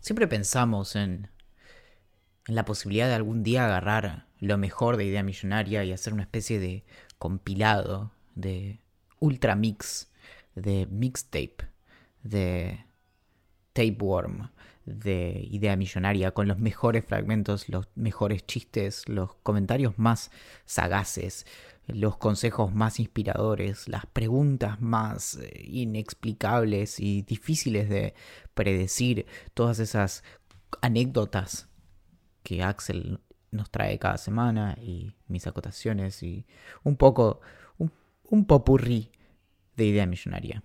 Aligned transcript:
Siempre 0.00 0.26
pensamos 0.26 0.96
en, 0.96 1.28
en 2.46 2.54
la 2.54 2.64
posibilidad 2.64 3.08
de 3.08 3.14
algún 3.14 3.42
día 3.42 3.66
agarrar 3.66 4.26
lo 4.38 4.56
mejor 4.56 4.96
de 4.96 5.04
Idea 5.04 5.22
Millonaria 5.22 5.84
y 5.84 5.92
hacer 5.92 6.14
una 6.14 6.22
especie 6.22 6.58
de 6.58 6.84
compilado, 7.18 8.12
de 8.34 8.80
ultra 9.18 9.54
mix, 9.54 10.10
de 10.54 10.86
mixtape, 10.86 11.68
de 12.22 12.84
tapeworm, 13.72 14.50
de 14.86 15.46
Idea 15.50 15.76
Millonaria 15.76 16.32
con 16.32 16.48
los 16.48 16.58
mejores 16.58 17.04
fragmentos, 17.04 17.68
los 17.68 17.88
mejores 17.94 18.46
chistes, 18.46 19.08
los 19.08 19.34
comentarios 19.42 19.98
más 19.98 20.30
sagaces, 20.64 21.46
los 21.94 22.16
consejos 22.16 22.74
más 22.74 23.00
inspiradores, 23.00 23.88
las 23.88 24.06
preguntas 24.06 24.80
más 24.80 25.36
eh, 25.36 25.62
inexplicables 25.64 27.00
y 27.00 27.22
difíciles 27.22 27.88
de 27.88 28.14
predecir, 28.54 29.26
todas 29.54 29.78
esas 29.78 30.24
anécdotas 30.80 31.68
que 32.42 32.62
Axel 32.62 33.20
nos 33.50 33.70
trae 33.70 33.98
cada 33.98 34.18
semana 34.18 34.76
y 34.80 35.14
mis 35.26 35.46
acotaciones 35.46 36.22
y 36.22 36.46
un 36.82 36.96
poco, 36.96 37.40
un, 37.78 37.92
un 38.24 38.44
popurrí 38.44 39.10
de 39.76 39.86
idea 39.86 40.06
millonaria. 40.06 40.62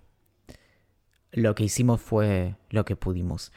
Lo 1.32 1.54
que 1.54 1.64
hicimos 1.64 2.00
fue 2.00 2.56
lo 2.70 2.84
que 2.84 2.96
pudimos. 2.96 3.52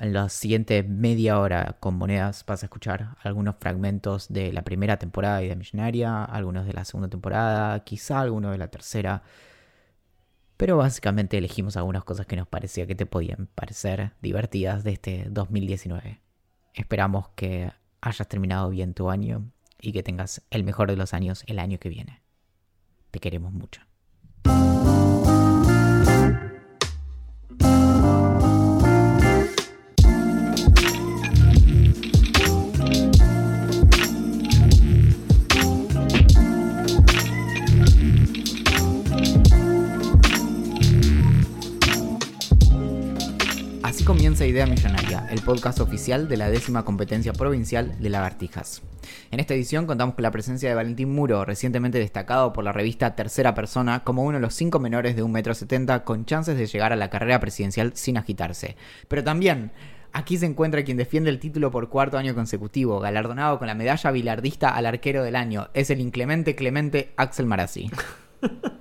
En 0.00 0.14
la 0.14 0.30
siguiente 0.30 0.82
media 0.82 1.38
hora 1.38 1.76
con 1.78 1.94
monedas 1.96 2.46
vas 2.46 2.62
a 2.62 2.66
escuchar 2.66 3.18
algunos 3.22 3.56
fragmentos 3.60 4.30
de 4.30 4.50
la 4.50 4.62
primera 4.62 4.98
temporada 4.98 5.36
de 5.36 5.44
Idea 5.44 5.56
Millonaria, 5.56 6.24
algunos 6.24 6.64
de 6.64 6.72
la 6.72 6.86
segunda 6.86 7.10
temporada, 7.10 7.84
quizá 7.84 8.20
algunos 8.20 8.52
de 8.52 8.56
la 8.56 8.68
tercera. 8.68 9.22
Pero 10.56 10.78
básicamente 10.78 11.36
elegimos 11.36 11.76
algunas 11.76 12.02
cosas 12.02 12.24
que 12.24 12.36
nos 12.36 12.48
parecía 12.48 12.86
que 12.86 12.94
te 12.94 13.04
podían 13.04 13.48
parecer 13.54 14.12
divertidas 14.22 14.84
de 14.84 14.92
este 14.92 15.26
2019. 15.28 16.22
Esperamos 16.72 17.28
que 17.36 17.70
hayas 18.00 18.26
terminado 18.26 18.70
bien 18.70 18.94
tu 18.94 19.10
año 19.10 19.50
y 19.82 19.92
que 19.92 20.02
tengas 20.02 20.40
el 20.48 20.64
mejor 20.64 20.88
de 20.90 20.96
los 20.96 21.12
años 21.12 21.44
el 21.46 21.58
año 21.58 21.78
que 21.78 21.90
viene. 21.90 22.22
Te 23.10 23.18
queremos 23.18 23.52
mucho. 23.52 23.89
Idea 44.50 44.66
Millonaria, 44.66 45.28
el 45.30 45.42
podcast 45.42 45.78
oficial 45.78 46.28
de 46.28 46.36
la 46.36 46.50
décima 46.50 46.84
competencia 46.84 47.32
provincial 47.32 47.94
de 48.00 48.08
lagartijas. 48.10 48.82
En 49.30 49.38
esta 49.38 49.54
edición 49.54 49.86
contamos 49.86 50.16
con 50.16 50.24
la 50.24 50.32
presencia 50.32 50.68
de 50.68 50.74
Valentín 50.74 51.14
Muro, 51.14 51.44
recientemente 51.44 51.98
destacado 51.98 52.52
por 52.52 52.64
la 52.64 52.72
revista 52.72 53.14
Tercera 53.14 53.54
Persona 53.54 54.02
como 54.02 54.24
uno 54.24 54.38
de 54.38 54.42
los 54.42 54.54
cinco 54.54 54.80
menores 54.80 55.14
de 55.14 55.22
1,70m 55.22 56.02
con 56.02 56.24
chances 56.24 56.58
de 56.58 56.66
llegar 56.66 56.92
a 56.92 56.96
la 56.96 57.10
carrera 57.10 57.38
presidencial 57.38 57.92
sin 57.94 58.16
agitarse. 58.16 58.76
Pero 59.06 59.22
también 59.22 59.70
Aquí 60.12 60.36
se 60.36 60.46
encuentra 60.46 60.82
quien 60.82 60.96
defiende 60.96 61.30
el 61.30 61.38
título 61.38 61.70
por 61.70 61.88
cuarto 61.88 62.18
año 62.18 62.34
consecutivo, 62.34 62.98
galardonado 62.98 63.60
con 63.60 63.68
la 63.68 63.76
medalla 63.76 64.10
bilardista 64.10 64.70
al 64.70 64.86
arquero 64.86 65.22
del 65.22 65.36
año. 65.36 65.68
Es 65.72 65.88
el 65.90 66.00
inclemente 66.00 66.56
Clemente 66.56 67.12
Axel 67.16 67.46
Marazzi. 67.46 67.88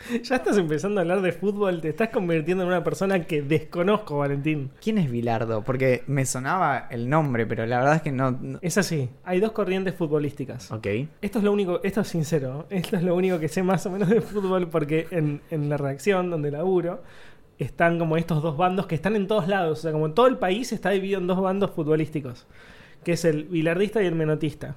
Ya 0.22 0.36
estás 0.36 0.56
empezando 0.56 1.00
a 1.00 1.02
hablar 1.02 1.20
de 1.20 1.32
fútbol, 1.32 1.80
te 1.80 1.90
estás 1.90 2.08
convirtiendo 2.08 2.62
en 2.64 2.68
una 2.68 2.82
persona 2.82 3.24
que 3.26 3.42
desconozco, 3.42 4.18
Valentín. 4.18 4.70
¿Quién 4.82 4.98
es 4.98 5.10
Bilardo? 5.10 5.62
Porque 5.62 6.02
me 6.06 6.24
sonaba 6.26 6.86
el 6.90 7.08
nombre, 7.08 7.46
pero 7.46 7.66
la 7.66 7.78
verdad 7.78 7.96
es 7.96 8.02
que 8.02 8.12
no. 8.12 8.30
no- 8.32 8.58
Es 8.62 8.78
así, 8.78 9.08
hay 9.24 9.40
dos 9.40 9.52
corrientes 9.52 9.94
futbolísticas. 9.94 10.70
Ok. 10.72 10.86
Esto 11.20 11.38
es 11.38 11.44
lo 11.44 11.52
único, 11.52 11.80
esto 11.82 12.00
es 12.00 12.08
sincero, 12.08 12.66
esto 12.70 12.96
es 12.96 13.02
lo 13.02 13.14
único 13.14 13.38
que 13.38 13.48
sé 13.48 13.62
más 13.62 13.84
o 13.86 13.90
menos 13.90 14.08
de 14.08 14.20
fútbol 14.20 14.68
porque 14.68 15.06
en, 15.10 15.42
en 15.50 15.68
la 15.68 15.76
redacción 15.76 16.30
donde 16.30 16.50
laburo 16.50 17.02
están 17.58 17.98
como 17.98 18.16
estos 18.16 18.42
dos 18.42 18.56
bandos 18.56 18.86
que 18.86 18.94
están 18.94 19.16
en 19.16 19.26
todos 19.26 19.46
lados, 19.46 19.80
o 19.80 19.82
sea, 19.82 19.92
como 19.92 20.06
en 20.06 20.14
todo 20.14 20.26
el 20.28 20.38
país 20.38 20.72
está 20.72 20.90
dividido 20.90 21.20
en 21.20 21.26
dos 21.26 21.40
bandos 21.42 21.72
futbolísticos, 21.72 22.46
que 23.04 23.12
es 23.12 23.24
el 23.26 23.44
bilardista 23.44 24.02
y 24.02 24.06
el 24.06 24.14
menotista. 24.14 24.76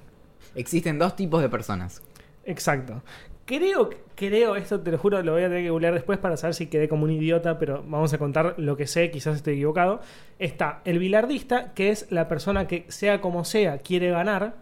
Existen 0.54 0.98
dos 0.98 1.16
tipos 1.16 1.40
de 1.40 1.48
personas. 1.48 2.02
Exacto. 2.46 3.02
Creo, 3.46 3.90
creo, 4.14 4.56
esto 4.56 4.80
te 4.80 4.90
lo 4.90 4.96
juro, 4.96 5.22
lo 5.22 5.32
voy 5.32 5.42
a 5.42 5.48
tener 5.48 5.64
que 5.64 5.70
googlear 5.70 5.92
después 5.92 6.18
para 6.18 6.36
saber 6.38 6.54
si 6.54 6.66
quedé 6.68 6.88
como 6.88 7.04
un 7.04 7.10
idiota, 7.10 7.58
pero 7.58 7.84
vamos 7.86 8.12
a 8.14 8.18
contar 8.18 8.54
lo 8.56 8.76
que 8.76 8.86
sé, 8.86 9.10
quizás 9.10 9.36
esté 9.36 9.52
equivocado. 9.52 10.00
Está 10.38 10.80
el 10.86 10.98
bilardista, 10.98 11.74
que 11.74 11.90
es 11.90 12.10
la 12.10 12.26
persona 12.26 12.66
que, 12.66 12.86
sea 12.88 13.20
como 13.20 13.44
sea, 13.44 13.78
quiere 13.78 14.10
ganar. 14.10 14.56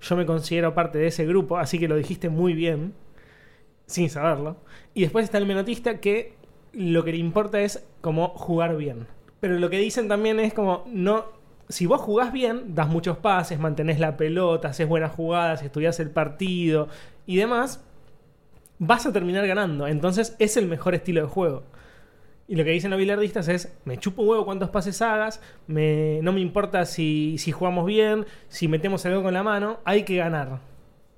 Yo 0.00 0.16
me 0.16 0.24
considero 0.24 0.74
parte 0.74 0.98
de 0.98 1.08
ese 1.08 1.26
grupo, 1.26 1.58
así 1.58 1.78
que 1.78 1.86
lo 1.86 1.96
dijiste 1.96 2.30
muy 2.30 2.54
bien, 2.54 2.94
sin 3.86 4.08
saberlo. 4.08 4.56
Y 4.94 5.02
después 5.02 5.24
está 5.24 5.36
el 5.36 5.46
menotista, 5.46 6.00
que 6.00 6.34
lo 6.72 7.04
que 7.04 7.12
le 7.12 7.18
importa 7.18 7.60
es 7.60 7.86
como 8.00 8.28
jugar 8.28 8.76
bien. 8.76 9.06
Pero 9.40 9.58
lo 9.58 9.68
que 9.68 9.78
dicen 9.78 10.08
también 10.08 10.40
es 10.40 10.54
como, 10.54 10.84
no, 10.86 11.26
si 11.72 11.86
vos 11.86 12.00
jugás 12.00 12.32
bien, 12.32 12.74
das 12.74 12.88
muchos 12.88 13.16
pases, 13.16 13.58
mantenés 13.58 13.98
la 13.98 14.16
pelota, 14.16 14.68
haces 14.68 14.86
buenas 14.86 15.12
jugadas, 15.12 15.62
estudias 15.62 15.98
el 16.00 16.10
partido 16.10 16.88
y 17.26 17.36
demás, 17.36 17.82
vas 18.78 19.06
a 19.06 19.12
terminar 19.12 19.46
ganando. 19.46 19.86
Entonces 19.86 20.36
es 20.38 20.56
el 20.56 20.68
mejor 20.68 20.94
estilo 20.94 21.22
de 21.22 21.26
juego. 21.28 21.62
Y 22.46 22.56
lo 22.56 22.64
que 22.64 22.70
dicen 22.70 22.90
los 22.90 22.98
bilardistas 22.98 23.48
es, 23.48 23.72
me 23.86 23.96
chupo 23.96 24.22
huevo 24.22 24.44
cuántos 24.44 24.68
pases 24.68 25.00
hagas, 25.00 25.40
me, 25.66 26.20
no 26.22 26.32
me 26.32 26.40
importa 26.40 26.84
si, 26.84 27.38
si 27.38 27.52
jugamos 27.52 27.86
bien, 27.86 28.26
si 28.48 28.68
metemos 28.68 29.06
algo 29.06 29.22
con 29.22 29.32
la 29.32 29.42
mano, 29.42 29.80
hay 29.84 30.02
que 30.02 30.16
ganar. 30.16 30.60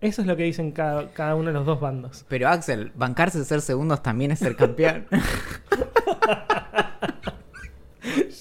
Eso 0.00 0.20
es 0.20 0.28
lo 0.28 0.36
que 0.36 0.44
dicen 0.44 0.70
cada, 0.70 1.10
cada 1.10 1.34
uno 1.34 1.48
de 1.48 1.54
los 1.54 1.66
dos 1.66 1.80
bandos. 1.80 2.24
Pero 2.28 2.48
Axel, 2.48 2.92
bancarse 2.94 3.38
de 3.38 3.44
ser 3.44 3.60
segundos 3.60 4.02
también 4.02 4.30
es 4.30 4.38
ser 4.38 4.54
campeón. 4.54 5.06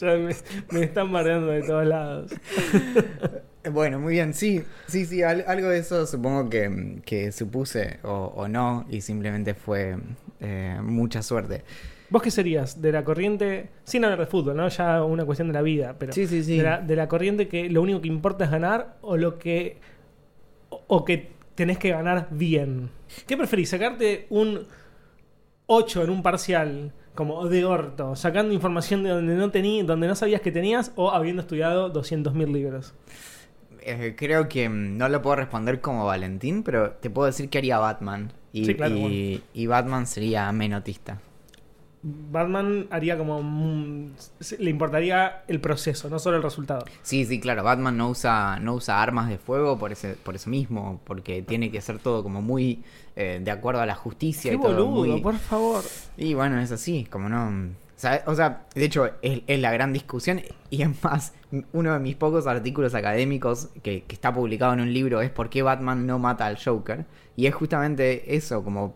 Ya 0.04 0.18
me, 0.18 0.36
me 0.72 0.86
están 0.86 1.12
mareando 1.12 1.48
de 1.52 1.62
todos 1.64 1.86
lados. 1.86 2.32
bueno, 3.72 4.00
muy 4.00 4.14
bien, 4.14 4.34
sí, 4.34 4.64
sí, 4.88 5.06
sí, 5.06 5.24
al- 5.24 5.46
algo 5.48 5.70
de 5.70 5.80
eso 5.80 6.06
supongo 6.06 6.50
que, 6.50 7.00
que 7.06 7.32
supuse 7.32 8.00
o, 8.04 8.34
o 8.36 8.48
no 8.48 8.86
y 8.90 9.02
simplemente 9.02 9.54
fue 9.54 9.98
eh, 10.42 10.78
mucha 10.82 11.22
suerte. 11.22 11.64
¿Vos 12.10 12.22
qué 12.22 12.30
serías? 12.30 12.80
De 12.82 12.92
la 12.92 13.04
corriente, 13.04 13.70
sin 13.86 14.04
hablar 14.04 14.20
de 14.20 14.26
fútbol, 14.28 14.56
¿no? 14.56 14.68
Ya 14.68 15.04
una 15.04 15.26
cuestión 15.26 15.48
de 15.48 15.54
la 15.56 15.62
vida, 15.64 15.96
pero 15.98 16.14
Sí, 16.14 16.28
sí, 16.28 16.44
sí. 16.44 16.58
De, 16.58 16.64
la, 16.64 16.80
de 16.82 16.96
la 16.96 17.08
corriente 17.08 17.48
que 17.48 17.70
lo 17.70 17.82
único 17.82 18.02
que 18.02 18.08
importa 18.08 18.46
es 18.46 18.52
ganar 18.52 18.98
o 19.02 19.18
lo 19.18 19.40
que 19.40 19.78
o, 20.70 20.84
o 20.88 21.06
que 21.06 21.32
tenés 21.56 21.78
que 21.80 21.90
ganar 21.90 22.28
bien. 22.32 22.90
¿Qué 23.26 23.36
preferís? 23.38 23.70
¿Sacarte 23.70 24.28
un 24.30 24.68
8 25.66 26.04
en 26.04 26.10
un 26.10 26.22
parcial 26.22 26.92
como 27.16 27.48
de 27.48 27.64
orto, 27.66 28.16
sacando 28.16 28.54
información 28.54 29.04
de 29.04 29.10
donde 29.12 29.36
no 29.36 29.52
tení, 29.52 29.84
donde 29.84 30.08
no 30.08 30.16
sabías 30.16 30.42
que 30.42 30.52
tenías 30.52 30.92
o 30.96 31.12
habiendo 31.12 31.42
estudiado 31.42 31.90
200.000 31.90 32.52
libros? 32.52 32.94
Eh, 33.82 34.16
creo 34.18 34.48
que 34.48 34.70
mm, 34.70 34.98
no 34.98 35.10
lo 35.10 35.22
puedo 35.22 35.36
responder 35.36 35.82
como 35.82 36.06
Valentín, 36.06 36.64
pero 36.64 36.92
te 36.92 37.10
puedo 37.10 37.26
decir 37.28 37.50
que 37.50 37.58
haría 37.60 37.78
Batman. 37.80 38.32
Y, 38.54 38.66
Sí, 38.66 38.76
claro, 38.76 38.96
y- 38.96 39.44
y 39.54 39.68
Batman 39.68 40.08
sería 40.08 40.52
menotista. 40.52 41.20
Batman 42.04 42.88
haría 42.90 43.18
como 43.18 43.42
le 44.60 44.70
importaría 44.70 45.44
el 45.48 45.62
proceso, 45.62 46.10
no 46.10 46.20
solo 46.20 46.36
el 46.36 46.44
resultado. 46.44 46.84
Sí, 47.02 47.26
sí, 47.26 47.40
claro, 47.40 47.64
Batman 47.64 47.96
no 47.96 48.10
usa, 48.10 48.60
no 48.60 48.74
usa 48.74 49.02
armas 49.02 49.30
de 49.30 49.38
fuego 49.38 49.80
por 49.80 49.94
ese, 49.94 50.16
por 50.16 50.36
eso 50.36 50.50
mismo, 50.50 51.00
porque 51.06 51.42
tiene 51.42 51.72
que 51.72 51.80
ser 51.80 52.00
todo 52.00 52.22
como 52.22 52.42
muy 52.42 52.84
eh, 53.16 53.40
de 53.42 53.52
acuerdo 53.52 53.80
a 53.82 53.86
la 53.86 53.96
justicia 53.96 54.52
Qué 54.52 54.58
y 54.58 54.60
todo 54.60 54.86
boludo, 54.86 55.14
muy... 55.14 55.22
por 55.22 55.36
favor. 55.36 55.84
Y 56.18 56.34
bueno, 56.34 56.60
es 56.60 56.72
así, 56.72 57.08
como 57.10 57.30
no... 57.30 57.72
O 58.26 58.36
sea, 58.36 58.66
de 58.76 58.84
hecho, 58.84 59.06
es, 59.22 59.44
es 59.48 59.60
la 59.62 59.72
gran 59.72 59.94
discusión 59.94 60.42
y 60.70 60.82
es 60.82 61.04
más, 61.06 61.34
uno 61.72 61.94
de 61.94 62.00
mis 62.00 62.18
pocos 62.18 62.48
artículos 62.48 62.96
académicos 62.96 63.70
que, 63.82 64.04
que 64.04 64.14
está 64.14 64.34
publicado 64.34 64.74
en 64.74 64.82
un 64.82 64.92
libro 64.92 65.22
es 65.22 65.30
por 65.30 65.50
qué 65.50 65.62
Batman 65.62 66.06
no 66.06 66.20
mata 66.20 66.48
al 66.48 66.58
Joker. 66.62 67.06
Y 67.36 67.48
es 67.48 67.56
justamente 67.56 68.36
eso, 68.36 68.64
como 68.64 68.94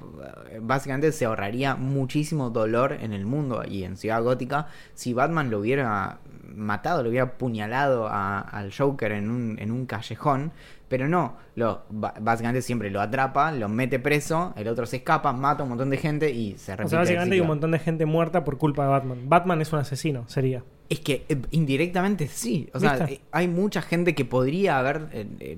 eh, 0.51 0.59
básicamente 0.61 1.11
se 1.11 1.25
ahorraría 1.25 1.75
muchísimo 1.75 2.49
dolor 2.51 2.93
en 2.93 3.13
el 3.13 3.25
mundo 3.25 3.63
y 3.67 3.83
en 3.83 3.97
Ciudad 3.97 4.21
Gótica 4.21 4.67
si 4.93 5.13
Batman 5.13 5.49
lo 5.49 5.59
hubiera 5.59 6.19
matado, 6.55 7.03
lo 7.03 7.09
hubiera 7.09 7.25
apuñalado 7.25 8.07
a- 8.07 8.39
al 8.39 8.71
Joker 8.73 9.11
en 9.11 9.29
un, 9.29 9.57
en 9.59 9.71
un 9.71 9.85
callejón. 9.85 10.51
Pero 10.89 11.09
no, 11.09 11.35
lo, 11.55 11.81
básicamente 11.89 12.61
siempre 12.61 12.89
lo 12.89 13.01
atrapa, 13.01 13.51
lo 13.51 13.67
mete 13.67 13.99
preso, 13.99 14.53
el 14.55 14.69
otro 14.69 14.85
se 14.85 14.95
escapa, 14.97 15.33
mata 15.33 15.59
a 15.61 15.63
un 15.63 15.69
montón 15.69 15.89
de 15.89 15.97
gente 15.97 16.31
y 16.31 16.57
se 16.57 16.71
repite. 16.77 16.85
O 16.85 16.89
sea, 16.89 16.99
básicamente 16.99 17.35
hay 17.35 17.41
un 17.41 17.47
montón 17.47 17.71
de 17.71 17.79
gente 17.79 18.05
muerta 18.05 18.45
por 18.45 18.57
culpa 18.57 18.83
de 18.83 18.89
Batman. 18.91 19.17
Batman 19.25 19.59
es 19.61 19.73
un 19.73 19.79
asesino, 19.79 20.23
sería. 20.29 20.63
Es 20.87 21.01
que 21.01 21.25
eh, 21.27 21.41
indirectamente 21.51 22.27
sí. 22.27 22.69
O 22.73 22.79
sea, 22.79 22.93
¿Viste? 22.95 23.13
eh, 23.15 23.21
hay 23.33 23.49
mucha 23.49 23.81
gente 23.81 24.15
que 24.15 24.23
podría 24.23 24.79
haber 24.79 25.09
eh, 25.11 25.57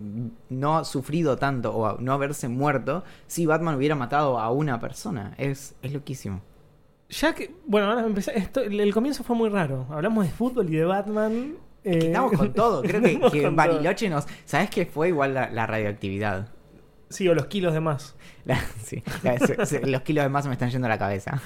no 0.50 0.84
sufrido 0.84 1.38
tanto 1.38 1.76
o 1.76 2.00
no 2.02 2.14
haberse 2.14 2.48
muerto 2.48 3.04
si 3.28 3.46
Batman 3.46 3.76
hubiera 3.76 3.94
matado 3.94 4.40
a 4.40 4.50
una 4.50 4.80
persona. 4.80 5.36
Es, 5.38 5.76
es 5.84 5.94
loquísimo. 5.94 6.42
Ya 7.10 7.34
que, 7.34 7.56
bueno, 7.66 7.88
ahora 7.90 8.06
empecé, 8.06 8.38
esto, 8.38 8.62
el, 8.62 8.80
el 8.80 8.94
comienzo 8.94 9.24
fue 9.24 9.36
muy 9.36 9.50
raro. 9.50 9.88
Hablamos 9.90 10.26
de 10.26 10.32
fútbol 10.32 10.70
y 10.72 10.78
de 10.78 10.86
Batman. 10.86 11.56
Que 11.84 11.90
eh, 11.92 11.98
Estamos 12.08 12.34
con 12.34 12.54
todo. 12.54 12.82
Creo 12.84 13.02
que, 13.02 13.08
estamos 13.14 13.32
que 13.32 13.44
con 13.44 13.56
Bariloche 13.56 14.10
nos. 14.10 14.28
¿Sabes 14.46 14.70
qué 14.70 14.86
fue 14.86 15.10
igual 15.10 15.34
la, 15.34 15.50
la 15.50 15.66
radioactividad? 15.66 16.50
Sí, 17.10 17.28
o 17.28 17.34
los 17.34 17.48
kilos 17.48 17.74
de 17.74 17.80
más. 17.80 18.16
La- 18.46 18.62
sí, 18.84 19.02
la- 19.24 19.40
se- 19.40 19.66
se- 19.66 19.88
los 19.88 20.02
kilos 20.04 20.24
de 20.24 20.30
más 20.30 20.46
me 20.46 20.54
están 20.54 20.70
yendo 20.70 20.86
a 20.86 20.90
la 20.90 21.00
cabeza. 21.00 21.42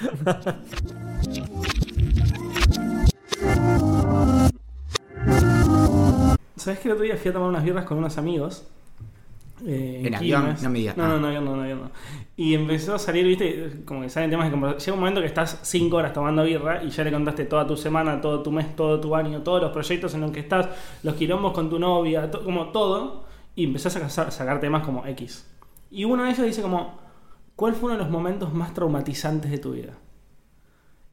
¿Sabes 6.56 6.78
que 6.78 6.88
el 6.88 6.92
otro 6.94 7.04
día 7.04 7.16
fui 7.16 7.30
a 7.30 7.32
tomar 7.34 7.48
unas 7.48 7.64
birras 7.64 7.84
con 7.84 7.98
unos 7.98 8.16
amigos? 8.18 8.66
Eh, 9.66 10.02
En 10.04 10.14
avión, 10.14 10.42
Quilmes. 10.42 10.62
no 10.62 10.70
me 10.70 10.78
digas. 10.78 10.96
No, 10.96 11.08
no, 11.08 11.18
no, 11.18 11.26
avión 11.28 11.44
no, 11.44 11.56
no, 11.56 11.62
avión 11.62 11.80
no. 11.82 11.90
Y 12.36 12.54
empezó 12.54 12.94
a 12.94 12.98
salir, 12.98 13.24
viste, 13.26 13.82
como 13.84 14.00
que 14.02 14.08
salen 14.10 14.30
temas 14.30 14.46
de 14.46 14.50
conversación. 14.50 14.84
Llega 14.86 14.94
un 14.94 15.00
momento 15.00 15.20
que 15.20 15.26
estás 15.26 15.60
cinco 15.62 15.96
horas 15.96 16.12
tomando 16.12 16.42
birra 16.44 16.82
y 16.82 16.90
ya 16.90 17.04
le 17.04 17.12
contaste 17.12 17.44
toda 17.44 17.66
tu 17.66 17.76
semana, 17.76 18.20
todo 18.20 18.42
tu 18.42 18.50
mes, 18.52 18.74
todo 18.76 19.00
tu 19.00 19.14
año, 19.14 19.42
todos 19.42 19.62
los 19.62 19.70
proyectos 19.72 20.14
en 20.14 20.20
los 20.22 20.30
que 20.32 20.40
estás, 20.40 20.68
los 21.02 21.14
quilombos 21.14 21.52
con 21.52 21.70
tu 21.70 21.78
novia, 21.78 22.30
to- 22.30 22.42
como 22.44 22.68
todo. 22.70 23.24
Y 23.56 23.64
empezás 23.64 23.96
a 23.96 24.08
sa- 24.08 24.30
sacar 24.30 24.58
temas 24.60 24.84
como 24.84 25.06
X. 25.06 25.48
Y 25.90 26.04
uno 26.04 26.24
de 26.24 26.30
ellos 26.30 26.44
dice 26.44 26.60
como, 26.62 26.98
¿cuál 27.54 27.74
fue 27.74 27.84
uno 27.90 27.98
de 27.98 28.02
los 28.02 28.10
momentos 28.10 28.52
más 28.52 28.74
traumatizantes 28.74 29.50
de 29.50 29.58
tu 29.58 29.72
vida? 29.72 29.92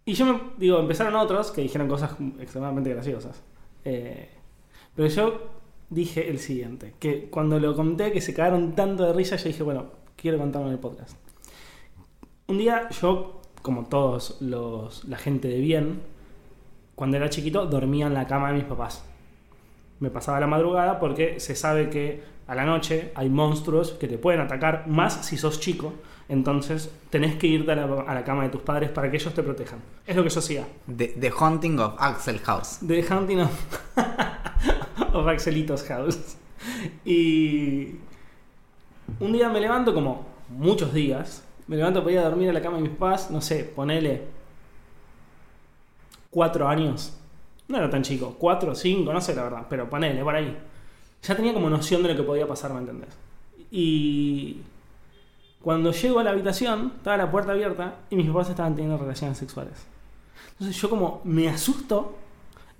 Y 0.06 0.14
yo 0.14 0.26
me 0.26 0.40
digo, 0.58 0.80
empezaron 0.80 1.16
otros 1.16 1.52
que 1.52 1.62
dijeron 1.62 1.88
cosas 1.88 2.16
extremadamente 2.40 2.90
graciosas. 2.90 3.44
Eh, 3.86 4.30
pero 4.96 5.08
yo 5.08 5.61
dije 5.92 6.30
el 6.30 6.40
siguiente, 6.40 6.96
que 7.00 7.30
cuando 7.30 7.60
lo 7.60 7.76
conté, 7.76 8.12
que 8.12 8.22
se 8.22 8.34
cagaron 8.34 8.74
tanto 8.74 9.06
de 9.06 9.14
risa, 9.14 9.36
yo 9.36 9.44
dije, 9.44 9.62
bueno, 9.62 9.92
quiero 10.16 10.40
contarlo 10.40 10.68
en 10.68 10.74
el 10.74 10.80
podcast. 10.80 11.16
Un 12.48 12.58
día 12.58 12.90
yo, 13.02 13.42
como 13.62 13.86
todos 13.86 14.38
los, 14.42 15.04
la 15.04 15.18
gente 15.18 15.48
de 15.50 15.60
bien, 15.60 16.02
cuando 16.96 17.18
era 17.18 17.30
chiquito 17.30 17.66
dormía 17.68 18.08
en 18.08 18.14
la 18.14 18.26
cama 18.26 18.50
de 18.50 18.56
mis 18.56 18.64
papás. 18.64 19.04
Me 20.00 20.10
pasaba 20.10 20.40
la 20.40 20.48
madrugada 20.48 21.00
porque 21.00 21.40
se 21.40 21.56
sabe 21.56 21.90
que 21.90 22.24
a 22.48 22.56
la 22.56 22.66
noche 22.66 23.12
hay 23.16 23.30
monstruos 23.30 23.92
que 23.92 24.08
te 24.08 24.18
pueden 24.18 24.42
atacar, 24.42 24.88
más 24.88 25.26
si 25.26 25.38
sos 25.38 25.60
chico. 25.60 25.94
Entonces 26.30 26.90
tenés 27.10 27.36
que 27.36 27.48
irte 27.48 27.72
a 27.74 27.76
la, 27.76 27.84
a 27.84 28.14
la 28.14 28.24
cama 28.24 28.44
de 28.44 28.50
tus 28.50 28.62
padres 28.62 28.90
para 28.90 29.12
que 29.12 29.18
ellos 29.18 29.34
te 29.34 29.44
protejan. 29.44 29.80
Es 30.08 30.16
lo 30.16 30.24
que 30.24 30.30
yo 30.30 30.40
hacía. 30.40 30.66
The, 30.88 31.10
The 31.10 31.32
Haunting 31.38 31.80
of 31.80 31.96
Axel 31.98 32.40
House. 32.40 32.80
The 32.86 33.06
Hunting 33.14 33.42
of, 33.42 33.52
of 35.22 35.28
Axelitos 35.28 35.84
House. 35.84 36.38
Y 37.06 37.96
un 39.20 39.34
día 39.34 39.50
me 39.50 39.60
levanto, 39.60 39.94
como 39.94 40.26
muchos 40.50 40.94
días, 40.94 41.44
me 41.68 41.78
levanto 41.78 42.02
para 42.02 42.12
ir 42.12 42.20
a 42.20 42.24
dormir 42.24 42.50
a 42.50 42.54
la 42.54 42.62
cama 42.62 42.78
de 42.78 42.84
mis 42.84 42.92
papás, 42.92 43.32
no 43.32 43.42
sé, 43.42 43.64
ponele 43.64 44.28
cuatro 46.30 46.68
años. 46.68 47.18
No 47.68 47.78
era 47.78 47.90
tan 47.90 48.04
chico, 48.04 48.36
cuatro, 48.38 48.76
cinco, 48.76 49.14
no 49.14 49.22
sé 49.22 49.34
la 49.34 49.44
verdad, 49.44 49.66
pero 49.70 49.90
ponele 49.90 50.24
por 50.24 50.36
ahí. 50.36 50.58
Ya 51.24 51.36
tenía 51.36 51.54
como 51.54 51.70
noción 51.70 52.04
de 52.04 52.10
lo 52.10 52.16
que 52.16 52.24
podía 52.24 52.48
pasar, 52.48 52.74
¿me 52.74 52.80
entendés? 52.80 53.16
Y 53.72 54.58
cuando 55.62 55.92
llego 55.92 56.20
a 56.20 56.24
la 56.24 56.32
habitación, 56.32 56.94
estaba 56.98 57.18
la 57.18 57.32
puerta 57.32 57.52
abierta 57.52 57.96
y 58.10 58.16
mis 58.16 58.28
papás 58.28 58.50
estaban 58.50 58.76
teniendo 58.76 58.98
relaciones 58.98 59.38
sexuales. 59.38 59.86
Entonces 60.54 60.80
yo 60.82 60.90
como 60.90 61.22
me 61.24 61.48
asusto, 61.48 62.18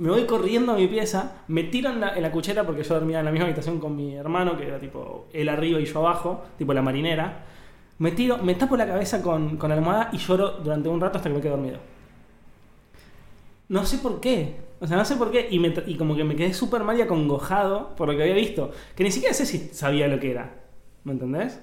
me 0.02 0.10
voy 0.10 0.26
corriendo 0.26 0.72
a 0.72 0.78
mi 0.78 0.88
pieza, 0.88 1.44
me 1.48 1.66
tiro 1.66 1.92
en 1.92 2.00
la, 2.00 2.18
en 2.18 2.28
cuchera 2.32 2.66
porque 2.66 2.82
yo 2.82 2.96
dormía 2.96 3.20
en 3.20 3.26
la 3.26 3.32
misma 3.32 3.46
habitación 3.46 3.80
con 3.80 3.96
mi 3.96 4.16
hermano, 4.16 4.58
que 4.58 4.66
era 4.66 4.80
tipo 4.80 5.28
él 5.32 5.48
arriba 5.48 5.80
y 5.80 5.86
yo 5.86 6.00
abajo, 6.00 6.44
tipo 6.58 6.74
la 6.74 6.82
marinera. 6.82 7.46
Me 8.00 8.12
tiro, 8.12 8.40
me 8.40 8.56
tapo 8.56 8.76
la 8.76 8.88
cabeza 8.88 9.22
con, 9.22 9.58
con 9.58 9.70
la 9.70 9.76
almohada 9.76 10.10
y 10.12 10.18
lloro 10.18 10.54
durante 10.54 10.90
un 10.90 11.00
rato 11.00 11.18
hasta 11.18 11.30
que 11.30 11.36
me 11.36 11.40
quedo 11.42 11.52
dormido. 11.52 11.78
No 13.70 13.86
sé 13.86 14.00
por 14.00 14.20
qué. 14.20 14.62
O 14.80 14.88
sea, 14.88 14.98
no 14.98 15.06
sé 15.06 15.18
por 15.18 15.30
qué. 15.30 15.48
Y, 15.52 15.64
y 15.92 15.96
como 15.98 16.16
que 16.16 16.24
me 16.24 16.36
quedé 16.36 16.56
súper 16.56 16.84
mal 16.84 16.98
y 16.98 17.04
acongojado 17.04 17.96
por 17.96 18.08
lo 18.08 18.18
que 18.18 18.24
había 18.24 18.34
visto. 18.34 18.72
Que 18.96 19.04
ni 19.04 19.12
siquiera 19.12 19.36
sé 19.36 19.46
si 19.46 19.70
sabía 19.72 20.08
lo 20.08 20.20
que 20.20 20.32
era. 20.32 20.64
¿Me 21.04 21.12
entendés? 21.12 21.62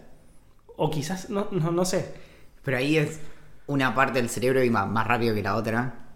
O 0.77 0.91
quizás, 0.91 1.29
no, 1.29 1.49
no, 1.51 1.73
no 1.73 1.85
sé. 1.85 2.15
Pero 2.63 2.77
ahí 2.77 2.99
es 2.99 3.21
una 3.67 3.97
parte 3.97 4.21
del 4.21 4.29
cerebro 4.29 4.63
iba 4.63 4.87
más 4.87 5.09
rápido 5.09 5.35
que 5.35 5.43
la 5.43 5.57
otra. 5.57 6.08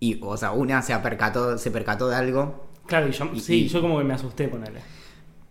Y, 0.00 0.18
o 0.22 0.36
sea, 0.36 0.52
una 0.52 0.82
se 0.82 0.96
percató, 0.98 1.56
se 1.58 1.70
percató 1.70 2.08
de 2.08 2.16
algo. 2.16 2.66
Claro, 2.86 3.08
y 3.08 3.12
yo, 3.12 3.30
Y- 3.32 3.40
sí, 3.40 3.54
y- 3.64 3.68
yo 3.68 3.80
como 3.80 3.98
que 3.98 4.04
me 4.04 4.14
asusté 4.14 4.50
con 4.50 4.64
él. 4.66 4.74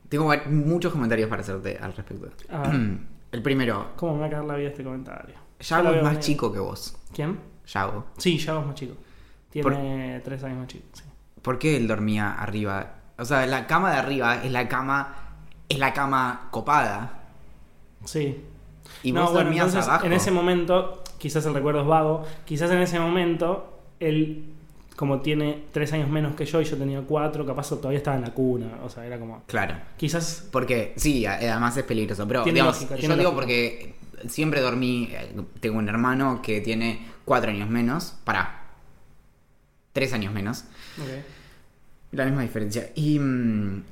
Tengo 0.10 0.32
muchos 0.50 0.92
comentarios 0.92 1.30
para 1.30 1.42
hacerte 1.42 1.78
al 1.82 1.94
respecto. 1.94 2.28
A 2.50 2.60
ver. 2.70 2.98
El 3.32 3.42
primero, 3.42 3.88
¿Cómo 3.98 4.14
me 4.14 4.20
va 4.22 4.26
a 4.28 4.30
caer 4.30 4.46
la 4.46 4.56
vida 4.56 4.70
este 4.70 4.84
comentario? 4.84 5.36
Yago 5.60 5.90
es 5.92 6.04
más 6.04 6.20
chico 6.20 6.54
que 6.54 6.60
vos. 6.60 6.96
¿Quién? 7.14 7.40
Yago. 7.68 8.06
Sí, 8.18 8.38
Yago 8.38 8.62
es 8.62 8.66
más 8.68 8.76
chico. 8.76 8.94
Tiene 9.50 10.22
tres 10.24 10.44
años 10.44 10.60
más 10.60 10.68
chico. 10.68 10.86
Sí. 10.94 11.04
¿Por 11.42 11.58
qué 11.60 11.78
él 11.78 11.88
dormía 11.88 12.34
arriba? 12.34 12.94
O 13.18 13.26
sea, 13.26 13.46
la 13.48 13.66
cama 13.68 13.92
de 13.92 13.98
arriba 13.98 14.44
es 14.44 14.52
la 14.52 14.68
cama. 14.68 15.16
Es 15.70 15.80
la 15.80 15.94
cama 15.94 16.48
copada. 16.52 17.24
Sí. 18.04 18.44
Y 19.04 19.12
No, 19.12 19.22
vos 19.24 19.32
bueno, 19.32 19.46
dormías 19.46 19.68
entonces, 19.68 19.90
abajo. 19.90 20.06
En 20.06 20.14
ese 20.14 20.32
momento, 20.32 21.04
quizás 21.18 21.46
el 21.46 21.54
recuerdo 21.54 21.82
es 21.82 21.88
vago, 21.88 22.24
quizás 22.46 22.70
en 22.72 22.80
ese 22.80 23.00
momento, 23.00 23.75
él, 24.00 24.44
como 24.96 25.22
tiene 25.22 25.64
tres 25.72 25.92
años 25.94 26.10
menos 26.10 26.36
que 26.36 26.46
yo 26.46 26.62
y 26.62 26.66
yo 26.66 26.78
tenía 26.78 27.02
cuatro, 27.02 27.46
capaz 27.46 27.70
todavía 27.70 27.98
estaba 27.98 28.16
en 28.18 28.24
la 28.24 28.34
cuna. 28.34 28.80
O 28.84 28.90
sea, 28.90 29.06
era 29.06 29.20
como. 29.20 29.44
Claro. 29.48 29.76
Quizás. 29.98 30.48
Porque, 30.52 30.94
sí, 30.96 31.26
además 31.26 31.76
es 31.78 31.84
peligroso. 31.84 32.28
Pero, 32.28 32.44
Tiene 32.44 32.58
digamos, 32.58 32.76
lógica, 32.76 32.96
yo 32.96 33.00
tiene 33.00 33.16
digo 33.18 33.32
lógica. 33.32 33.42
porque 33.42 33.96
siempre 34.30 34.62
dormí. 34.62 35.10
eh, 35.12 35.32
Tengo 35.60 35.78
un 35.80 35.90
hermano 35.90 36.42
que 36.42 36.62
tiene 36.62 37.06
cuatro 37.26 37.52
años 37.52 37.70
menos. 37.70 38.16
Para. 38.24 38.62
Tres 39.94 40.12
años 40.14 40.34
menos. 40.34 40.66
La 42.12 42.26
misma 42.26 42.42
diferencia. 42.44 42.92
Y. 42.96 43.20
mm, 43.20 43.84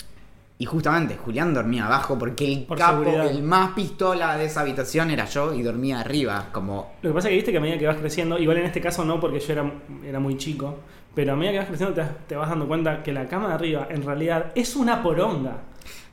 Y 0.60 0.66
justamente, 0.66 1.18
Julián 1.18 1.54
dormía 1.54 1.88
abajo 1.88 2.18
porque 2.18 2.46
el 2.52 2.64
Por 2.66 2.78
capo, 2.78 3.04
seguridad. 3.04 3.30
el 3.32 3.44
más 3.44 3.72
pistola 3.74 4.38
de 4.38 4.46
esa 4.46 4.62
habitación 4.62 5.10
era 5.12 5.26
yo 5.26 5.54
y 5.54 5.62
dormía 5.64 6.00
arriba. 6.00 6.48
Como. 6.52 6.94
Lo 7.02 7.10
que 7.10 7.14
pasa 7.14 7.28
es 7.28 7.32
que 7.32 7.36
viste 7.38 7.52
que 7.52 7.58
a 7.58 7.62
medida 7.62 7.78
que 7.80 7.88
vas 7.88 7.98
creciendo, 7.98 8.38
igual 8.38 8.58
en 8.58 8.66
este 8.66 8.80
caso 8.80 9.04
no 9.04 9.20
porque 9.20 9.40
yo 9.40 9.52
era, 9.54 9.72
era 10.06 10.20
muy 10.20 10.38
chico, 10.38 10.78
pero 11.16 11.34
a 11.34 11.36
medida 11.36 11.52
que 11.54 11.58
vas 11.60 11.68
creciendo 11.68 11.96
te, 11.96 12.04
te 12.28 12.36
vas 12.36 12.50
dando 12.50 12.68
cuenta 12.68 13.02
que 13.04 13.12
la 13.12 13.28
cama 13.28 13.48
de 13.50 13.54
arriba 13.56 13.88
en 13.90 14.04
realidad 14.06 14.52
es 14.56 14.76
una 14.76 15.02
poronga. 15.04 15.58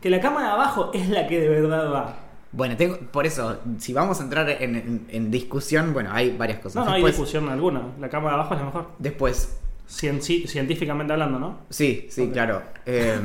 Que 0.00 0.08
la 0.10 0.20
cama 0.20 0.42
de 0.42 0.48
abajo 0.48 0.90
es 0.94 1.08
la 1.10 1.26
que 1.28 1.38
de 1.40 1.48
verdad 1.48 1.92
va. 1.92 2.16
Bueno, 2.52 2.76
tengo, 2.76 2.96
por 3.12 3.26
eso, 3.26 3.58
si 3.78 3.92
vamos 3.92 4.20
a 4.20 4.24
entrar 4.24 4.48
en, 4.48 4.74
en- 4.74 5.06
en 5.10 5.30
discusión, 5.30 5.92
bueno, 5.92 6.10
hay 6.12 6.36
varias 6.36 6.58
cosas. 6.58 6.76
No, 6.76 6.84
no 6.86 6.90
hay 6.96 7.02
después, 7.02 7.14
discusión 7.16 7.48
alguna. 7.50 7.82
La 8.00 8.08
cama 8.08 8.30
de 8.30 8.34
abajo 8.34 8.54
es 8.54 8.60
la 8.60 8.66
mejor. 8.66 8.88
después, 8.98 9.56
Cien- 9.88 10.18
ci- 10.20 10.46
científicamente 10.48 11.12
hablando, 11.12 11.38
¿no? 11.38 11.58
Sí, 11.68 12.08
sí, 12.10 12.30
claro. 12.32 12.62
Eh, 12.86 13.20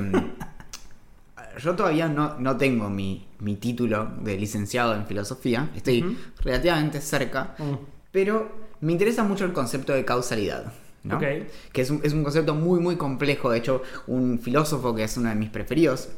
yo 1.57 1.75
todavía 1.75 2.07
no, 2.07 2.37
no 2.39 2.57
tengo 2.57 2.89
mi, 2.89 3.27
mi 3.39 3.55
título 3.55 4.09
de 4.21 4.37
licenciado 4.37 4.95
en 4.95 5.05
filosofía. 5.05 5.69
Estoy 5.75 6.03
Ujú. 6.03 6.15
relativamente 6.43 7.01
cerca. 7.01 7.55
Mm. 7.57 7.73
Pero 8.11 8.51
me 8.81 8.91
interesa 8.93 9.23
mucho 9.23 9.45
el 9.45 9.53
concepto 9.53 9.93
de 9.93 10.05
causalidad. 10.05 10.71
¿no? 11.03 11.17
Ok. 11.17 11.23
Que 11.71 11.81
es 11.81 11.89
un, 11.89 12.01
es 12.03 12.13
un 12.13 12.23
concepto 12.23 12.55
muy, 12.55 12.79
muy 12.79 12.95
complejo. 12.95 13.49
De 13.51 13.59
hecho, 13.59 13.81
un 14.07 14.39
filósofo 14.39 14.95
que 14.95 15.03
es 15.03 15.17
uno 15.17 15.29
de 15.29 15.35
mis 15.35 15.49
preferidos, 15.49 16.09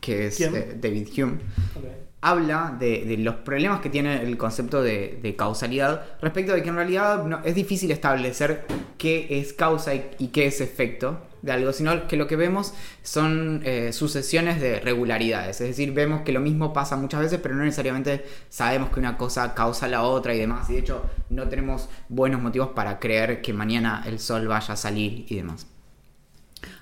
que 0.00 0.26
es 0.26 0.40
eh, 0.40 0.76
David 0.80 1.08
Hume, 1.16 1.34
Ok. 1.76 1.84
habla 2.20 2.76
de, 2.78 3.04
de 3.04 3.16
los 3.18 3.36
problemas 3.36 3.80
que 3.80 3.88
tiene 3.90 4.22
el 4.22 4.36
concepto 4.36 4.82
de, 4.82 5.18
de 5.22 5.34
causalidad 5.36 6.02
respecto 6.20 6.52
de 6.52 6.62
que 6.62 6.68
en 6.68 6.74
realidad 6.76 7.24
no- 7.24 7.40
es 7.44 7.54
difícil 7.54 7.90
establecer 7.90 8.66
qué 8.98 9.26
es 9.40 9.52
causa 9.52 9.94
y, 9.94 10.10
y 10.18 10.28
qué 10.28 10.46
es 10.46 10.60
efecto 10.60 11.20
de 11.42 11.52
algo, 11.52 11.72
sino 11.72 12.06
que 12.06 12.16
lo 12.16 12.26
que 12.26 12.36
vemos 12.36 12.74
son 13.02 13.62
eh, 13.64 13.92
sucesiones 13.92 14.60
de 14.60 14.80
regularidades, 14.80 15.60
es 15.60 15.68
decir, 15.68 15.92
vemos 15.92 16.22
que 16.22 16.32
lo 16.32 16.40
mismo 16.40 16.72
pasa 16.72 16.96
muchas 16.96 17.20
veces, 17.20 17.40
pero 17.42 17.54
no 17.54 17.64
necesariamente 17.64 18.24
sabemos 18.48 18.90
que 18.90 19.00
una 19.00 19.16
cosa 19.16 19.54
causa 19.54 19.88
la 19.88 20.02
otra 20.02 20.34
y 20.34 20.38
demás, 20.38 20.68
y 20.70 20.74
de 20.74 20.78
hecho 20.80 21.04
no 21.30 21.48
tenemos 21.48 21.88
buenos 22.08 22.40
motivos 22.40 22.70
para 22.74 22.98
creer 22.98 23.42
que 23.42 23.52
mañana 23.52 24.02
el 24.06 24.18
sol 24.18 24.48
vaya 24.48 24.74
a 24.74 24.76
salir 24.76 25.26
y 25.28 25.36
demás. 25.36 25.66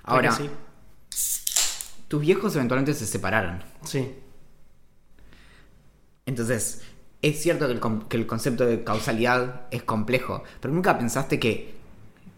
Ahora, 0.05 0.37
que 0.37 0.51
tus 2.09 2.21
viejos 2.21 2.55
eventualmente 2.55 2.95
se 2.95 3.07
separaron. 3.07 3.63
sí. 3.85 3.99
Sí. 3.99 4.15
Entonces, 6.27 6.83
es 7.23 7.41
cierto 7.41 7.67
que 7.67 7.73
el, 7.73 7.81
que 8.09 8.17
el 8.17 8.27
concepto 8.27 8.67
de 8.67 8.83
causalidad 8.83 9.63
es 9.71 9.85
complejo, 9.85 10.43
pero 10.61 10.75
nunca 10.75 10.99
pensaste 10.99 11.39
que, 11.39 11.75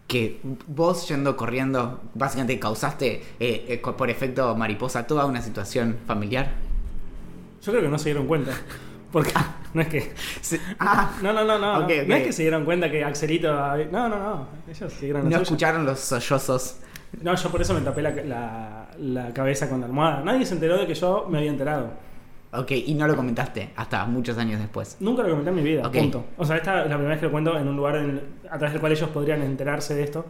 que 0.09 0.41
vos 0.67 1.07
yendo 1.07 1.37
corriendo, 1.37 2.01
básicamente 2.15 2.59
causaste 2.59 3.21
eh, 3.39 3.65
eh, 3.69 3.77
por 3.97 4.09
efecto 4.09 4.53
mariposa 4.55 5.07
toda 5.07 5.25
una 5.25 5.41
situación 5.41 5.97
familiar. 6.05 6.51
Yo 7.63 7.71
creo 7.71 7.83
que 7.83 7.89
no 7.89 7.97
se 7.99 8.05
dieron 8.09 8.27
cuenta. 8.27 8.51
Porque 9.11 9.31
no 9.73 9.81
es 9.81 9.87
que. 9.87 10.11
Ah, 10.79 11.11
No, 11.23 11.31
no, 11.33 11.43
no, 11.45 11.57
no. 11.57 11.87
Es 11.87 12.23
que 12.23 12.33
se 12.33 12.41
dieron 12.43 12.65
cuenta 12.65 12.91
que 12.91 13.03
Axelito. 13.03 13.51
No, 13.91 14.09
no, 14.09 14.19
no. 14.19 14.47
Ellos 14.69 14.91
siguieron 14.93 15.23
no 15.25 15.29
suya. 15.31 15.41
escucharon 15.43 15.85
los 15.85 15.99
sollozos. 15.99 16.77
No, 17.21 17.35
yo 17.35 17.49
por 17.49 17.61
eso 17.61 17.73
me 17.73 17.81
tapé 17.81 18.01
la, 18.03 18.11
la- 18.11 18.87
la 18.99 19.33
cabeza 19.33 19.67
con 19.69 19.79
la 19.79 19.87
almohada. 19.87 20.21
Nadie 20.23 20.45
se 20.45 20.53
enteró 20.55 20.77
de 20.77 20.85
que 20.87 20.93
yo 20.95 21.25
me 21.29 21.39
había 21.39 21.49
enterado. 21.49 21.91
Ok, 22.51 22.71
y 22.71 22.93
no 22.95 23.05
lo 23.07 23.15
comentaste 23.15 23.71
hasta 23.75 24.05
muchos 24.05 24.37
años 24.37 24.59
después. 24.59 24.97
Nunca 24.99 25.21
lo 25.23 25.29
comenté 25.29 25.49
en 25.51 25.55
mi 25.55 25.63
vida, 25.63 25.87
Ok. 25.87 25.95
punto. 25.97 26.25
O 26.37 26.45
sea, 26.45 26.57
esta 26.57 26.83
es 26.83 26.89
la 26.89 26.95
primera 26.95 27.09
vez 27.09 27.19
que 27.19 27.25
lo 27.27 27.31
cuento 27.31 27.57
en 27.57 27.67
un 27.67 27.75
lugar 27.75 27.97
en- 27.97 28.21
a 28.49 28.57
través 28.57 28.71
del 28.73 28.79
cual 28.79 28.91
ellos 28.91 29.09
podrían 29.09 29.41
enterarse 29.43 29.93
de 29.93 30.03
esto, 30.03 30.25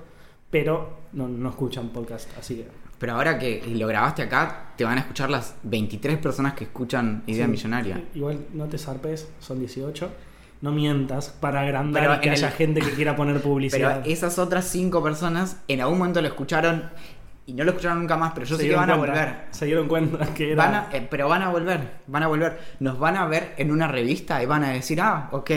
pero 0.50 0.98
no, 1.14 1.28
no 1.28 1.50
escuchan 1.50 1.90
podcast, 1.90 2.30
así 2.38 2.56
que... 2.56 2.68
Pero 3.00 3.14
ahora 3.14 3.40
que 3.40 3.64
lo 3.74 3.88
grabaste 3.88 4.24
acá, 4.24 4.74
te 4.76 4.84
van 4.84 4.98
a 4.98 5.02
escuchar 5.02 5.30
las 5.30 5.56
23 5.64 6.18
personas 6.18 6.54
que 6.56 6.66
escuchan 6.66 7.24
Idea 7.28 7.46
Sí. 7.46 7.52
Millonaria. 7.52 8.04
Igual 8.14 8.40
no 8.54 8.66
te 8.66 8.78
zarpes, 8.78 9.30
son 9.40 9.60
18. 9.60 10.10
No 10.62 10.74
mientas 10.74 11.30
para 11.30 11.62
agrandar 11.62 12.04
Pero 12.04 12.20
que 12.20 12.30
haya 12.32 12.48
el- 12.50 12.54
gente 12.54 12.82
que 12.82 12.90
quiera 12.92 13.16
poner 13.16 13.36
Pero 13.40 13.44
publicidad. 13.54 14.02
esas 14.06 14.38
otras 14.40 14.66
5 14.66 15.02
personas 15.02 15.62
en 15.70 15.80
algún 15.80 16.00
momento 16.00 16.22
lo 16.22 16.28
escucharon 16.28 16.90
y 17.50 17.54
no 17.54 17.64
lo 17.64 17.72
escucharon 17.72 18.00
nunca 18.00 18.16
más, 18.18 18.32
pero 18.34 18.46
yo 18.46 18.56
Se 18.58 18.64
sé 18.64 18.70
que 18.70 18.76
van 18.76 18.90
a 18.90 18.96
volver. 18.96 19.46
Se 19.52 19.66
dieron 19.66 19.88
cuenta 19.88 20.34
que 20.34 20.52
era... 20.54 20.66
Van 20.66 20.76
a- 20.76 20.88
eh, 20.94 21.08
pero 21.10 21.28
van 21.28 21.42
a 21.42 21.50
volver, 21.50 21.80
van 22.08 22.24
a 22.24 22.28
volver. 22.28 22.60
Nos 22.80 23.00
van 23.00 23.18
a 23.18 23.26
ver 23.26 23.54
en 23.58 23.72
una 23.72 23.88
revista 23.88 24.42
y 24.42 24.46
van 24.46 24.64
a 24.64 24.70
decir, 24.70 25.00
ah, 25.02 25.30
ok. 25.32 25.52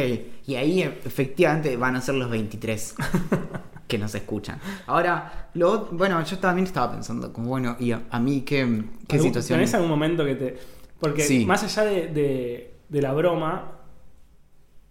Y 0.46 0.54
ahí 0.56 0.82
e- 0.82 1.00
efectivamente 1.04 1.76
van 1.76 1.96
a 1.96 2.00
ser 2.00 2.14
los 2.14 2.30
23 2.30 2.94
que 3.88 3.99
nos 3.99 4.14
escuchan. 4.14 4.58
Ahora, 4.87 5.49
lo, 5.54 5.87
bueno, 5.92 6.22
yo 6.25 6.38
también 6.38 6.66
estaba 6.66 6.90
pensando, 6.92 7.32
como 7.32 7.49
bueno, 7.49 7.76
y 7.78 7.92
a, 7.92 8.02
a 8.11 8.18
mí 8.18 8.40
qué, 8.40 8.84
qué 9.06 9.16
¿Algún- 9.16 9.28
situación. 9.28 9.58
¿Tenés 9.58 9.75
algún 9.75 9.90
momento 9.90 10.25
que 10.25 10.34
te.? 10.34 10.58
Porque 10.99 11.22
Sí. 11.22 11.44
más 11.44 11.62
allá 11.64 11.84
de, 11.90 12.08
de- 12.08 12.75
de 12.88 13.02
la 13.02 13.12
broma, 13.12 13.72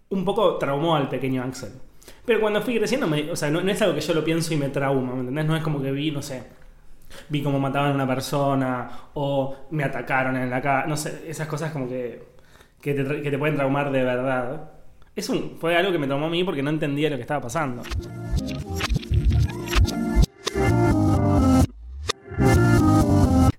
un 0.09 0.25
poco 0.25 0.57
traumó 0.57 0.95
al 0.95 1.07
pequeño 1.09 1.41
Axel. 1.43 1.71
Pero 2.25 2.41
cuando 2.41 2.61
fui 2.61 2.77
creciendo, 2.77 3.07
me- 3.07 3.31
o 3.31 3.35
sea, 3.35 3.49
no, 3.49 3.61
no 3.61 3.71
es 3.71 3.81
algo 3.81 3.95
que 3.95 4.01
yo 4.01 4.13
lo 4.13 4.23
pienso 4.23 4.53
y 4.53 4.57
me 4.57 4.69
trauma, 4.69 5.13
¿me 5.13 5.19
entendés? 5.21 5.45
No 5.45 5.55
es 5.55 5.63
como 5.63 5.81
que 5.81 5.91
vi, 5.91 6.11
no 6.11 6.21
sé, 6.21 6.43
vi 7.29 7.41
cómo 7.41 7.59
mataban 7.59 7.91
a 7.91 7.95
una 7.95 8.07
persona 8.07 8.89
o 9.13 9.55
me 9.71 9.83
atacaron 9.83 10.35
en 10.37 10.49
la 10.49 10.61
casa, 10.61 10.87
no 10.87 10.97
sé, 10.97 11.23
esas 11.27 11.47
cosas 11.47 11.71
como 11.71 11.87
que, 11.87 12.23
que, 12.81 12.93
te, 12.93 13.21
que 13.21 13.31
te 13.31 13.37
pueden 13.37 13.55
traumar 13.55 13.91
de 13.91 14.03
verdad. 14.03 14.71
Es 15.15 15.29
un, 15.29 15.57
fue 15.59 15.75
algo 15.75 15.91
que 15.91 15.99
me 15.99 16.07
traumó 16.07 16.27
a 16.27 16.29
mí 16.29 16.43
porque 16.43 16.63
no 16.63 16.69
entendía 16.69 17.09
lo 17.09 17.17
que 17.17 17.21
estaba 17.21 17.41
pasando. 17.41 17.83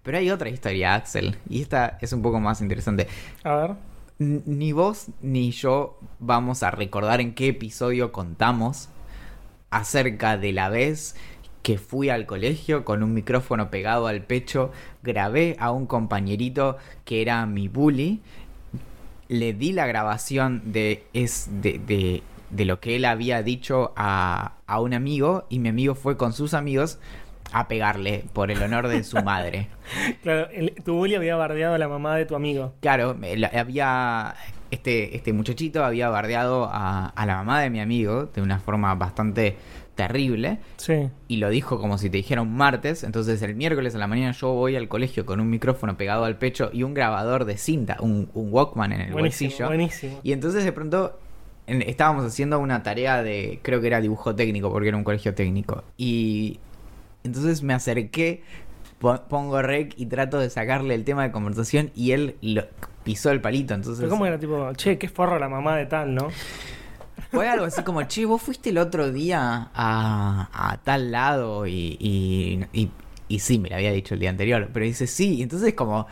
Pero 0.03 0.19
hay 0.19 0.31
otra 0.31 0.49
historia, 0.49 0.95
Axel, 0.95 1.37
y 1.49 1.63
esta 1.63 1.97
es 2.01 2.13
un 2.13 2.23
poco 2.23 2.41
más 2.41 2.61
interesante. 2.61 3.07
A 3.45 3.55
ver. 3.55 3.71
Ni 4.19 4.73
vos 4.73 5.07
ni 5.21 5.51
yo 5.53 5.99
vamos 6.19 6.63
a 6.63 6.71
recordar 6.71 7.21
en 7.21 7.35
qué 7.35 7.49
episodio 7.49 8.13
contamos 8.13 8.89
acerca 9.71 10.37
de 10.37 10.53
la 10.53 10.69
vez 10.69 11.17
que 11.63 11.79
fui 11.79 12.09
al 12.11 12.27
colegio 12.27 12.85
con 12.85 13.03
un 13.03 13.15
micrófono 13.15 13.71
pegado 13.71 14.07
al 14.09 14.23
pecho, 14.23 14.73
grabé 15.03 15.57
a 15.61 15.71
un 15.71 15.87
compañerito 15.87 16.77
que 17.05 17.23
era 17.23 17.47
mi 17.47 17.69
bully, 17.69 18.21
le 19.29 19.53
di 19.55 19.73
la 19.73 19.87
grabación 19.87 20.63
de, 20.73 21.05
es, 21.13 21.49
de, 21.63 21.79
de- 21.79 22.23
de 22.51 22.65
lo 22.67 22.81
que 22.81 22.97
él 22.97 23.07
había 23.07 23.43
dicho 23.43 23.93
a, 23.97 24.55
a 24.67 24.81
un 24.81 24.93
amigo 24.93 25.47
y 25.49 25.59
mi 25.59 25.71
amigo 25.71 25.95
fue 25.95 26.19
con 26.19 26.35
sus 26.35 26.53
amigos 26.53 26.99
a 27.51 27.67
pegarle 27.67 28.25
por 28.35 28.51
el 28.51 28.63
honor 28.63 28.89
de 28.89 29.05
su 29.05 29.23
madre. 29.23 29.69
Claro, 30.23 30.49
el- 30.51 30.75
tu 30.85 30.95
bully 30.95 31.15
había 31.15 31.37
bardeado 31.37 31.75
a 31.75 31.79
la 31.79 31.89
mamá 31.89 32.15
de 32.17 32.27
tu 32.27 32.35
amigo. 32.37 32.75
Claro, 32.81 33.17
la- 33.37 33.49
había. 33.49 34.35
Este, 34.71 35.15
este 35.17 35.35
muchachito 35.35 35.85
había 35.85 36.09
bardeado 36.09 36.65
a, 36.73 37.09
a 37.09 37.27
la 37.27 37.37
mamá 37.37 37.61
de 37.61 37.69
mi 37.69 37.79
amigo 37.81 38.25
de 38.35 38.41
una 38.41 38.59
forma 38.59 38.95
bastante 38.95 39.57
terrible. 39.95 40.59
Sí. 40.77 41.09
Y 41.29 41.37
lo 41.37 41.51
dijo 41.51 41.79
como 41.81 41.99
si 41.99 42.09
te 42.11 42.17
dijera 42.17 42.43
un 42.43 42.55
martes. 42.57 43.05
Entonces 43.05 43.41
el 43.43 43.55
miércoles 43.55 43.95
a 43.95 43.99
la 43.99 44.07
mañana 44.07 44.33
yo 44.33 44.53
voy 44.53 44.77
al 44.77 44.89
colegio 44.89 45.27
con 45.27 45.41
un 45.41 45.51
micrófono 45.51 45.97
pegado 45.97 46.25
al 46.25 46.37
pecho 46.39 46.71
y 46.73 46.83
un 46.83 46.95
grabador 46.95 47.45
de 47.45 47.57
cinta, 47.59 47.97
un, 48.01 48.29
un 48.35 48.53
Walkman 48.53 48.93
en 48.93 49.01
el 49.03 49.13
Buenísimo, 49.13 49.49
bolsillo. 49.51 49.67
buenísimo. 49.67 50.21
Y 50.23 50.33
entonces 50.33 50.65
de 50.65 50.73
pronto 50.73 51.19
en- 51.67 51.83
estábamos 51.83 52.25
haciendo 52.25 52.59
una 52.59 52.83
tarea 52.83 53.23
de, 53.23 53.61
creo 53.63 53.81
que 53.81 53.87
era 53.87 54.01
dibujo 54.01 54.35
técnico, 54.35 54.71
porque 54.73 54.89
era 54.89 54.97
un 54.97 55.05
colegio 55.05 55.35
técnico. 55.35 55.85
Y 55.97 56.59
entonces 57.25 57.63
me 57.63 57.75
acerqué, 57.75 58.43
po- 58.99 59.21
pongo 59.29 59.61
rec 59.63 59.95
y 59.97 60.07
trato 60.07 60.39
de 60.39 60.51
sacarle 60.51 60.95
el 60.95 61.05
tema 61.05 61.23
de 61.23 61.31
conversación 61.31 61.91
y 61.95 62.13
él 62.13 62.37
lo- 62.41 62.65
pisó 63.05 63.31
el 63.31 63.41
palito. 63.41 63.75
Entonces 63.75 63.99
Pero 64.01 64.11
¿Cómo 64.11 64.27
era 64.27 64.39
tipo, 64.39 64.73
che, 64.75 64.97
qué 64.97 65.09
forro 65.09 65.39
la 65.39 65.49
mamá 65.49 65.77
de 65.77 65.87
tal, 65.87 66.15
¿no? 66.15 66.29
Fue 67.33 67.49
algo 67.49 67.65
así 67.65 67.83
como, 67.83 68.03
che, 68.05 68.27
vos 68.27 68.41
fuiste 68.43 68.71
el 68.71 68.79
otro 68.79 69.11
día 69.11 69.71
a, 69.75 70.79
tal 70.85 71.11
lado 71.11 71.67
y, 71.67 71.97
y, 71.99 72.65
y, 72.73 72.91
y 73.29 73.39
sí, 73.41 73.59
me 73.59 73.71
lo 73.71 73.77
había 73.77 73.93
dicho 73.93 74.15
el 74.15 74.21
día 74.21 74.31
anterior, 74.31 74.69
pero 74.73 74.85
dice 74.85 75.07
sí, 75.07 75.43
entonces 75.43 75.75
como... 75.75 76.07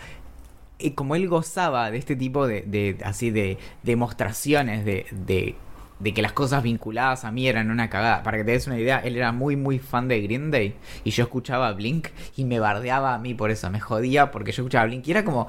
y 0.78 0.92
como 0.92 1.14
él 1.14 1.28
gozaba 1.28 1.90
de 1.90 1.98
este 1.98 2.16
tipo 2.16 2.46
de, 2.46 2.62
de 2.62 2.96
así 3.04 3.30
de 3.30 3.58
demostraciones 3.82 4.84
de, 4.84 5.06
de, 5.10 5.54
de 5.98 6.14
que 6.14 6.22
las 6.22 6.32
cosas 6.32 6.62
vinculadas 6.62 7.24
a 7.26 7.30
mí 7.30 7.46
eran 7.46 7.70
una 7.70 7.90
cagada. 7.90 8.22
Para 8.22 8.38
que 8.38 8.44
te 8.44 8.52
des 8.52 8.66
una 8.66 8.78
idea, 8.78 8.98
él 9.00 9.16
era 9.16 9.32
muy 9.32 9.56
muy 9.56 9.78
fan 9.78 10.08
de 10.08 10.22
Green 10.22 10.50
Day 10.50 10.74
y 11.04 11.10
yo 11.10 11.24
escuchaba 11.24 11.70
Blink 11.74 12.08
y 12.36 12.44
me 12.46 12.58
bardeaba 12.60 13.14
a 13.14 13.18
mí 13.18 13.34
por 13.34 13.50
eso, 13.50 13.68
me 13.70 13.80
jodía 13.80 14.30
porque 14.30 14.52
yo 14.52 14.62
escuchaba 14.62 14.86
Blink 14.86 15.06
y 15.06 15.10
era 15.10 15.24
como 15.24 15.48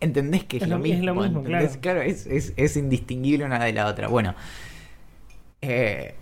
¿Entendés 0.00 0.44
que 0.44 0.58
es, 0.58 0.62
Es 0.64 0.68
lo, 0.68 0.78
lo- 0.78 0.84
es 0.84 0.90
mismo? 0.90 1.06
lo 1.06 1.14
mismo, 1.22 1.38
¿entendés? 1.40 1.76
claro. 1.78 2.02
es, 2.02 2.26
es, 2.26 2.52
es 2.56 2.76
indistinguible 2.76 3.44
una 3.44 3.64
de 3.64 3.72
la 3.72 3.86
otra. 3.86 4.08
Bueno, 4.08 4.34
eh, 5.60 6.14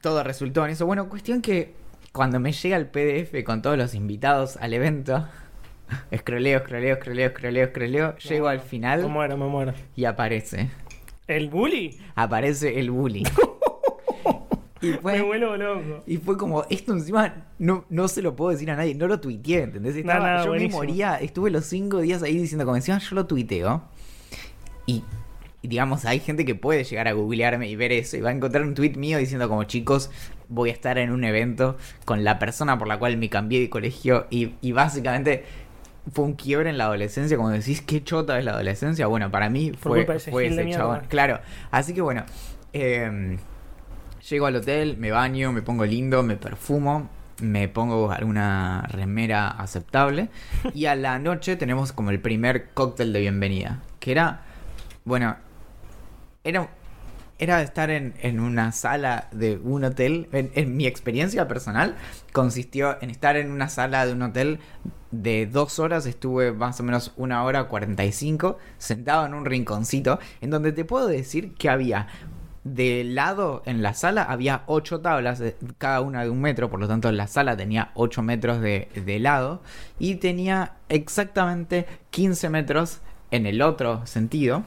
todo 0.00 0.22
resultó 0.24 0.64
en 0.64 0.72
eso. 0.72 0.86
Bueno, 0.86 1.08
cuestión 1.08 1.40
que 1.42 1.72
cuando 2.12 2.40
me 2.40 2.52
llega 2.52 2.76
el 2.76 2.86
PDF 2.86 3.42
con 3.44 3.62
todos 3.62 3.78
los 3.78 3.94
invitados 3.94 4.56
al 4.56 4.74
evento, 4.74 5.26
escroleo, 6.10 6.58
escroleo, 6.58 6.94
escroleo, 6.94 7.26
escroleo, 7.28 7.64
escroleo, 7.66 8.16
llego 8.18 8.48
al 8.48 8.58
Me 8.58 8.64
final 8.64 9.08
muero, 9.08 9.36
me 9.36 9.46
muero. 9.46 9.72
y 9.96 10.04
aparece. 10.04 10.68
¿El 11.28 11.48
bully? 11.48 11.98
Aparece 12.16 12.78
el 12.80 12.90
bully. 12.90 13.22
y 14.82 14.86
Me 14.90 14.98
fue, 14.98 15.22
vuelvo 15.22 15.56
loco. 15.56 16.02
y 16.06 16.16
fue 16.18 16.36
como, 16.36 16.64
esto 16.68 16.92
encima 16.92 17.46
no, 17.58 17.84
no 17.88 18.08
se 18.08 18.20
lo 18.20 18.36
puedo 18.36 18.50
decir 18.50 18.70
a 18.70 18.76
nadie, 18.76 18.94
no 18.94 19.06
lo 19.06 19.20
tuiteé, 19.20 19.62
¿entendés? 19.62 19.96
Estaba- 19.96 20.42
yo 20.44 20.50
buenísimo. 20.50 20.80
me 20.80 20.86
moría, 20.88 21.16
estuve 21.16 21.50
los 21.50 21.64
cinco 21.66 22.00
días 22.00 22.22
ahí 22.22 22.36
diciendo, 22.36 22.64
como 22.64 22.76
encima 22.76 22.98
yo 22.98 23.14
lo 23.14 23.26
tuiteo. 23.26 23.82
Y, 24.86 25.04
y 25.62 25.68
digamos, 25.68 26.04
hay 26.04 26.18
gente 26.18 26.44
que 26.44 26.54
puede 26.56 26.82
llegar 26.84 27.06
a 27.08 27.12
googlearme 27.12 27.68
y 27.68 27.76
ver 27.76 27.92
eso 27.92 28.16
y 28.16 28.20
va 28.20 28.30
a 28.30 28.32
encontrar 28.32 28.64
un 28.64 28.74
tweet 28.74 28.94
mío 28.96 29.18
diciendo 29.18 29.48
como 29.48 29.62
chicos, 29.64 30.10
voy 30.48 30.70
a 30.70 30.72
estar 30.72 30.98
en 30.98 31.12
un 31.12 31.22
evento 31.24 31.76
con 32.04 32.24
la 32.24 32.38
persona 32.40 32.78
por 32.78 32.88
la 32.88 32.98
cual 32.98 33.16
me 33.16 33.28
cambié 33.30 33.60
de 33.60 33.70
colegio 33.70 34.26
y, 34.28 34.54
y 34.60 34.72
básicamente 34.72 35.44
fue 36.12 36.24
un 36.24 36.32
quiebre 36.34 36.68
en 36.68 36.78
la 36.78 36.86
adolescencia, 36.86 37.36
como 37.36 37.50
decís, 37.50 37.80
qué 37.80 38.02
chota 38.02 38.36
es 38.40 38.44
la 38.44 38.50
adolescencia. 38.54 39.06
Bueno, 39.06 39.30
para 39.30 39.48
mí 39.48 39.70
Por 39.70 40.04
fue, 40.04 40.18
fue 40.18 40.46
ese 40.48 40.68
chabón. 40.70 41.02
Claro, 41.08 41.38
así 41.70 41.94
que 41.94 42.00
bueno, 42.00 42.24
eh, 42.72 43.38
llego 44.28 44.46
al 44.46 44.56
hotel, 44.56 44.96
me 44.98 45.10
baño, 45.10 45.52
me 45.52 45.62
pongo 45.62 45.84
lindo, 45.84 46.22
me 46.22 46.36
perfumo, 46.36 47.08
me 47.40 47.68
pongo 47.68 48.10
alguna 48.10 48.82
remera 48.88 49.48
aceptable. 49.48 50.28
Y 50.74 50.86
a 50.86 50.94
la 50.94 51.18
noche 51.18 51.56
tenemos 51.56 51.92
como 51.92 52.10
el 52.10 52.20
primer 52.20 52.70
cóctel 52.70 53.12
de 53.12 53.20
bienvenida, 53.20 53.82
que 54.00 54.12
era, 54.12 54.42
bueno, 55.04 55.36
era, 56.44 56.68
era 57.38 57.62
estar 57.62 57.90
en, 57.90 58.14
en 58.20 58.40
una 58.40 58.72
sala 58.72 59.28
de 59.32 59.58
un 59.58 59.84
hotel, 59.84 60.28
en, 60.32 60.50
en 60.54 60.76
mi 60.76 60.86
experiencia 60.86 61.48
personal 61.48 61.96
consistió 62.32 63.00
en 63.02 63.10
estar 63.10 63.36
en 63.36 63.50
una 63.50 63.68
sala 63.68 64.06
de 64.06 64.12
un 64.12 64.22
hotel 64.22 64.60
de 65.10 65.46
dos 65.46 65.78
horas, 65.78 66.06
estuve 66.06 66.52
más 66.52 66.80
o 66.80 66.82
menos 66.82 67.12
una 67.16 67.44
hora 67.44 67.64
45 67.64 68.58
sentado 68.78 69.26
en 69.26 69.34
un 69.34 69.44
rinconcito, 69.44 70.18
en 70.40 70.50
donde 70.50 70.72
te 70.72 70.84
puedo 70.84 71.06
decir 71.06 71.52
que 71.54 71.68
había 71.68 72.08
de 72.64 73.04
lado 73.04 73.62
en 73.66 73.82
la 73.82 73.94
sala 73.94 74.22
había 74.22 74.62
ocho 74.66 75.00
tablas, 75.00 75.40
eh, 75.40 75.56
cada 75.78 76.00
una 76.00 76.22
de 76.22 76.30
un 76.30 76.40
metro, 76.40 76.70
por 76.70 76.80
lo 76.80 76.88
tanto 76.88 77.10
la 77.10 77.26
sala 77.26 77.56
tenía 77.56 77.90
8 77.94 78.22
metros 78.22 78.60
de, 78.60 78.88
de 78.94 79.18
lado 79.18 79.62
y 79.98 80.16
tenía 80.16 80.74
exactamente 80.88 81.86
15 82.10 82.50
metros 82.50 83.00
en 83.30 83.46
el 83.46 83.62
otro 83.62 84.06
sentido, 84.06 84.62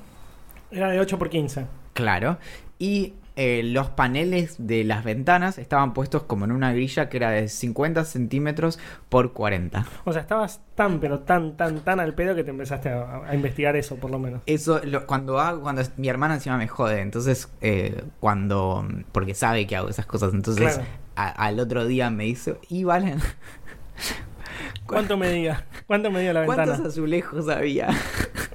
Era 0.72 0.90
de 0.90 1.00
8 1.00 1.18
por 1.18 1.30
15. 1.30 1.66
Claro, 1.96 2.38
y 2.78 3.14
eh, 3.38 3.64
los 3.64 3.90
paneles 3.90 4.56
de 4.60 4.84
las 4.86 5.04
ventanas 5.04 5.58
estaban 5.58 5.94
puestos 5.94 6.24
como 6.24 6.46
en 6.46 6.52
una 6.54 6.72
grilla 6.72 7.10
que 7.10 7.18
era 7.18 7.32
de 7.32 7.50
50 7.50 8.06
centímetros 8.06 8.80
por 9.10 9.34
40. 9.34 9.86
O 10.06 10.14
sea, 10.14 10.22
estabas 10.22 10.62
tan, 10.76 11.00
pero 11.02 11.20
tan, 11.20 11.58
tan, 11.58 11.80
tan 11.82 12.00
al 12.00 12.14
pedo 12.14 12.34
que 12.36 12.46
te 12.46 12.52
empezaste 12.52 12.88
a, 12.90 13.24
a 13.28 13.36
investigar 13.36 13.76
eso, 13.76 13.98
por 13.98 14.10
lo 14.12 14.20
menos. 14.20 14.42
Eso, 14.46 14.80
lo- 14.86 15.06
cuando 15.06 15.40
hago, 15.42 15.62
cuando 15.64 15.82
mi 15.98 16.08
hermana 16.08 16.36
encima 16.36 16.58
me 16.58 16.70
jode, 16.70 17.02
entonces 17.02 17.50
eh, 17.60 18.04
cuando, 18.22 18.88
porque 19.12 19.34
sabe 19.34 19.68
que 19.68 19.76
hago 19.76 19.90
esas 19.90 20.06
cosas, 20.06 20.34
entonces 20.34 20.76
Claro. 20.76 20.90
a- 21.18 21.46
al 21.48 21.60
otro 21.60 21.86
día 21.86 22.10
me 22.12 22.24
dice, 22.26 22.56
y 22.70 22.86
Valen, 22.86 23.20
¿Cuánto 24.86 25.18
medía? 25.18 25.66
¿Cuánto 25.88 26.12
medía 26.12 26.32
la 26.32 26.46
¿cuántos 26.46 26.68
ventana? 26.68 26.90
azulejos 26.90 27.50
había? 27.50 27.90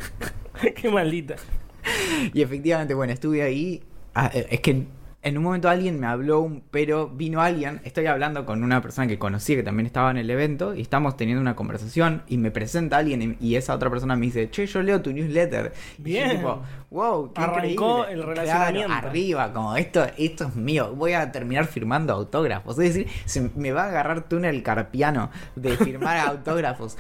Qué 0.76 0.88
maldita. 0.88 1.36
y 2.34 2.42
efectivamente, 2.42 2.94
bueno, 2.94 3.12
estuve 3.12 3.42
ahí, 3.42 3.82
ah, 4.14 4.30
eh, 4.34 4.46
es 4.50 4.60
que 4.60 4.86
en 5.22 5.36
un 5.36 5.44
momento 5.44 5.68
alguien 5.68 6.00
me 6.00 6.06
habló, 6.06 6.40
un- 6.40 6.62
pero 6.70 7.06
vino 7.10 7.42
alguien, 7.42 7.82
estoy 7.84 8.06
hablando 8.06 8.46
con 8.46 8.64
una 8.64 8.80
persona 8.80 9.06
que 9.06 9.18
conocí 9.18 9.54
que 9.54 9.62
también 9.62 9.84
estaba 9.84 10.10
en 10.10 10.16
el 10.16 10.30
evento 10.30 10.74
y 10.74 10.80
estamos 10.80 11.14
teniendo 11.18 11.42
una 11.42 11.54
conversación 11.54 12.22
y 12.26 12.38
me 12.38 12.50
presenta 12.50 12.96
alguien 12.96 13.36
y, 13.38 13.46
y 13.48 13.56
esa 13.56 13.74
otra 13.74 13.90
persona 13.90 14.16
me 14.16 14.24
dice, 14.26 14.48
che, 14.48 14.64
yo 14.66 14.80
leo 14.80 15.02
tu 15.02 15.12
newsletter. 15.12 15.74
Y 15.98 15.98
yo 15.98 16.04
Bien. 16.04 16.30
tipo, 16.38 16.62
wow, 16.90 17.34
qué 17.34 17.42
Arrancó 17.42 17.58
increíble". 17.98 18.02
el 18.12 18.18
Claro, 18.20 18.28
relacionamiento. 18.30 18.92
arriba, 18.94 19.52
como 19.52 19.76
esto, 19.76 20.06
esto 20.16 20.44
es 20.46 20.56
mío, 20.56 20.94
voy 20.96 21.12
a 21.12 21.30
terminar 21.30 21.66
firmando 21.66 22.14
autógrafos. 22.14 22.78
Es 22.78 22.94
decir, 22.94 23.06
se 23.26 23.50
me 23.56 23.72
va 23.72 23.84
a 23.84 23.88
agarrar 23.88 24.26
túnel 24.26 24.62
carpiano 24.62 25.30
de 25.54 25.76
firmar 25.76 26.16
autógrafos. 26.28 26.96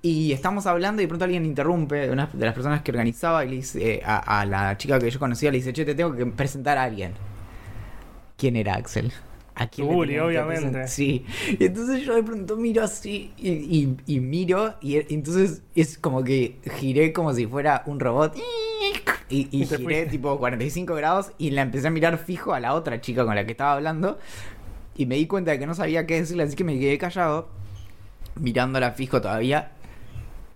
Y 0.00 0.32
estamos 0.32 0.66
hablando 0.66 1.02
y 1.02 1.06
de 1.06 1.08
pronto 1.08 1.24
alguien 1.24 1.44
interrumpe, 1.44 2.08
una 2.10 2.26
de 2.32 2.44
las 2.46 2.54
personas 2.54 2.82
que 2.82 2.92
organizaba, 2.92 3.44
y 3.44 3.48
le 3.48 3.56
dice 3.56 3.94
eh, 3.96 4.02
a, 4.04 4.40
a 4.40 4.46
la 4.46 4.76
chica 4.76 4.98
que 4.98 5.10
yo 5.10 5.18
conocía, 5.18 5.50
le 5.50 5.58
dice, 5.58 5.72
che, 5.72 5.84
te 5.84 5.94
tengo 5.94 6.14
que 6.14 6.24
presentar 6.26 6.78
a 6.78 6.84
alguien. 6.84 7.14
¿Quién 8.36 8.56
era 8.56 8.74
Axel? 8.76 9.12
¿A 9.56 9.66
quién 9.66 9.88
le 9.88 9.94
tenían 10.06 10.28
que 10.30 10.38
obviamente. 10.38 10.88
Sí. 10.88 11.24
Y 11.58 11.64
entonces 11.64 12.02
yo 12.02 12.14
de 12.14 12.22
pronto 12.22 12.56
miro 12.56 12.84
así 12.84 13.32
y, 13.36 13.48
y- 13.50 13.96
y 14.06 14.20
miro 14.20 14.74
y, 14.80 14.98
y 14.98 15.06
entonces 15.14 15.62
es 15.74 15.98
como 15.98 16.22
que 16.22 16.58
giré 16.76 17.12
como 17.12 17.34
si 17.34 17.46
fuera 17.46 17.82
un 17.86 17.98
robot. 17.98 18.36
Y, 19.28 19.48
y 19.50 19.64
giré 19.78 19.82
fuiste. 19.84 20.06
tipo 20.06 20.38
45 20.38 20.94
grados 20.94 21.32
y 21.38 21.50
la 21.50 21.62
empecé 21.62 21.88
a 21.88 21.90
mirar 21.90 22.18
fijo 22.18 22.54
a 22.54 22.60
la 22.60 22.74
otra 22.74 23.00
chica 23.00 23.24
con 23.24 23.34
la 23.34 23.44
que 23.44 23.50
estaba 23.50 23.72
hablando. 23.72 24.18
Y 24.96 25.06
me 25.06 25.16
di 25.16 25.26
cuenta 25.26 25.50
de 25.50 25.58
que 25.58 25.66
no 25.66 25.74
sabía 25.74 26.06
qué 26.06 26.20
decirle, 26.20 26.44
así 26.44 26.54
que 26.54 26.62
me 26.64 26.78
quedé 26.78 26.96
callado, 26.98 27.48
mirándola 28.36 28.92
fijo 28.92 29.20
todavía. 29.20 29.72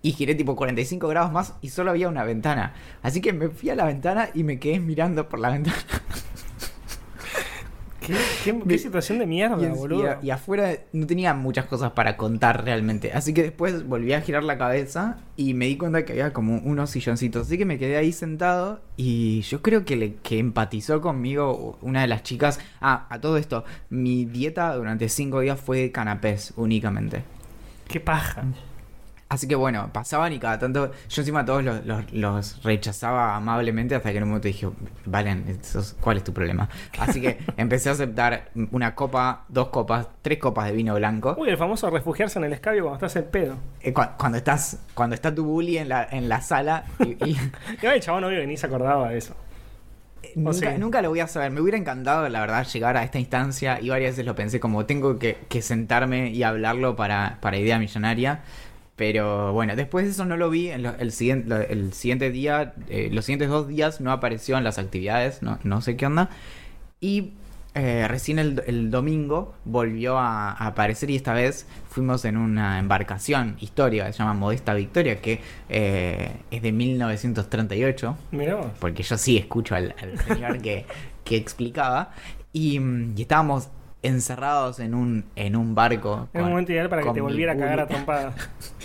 Y 0.03 0.11
giré 0.11 0.35
tipo 0.35 0.55
45 0.55 1.07
grados 1.07 1.31
más 1.31 1.53
y 1.61 1.69
solo 1.69 1.89
había 1.89 2.09
una 2.09 2.23
ventana. 2.23 2.73
Así 3.01 3.21
que 3.21 3.33
me 3.33 3.49
fui 3.49 3.69
a 3.71 3.75
la 3.75 3.85
ventana 3.85 4.29
y 4.35 4.43
me 4.43 4.59
quedé 4.59 4.79
mirando 4.79 5.27
por 5.29 5.39
la 5.39 5.49
ventana. 5.53 5.77
¿Qué, 8.01 8.13
qué- 8.43 8.51
qué 8.51 8.65
Me- 8.65 8.77
situación 8.77 9.17
de 9.19 9.25
mierda, 9.25 9.65
Y, 9.65 9.69
boludo? 9.69 10.03
y 10.03 10.07
a- 10.07 10.19
y 10.21 10.29
afuera 10.31 10.73
no 10.91 11.07
tenía 11.07 11.33
muchas 11.33 11.67
cosas 11.67 11.91
para 11.93 12.17
contar 12.17 12.65
realmente. 12.65 13.13
Así 13.13 13.33
que 13.33 13.43
después 13.43 13.87
volví 13.87 14.11
a 14.11 14.19
girar 14.19 14.43
la 14.43 14.57
cabeza 14.57 15.19
y 15.37 15.53
me 15.53 15.67
di 15.67 15.77
cuenta 15.77 16.03
que 16.03 16.11
había 16.11 16.33
como 16.33 16.57
unos 16.57 16.89
silloncitos. 16.89 17.47
Así 17.47 17.57
que 17.57 17.63
me 17.63 17.79
quedé 17.79 17.95
ahí 17.95 18.11
sentado 18.11 18.81
y 18.97 19.39
yo 19.43 19.61
creo 19.61 19.85
que, 19.85 19.95
le, 19.95 20.15
que 20.15 20.37
empatizó 20.37 20.99
conmigo 20.99 21.77
una 21.81 22.01
de 22.01 22.07
las 22.07 22.23
chicas. 22.23 22.59
Ah, 22.81 23.07
a 23.09 23.21
todo 23.21 23.37
esto, 23.37 23.63
mi 23.89 24.25
dieta 24.25 24.75
durante 24.75 25.07
cinco 25.07 25.39
días 25.39 25.57
fue 25.61 25.77
de 25.79 25.91
canapés 25.93 26.51
únicamente. 26.57 27.23
Qué 27.87 28.01
paja. 28.01 28.43
Así 29.33 29.47
que 29.47 29.55
bueno, 29.55 29.89
pasaban 29.91 30.31
y 30.31 30.37
cada 30.37 30.59
tanto 30.59 30.91
yo 31.09 31.21
encima 31.21 31.39
a 31.39 31.45
todos 31.45 31.63
los, 31.63 31.83
los- 31.87 32.13
los 32.13 32.63
rechazaba 32.63 33.35
amablemente 33.35 33.95
hasta 33.95 34.11
que 34.11 34.17
en 34.17 34.23
un 34.23 34.29
momento 34.29 34.47
dije, 34.47 34.69
Valen, 35.05 35.59
¿cuál 35.99 36.17
es 36.17 36.23
tu 36.23 36.31
problema? 36.33 36.69
Así 36.99 37.19
que 37.19 37.39
empecé 37.57 37.89
a 37.89 37.93
aceptar 37.93 38.51
una 38.71 38.93
copa, 38.93 39.45
dos 39.49 39.69
copas, 39.69 40.07
tres 40.21 40.37
copas 40.37 40.67
de 40.67 40.73
vino 40.73 40.93
blanco. 40.93 41.35
Uy, 41.39 41.49
el 41.49 41.57
famoso 41.57 41.89
refugiarse 41.89 42.37
en 42.37 42.45
el 42.45 42.53
escabio 42.53 42.83
cuando 42.83 43.05
estás 43.07 43.23
en 43.23 43.29
pedo. 43.31 43.55
Eh, 43.81 43.91
cu- 43.91 44.03
cuando 44.17 44.37
estás, 44.37 44.77
cuando 44.93 45.15
está 45.15 45.33
tu 45.33 45.43
bully 45.45 45.79
en 45.79 45.89
la, 45.89 46.07
en 46.11 46.29
la 46.29 46.41
sala 46.41 46.83
y, 46.99 47.31
y- 47.31 47.37
el 47.81 47.99
chabón 48.01 48.23
obvio 48.25 48.39
que 48.39 48.45
ni 48.47 48.55
se 48.55 48.67
acordaba 48.67 49.09
de 49.09 49.17
eso. 49.17 49.35
nunca, 50.35 50.53
sea- 50.53 50.77
nunca 50.77 51.01
lo 51.01 51.09
voy 51.09 51.21
a 51.21 51.27
saber. 51.27 51.49
Me 51.49 51.59
hubiera 51.59 51.77
encantado, 51.79 52.29
la 52.29 52.39
verdad, 52.39 52.67
llegar 52.67 52.97
a 52.97 53.03
esta 53.03 53.17
instancia 53.17 53.79
y 53.81 53.89
varias 53.89 54.11
veces 54.11 54.25
lo 54.27 54.35
pensé 54.35 54.59
como 54.59 54.85
tengo 54.85 55.17
que, 55.17 55.37
que 55.49 55.63
sentarme 55.63 56.29
y 56.29 56.43
hablarlo 56.43 56.95
para, 56.95 57.39
para 57.41 57.57
Idea 57.57 57.79
Millonaria. 57.79 58.41
Pero 58.95 59.53
bueno, 59.53 59.75
después 59.75 60.05
de 60.05 60.11
eso 60.11 60.25
no 60.25 60.37
lo 60.37 60.49
vi. 60.49 60.69
En 60.69 60.83
lo- 60.83 60.95
el, 60.97 61.11
siguiente, 61.11 61.71
el 61.73 61.93
siguiente 61.93 62.29
día, 62.31 62.73
eh, 62.89 63.09
los 63.11 63.25
siguientes 63.25 63.49
dos 63.49 63.67
días 63.67 64.01
no 64.01 64.11
apareció 64.11 64.57
en 64.57 64.63
las 64.63 64.77
actividades, 64.77 65.41
no, 65.41 65.59
no 65.63 65.81
sé 65.81 65.97
qué 65.97 66.05
onda. 66.05 66.29
Y 67.01 67.31
eh, 67.75 68.05
recién 68.07 68.37
el, 68.37 68.61
el 68.67 68.91
domingo 68.91 69.55
volvió 69.65 70.19
a, 70.19 70.51
a 70.51 70.67
aparecer 70.67 71.09
y 71.09 71.15
esta 71.15 71.33
vez 71.33 71.65
fuimos 71.89 72.23
en 72.23 72.37
una 72.37 72.77
embarcación 72.77 73.57
histórica 73.59 74.05
que 74.05 74.13
se 74.13 74.19
llama 74.19 74.35
Modesta 74.35 74.75
Victoria, 74.75 75.19
que 75.19 75.41
eh, 75.69 76.31
es 76.51 76.61
de 76.61 76.71
1938 76.71 78.15
Mirá 78.31 78.61
porque 78.79 79.01
yo 79.03 79.17
sí 79.17 79.37
escucho 79.37 79.73
al, 79.75 79.95
al 79.99 80.19
señor 80.19 80.61
que, 80.61 80.85
que 81.23 81.35
explicaba, 81.35 82.11
y, 82.53 82.79
y 82.79 83.21
estábamos 83.21 83.69
encerrados 84.03 84.79
en 84.79 84.93
un, 84.93 85.25
en 85.35 85.55
un 85.55 85.73
barco. 85.75 86.29
Es 86.33 86.41
un 86.41 86.49
momento 86.49 86.71
ideal 86.71 86.89
para 86.89 87.01
que 87.03 87.11
te 87.11 87.21
volviera 87.21 87.53
a 87.53 87.57
cagar 87.57 87.79
a 87.79 87.83
bully. 87.85 87.95
trompadas. 87.95 88.35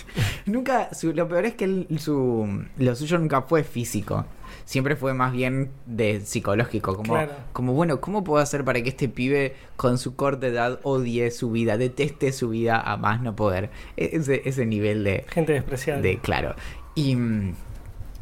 Nunca, 0.45 0.93
su- 0.93 1.13
lo 1.13 1.27
peor 1.27 1.45
es 1.45 1.53
que 1.55 1.65
él- 1.65 1.87
su, 1.99 2.65
lo 2.77 2.95
suyo 2.95 3.19
nunca 3.19 3.43
fue 3.43 3.63
físico. 3.63 4.25
Siempre 4.65 4.95
fue 4.95 5.13
más 5.13 5.31
bien 5.31 5.71
de 5.85 6.21
psicológico, 6.21 6.95
como, 6.95 7.13
Claro. 7.13 7.31
como 7.53 7.73
bueno, 7.73 8.01
¿cómo 8.01 8.23
puedo 8.23 8.41
hacer 8.41 8.63
para 8.63 8.81
que 8.81 8.89
este 8.89 9.09
pibe 9.09 9.55
con 9.75 9.97
su 9.97 10.15
corta 10.15 10.47
edad 10.47 10.79
odie 10.83 11.31
su 11.31 11.51
vida, 11.51 11.77
deteste 11.77 12.31
su 12.31 12.49
vida 12.49 12.79
a 12.79 12.97
más 12.97 13.21
no 13.21 13.35
poder? 13.35 13.69
E- 13.97 14.11
Ese, 14.13 14.41
ese 14.45 14.65
nivel 14.65 15.03
de, 15.03 15.25
Gente 15.29 15.53
despreciable. 15.53 16.07
de 16.07 16.17
claro. 16.19 16.55
Y 16.95 17.15
mm, 17.15 17.53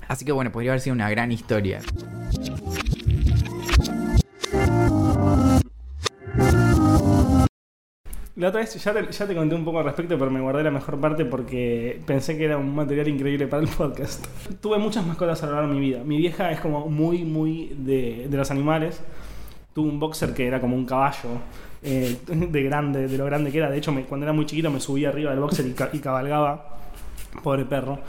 así 0.08 0.24
que 0.26 0.32
bueno, 0.32 0.52
podría 0.52 0.72
haber 0.72 0.82
sido 0.82 0.93
una 0.93 1.10
gran 1.10 1.32
historia. 1.32 1.80
La 8.38 8.50
otra 8.50 8.60
vez 8.62 8.76
ya 8.84 8.93
te, 8.93 9.12
ya 9.12 9.26
te 9.28 9.34
conté 9.36 9.56
un 9.56 9.65
poco 9.65 9.80
al 9.80 9.86
respecto, 9.86 10.17
pero 10.19 10.30
me 10.30 10.39
guardé 10.39 10.62
la 10.63 10.69
mejor 10.71 11.00
parte 11.00 11.26
porque 11.26 12.00
pensé 12.06 12.38
que 12.38 12.45
era 12.45 12.58
un 12.58 12.73
material 12.76 13.08
increíble 13.08 13.47
para 13.47 13.63
el 13.63 13.69
podcast. 13.69 14.26
Tuve 14.62 14.78
muchas 14.78 15.06
mascotas 15.08 15.41
a 15.41 15.47
lo 15.47 15.54
largo 15.54 15.69
de 15.69 15.73
mi 15.73 15.80
vida. 15.82 16.04
Mi 16.04 16.17
vieja 16.17 16.52
es 16.52 16.60
como 16.60 16.88
muy, 16.88 17.23
muy 17.26 17.73
de, 17.76 18.28
de 18.30 18.38
los 18.38 18.52
animales. 18.52 19.02
Tuve 19.73 19.89
un 19.89 20.00
boxer 20.00 20.36
que 20.36 20.45
era 20.45 20.62
como 20.62 20.76
un 20.76 20.86
caballo, 20.86 21.30
eh, 21.82 22.15
de 22.28 22.63
grande, 22.63 23.08
de 23.08 23.17
lo 23.17 23.26
grande 23.26 23.52
que 23.52 23.58
era. 23.58 23.71
De 23.71 23.78
hecho, 23.80 23.91
me- 23.91 24.04
cuando 24.06 24.26
era 24.28 24.34
muy 24.34 24.45
chiquito 24.45 24.69
me 24.69 24.80
subía 24.80 25.10
arriba 25.10 25.32
del 25.32 25.39
boxer 25.39 25.65
y, 25.65 25.71
ca- 25.73 25.89
y 25.91 25.97
cabalgaba. 26.00 26.78
Pobre 27.43 27.65
perro. 27.65 28.00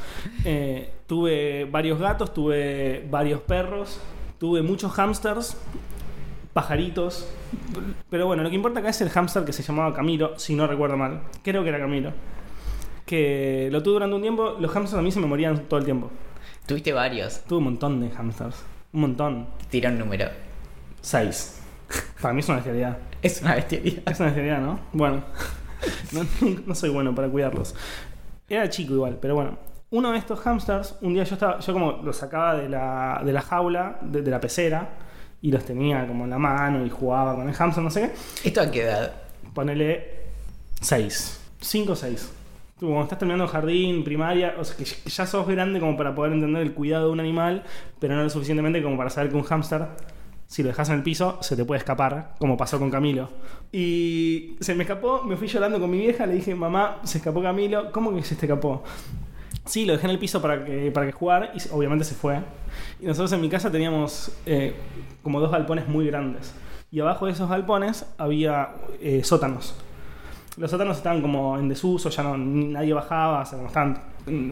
Eh, 0.45 0.91
tuve 1.07 1.65
varios 1.71 1.99
gatos, 1.99 2.35
tuve 2.35 3.07
varios 3.11 3.41
perros, 3.41 3.99
tuve 4.39 4.61
muchos 4.63 4.93
hamsters, 4.93 5.57
pajaritos. 6.59 7.29
Pero 8.11 8.27
bueno, 8.27 8.43
lo 8.43 8.51
que 8.51 8.57
importa 8.57 8.81
acá 8.81 8.89
es 8.89 9.01
el 9.01 9.11
hámster 9.11 9.45
que 9.45 9.53
se 9.53 9.63
llamaba 9.63 9.95
Camilo, 9.95 10.37
si 10.37 10.57
no 10.57 10.67
recuerdo 10.67 10.97
mal. 10.97 11.21
Creo 11.45 11.63
que 11.63 11.69
era 11.69 11.79
Camilo. 11.79 12.13
Que 13.07 13.69
lo 13.71 13.81
tuve 13.81 13.95
durante 13.95 14.17
un 14.17 14.23
tiempo. 14.23 14.57
Los 14.59 14.73
hamsters 14.73 14.99
a 14.99 15.03
mí 15.03 15.13
se 15.13 15.21
me 15.21 15.29
morían 15.29 15.69
todo 15.69 15.79
el 15.79 15.85
tiempo. 15.85 16.11
Tuviste 16.67 16.93
varios. 16.93 17.45
Tuve 17.45 17.59
un 17.59 17.65
montón 17.65 18.01
de 18.01 18.11
hamsters. 18.11 18.65
Un 18.93 19.03
montón. 19.03 19.47
Tira 19.71 19.91
un 19.91 20.01
número. 20.01 20.31
Seis. 21.01 21.63
Para 22.21 22.35
mí 22.35 22.41
es 22.41 22.49
una 22.49 22.57
bestialidad. 22.57 22.99
Es 23.23 23.41
una 23.41 23.55
bestialidad. 23.55 24.03
Es 24.05 24.19
una 24.19 24.27
bestialidad, 24.27 24.61
¿no? 24.61 24.81
Bueno. 24.93 25.23
No, 26.11 26.27
no 26.67 26.75
soy 26.75 26.91
bueno 26.91 27.15
para 27.15 27.29
cuidarlos. 27.29 27.77
Era 28.49 28.69
chico 28.69 28.95
igual, 28.95 29.17
pero 29.23 29.37
bueno. 29.37 29.59
Uno 29.91 30.11
de 30.11 30.19
estos 30.19 30.41
hamsters, 30.41 30.97
un 31.03 31.15
día 31.15 31.23
yo 31.23 31.35
estaba, 31.35 31.61
yo 31.61 31.73
como 31.73 32.01
los 32.03 32.17
sacaba 32.17 32.57
de 32.57 32.69
la, 32.69 33.23
de 33.25 33.33
la 33.33 33.43
jaula, 33.43 34.01
de, 34.03 34.23
de 34.23 34.31
la 34.31 34.41
pecera, 34.41 35.07
y 35.41 35.53
los 35.53 35.65
tenía 35.65 36.07
como 36.07 36.25
en 36.25 36.31
la 36.31 36.39
mano 36.39 36.85
y 36.85 36.91
jugaba 36.91 37.35
con 37.35 37.49
el 37.49 37.55
hamster, 37.55 37.83
no 37.83 37.91
sé 37.91 38.13
qué. 38.43 38.49
¿Esto 38.49 38.61
a 38.61 38.71
qué 38.71 38.83
edad? 38.83 39.13
Ponele 39.55 40.19
6. 40.81 41.41
5 41.61 41.93
o 41.93 41.97
6. 41.97 42.33
Tú, 42.79 42.87
cuando 42.87 43.03
estás 43.05 43.19
terminando 43.19 43.49
jardín, 43.49 44.05
primaria, 44.05 44.55
o 44.59 44.65
sea, 44.65 44.77
que 44.77 44.85
ya 44.85 45.27
sos 45.27 45.47
grande 45.49 45.81
como 45.81 45.97
para 45.97 46.15
poder 46.15 46.33
entender 46.33 46.63
el 46.63 46.75
cuidado 46.75 47.07
de 47.07 47.13
un 47.13 47.21
animal, 47.21 47.65
pero 47.99 48.15
no 48.15 48.23
lo 48.23 48.31
suficientemente 48.31 48.83
como 48.83 48.97
para 48.97 49.11
saber 49.11 49.31
que 49.31 49.37
un 49.37 49.43
hámster, 49.43 49.87
si 50.47 50.63
lo 50.63 50.69
dejas 50.69 50.89
en 50.89 50.97
el 50.97 51.03
piso, 51.03 51.39
se 51.43 51.57
te 51.57 51.65
puede 51.65 51.79
escapar, 51.79 52.35
como 52.39 52.57
pasó 52.57 52.79
con 52.79 52.91
Camilo. 52.91 53.31
Y 53.73 54.57
se 54.61 54.75
me 54.77 54.85
escapó, 54.85 55.25
me 55.25 55.37
fui 55.37 55.49
llorando 55.49 55.81
con 55.81 55.91
mi 55.91 55.99
vieja, 55.99 56.25
le 56.25 56.35
dije, 56.35 56.55
mamá, 56.55 57.01
se 57.03 57.19
escapó 57.19 57.43
Camilo. 57.43 57.91
¿Cómo 57.91 58.15
que 58.15 58.23
se 58.23 58.37
te 58.37 58.47
escapó? 58.47 58.85
Sí, 59.69 59.85
lo 59.85 59.93
dejé 59.93 60.07
en 60.07 60.11
el 60.13 60.19
piso 60.19 60.41
para 60.41 60.65
que, 60.65 60.91
para 60.91 61.05
que 61.07 61.13
jugar 61.13 61.53
y 61.55 61.59
obviamente 61.73 62.05
se 62.05 62.15
fue. 62.15 62.41
Y 63.01 63.07
nosotros 63.07 63.31
en 63.33 63.41
mi 63.43 63.49
casa 63.51 63.71
teníamos 63.71 64.33
eh, 64.47 64.75
como 65.23 65.41
dos 65.41 65.51
galpones 65.51 65.87
muy 65.89 66.07
grandes. 66.07 66.55
Y 66.91 67.01
abajo 67.01 67.27
de 67.27 67.33
esos 67.33 67.51
galpones 67.51 68.07
había 68.17 68.71
eh, 69.01 69.23
sótanos. 69.23 69.75
Los 70.57 70.71
sótanos 70.71 70.97
estaban 70.97 71.21
como 71.21 71.59
en 71.59 71.69
desuso, 71.69 72.09
ya 72.09 72.23
no 72.23 72.37
nadie 72.39 72.95
bajaba, 72.95 73.43
o 73.43 73.45
sea, 73.45 73.59
como 73.59 73.69
estaban 73.69 74.03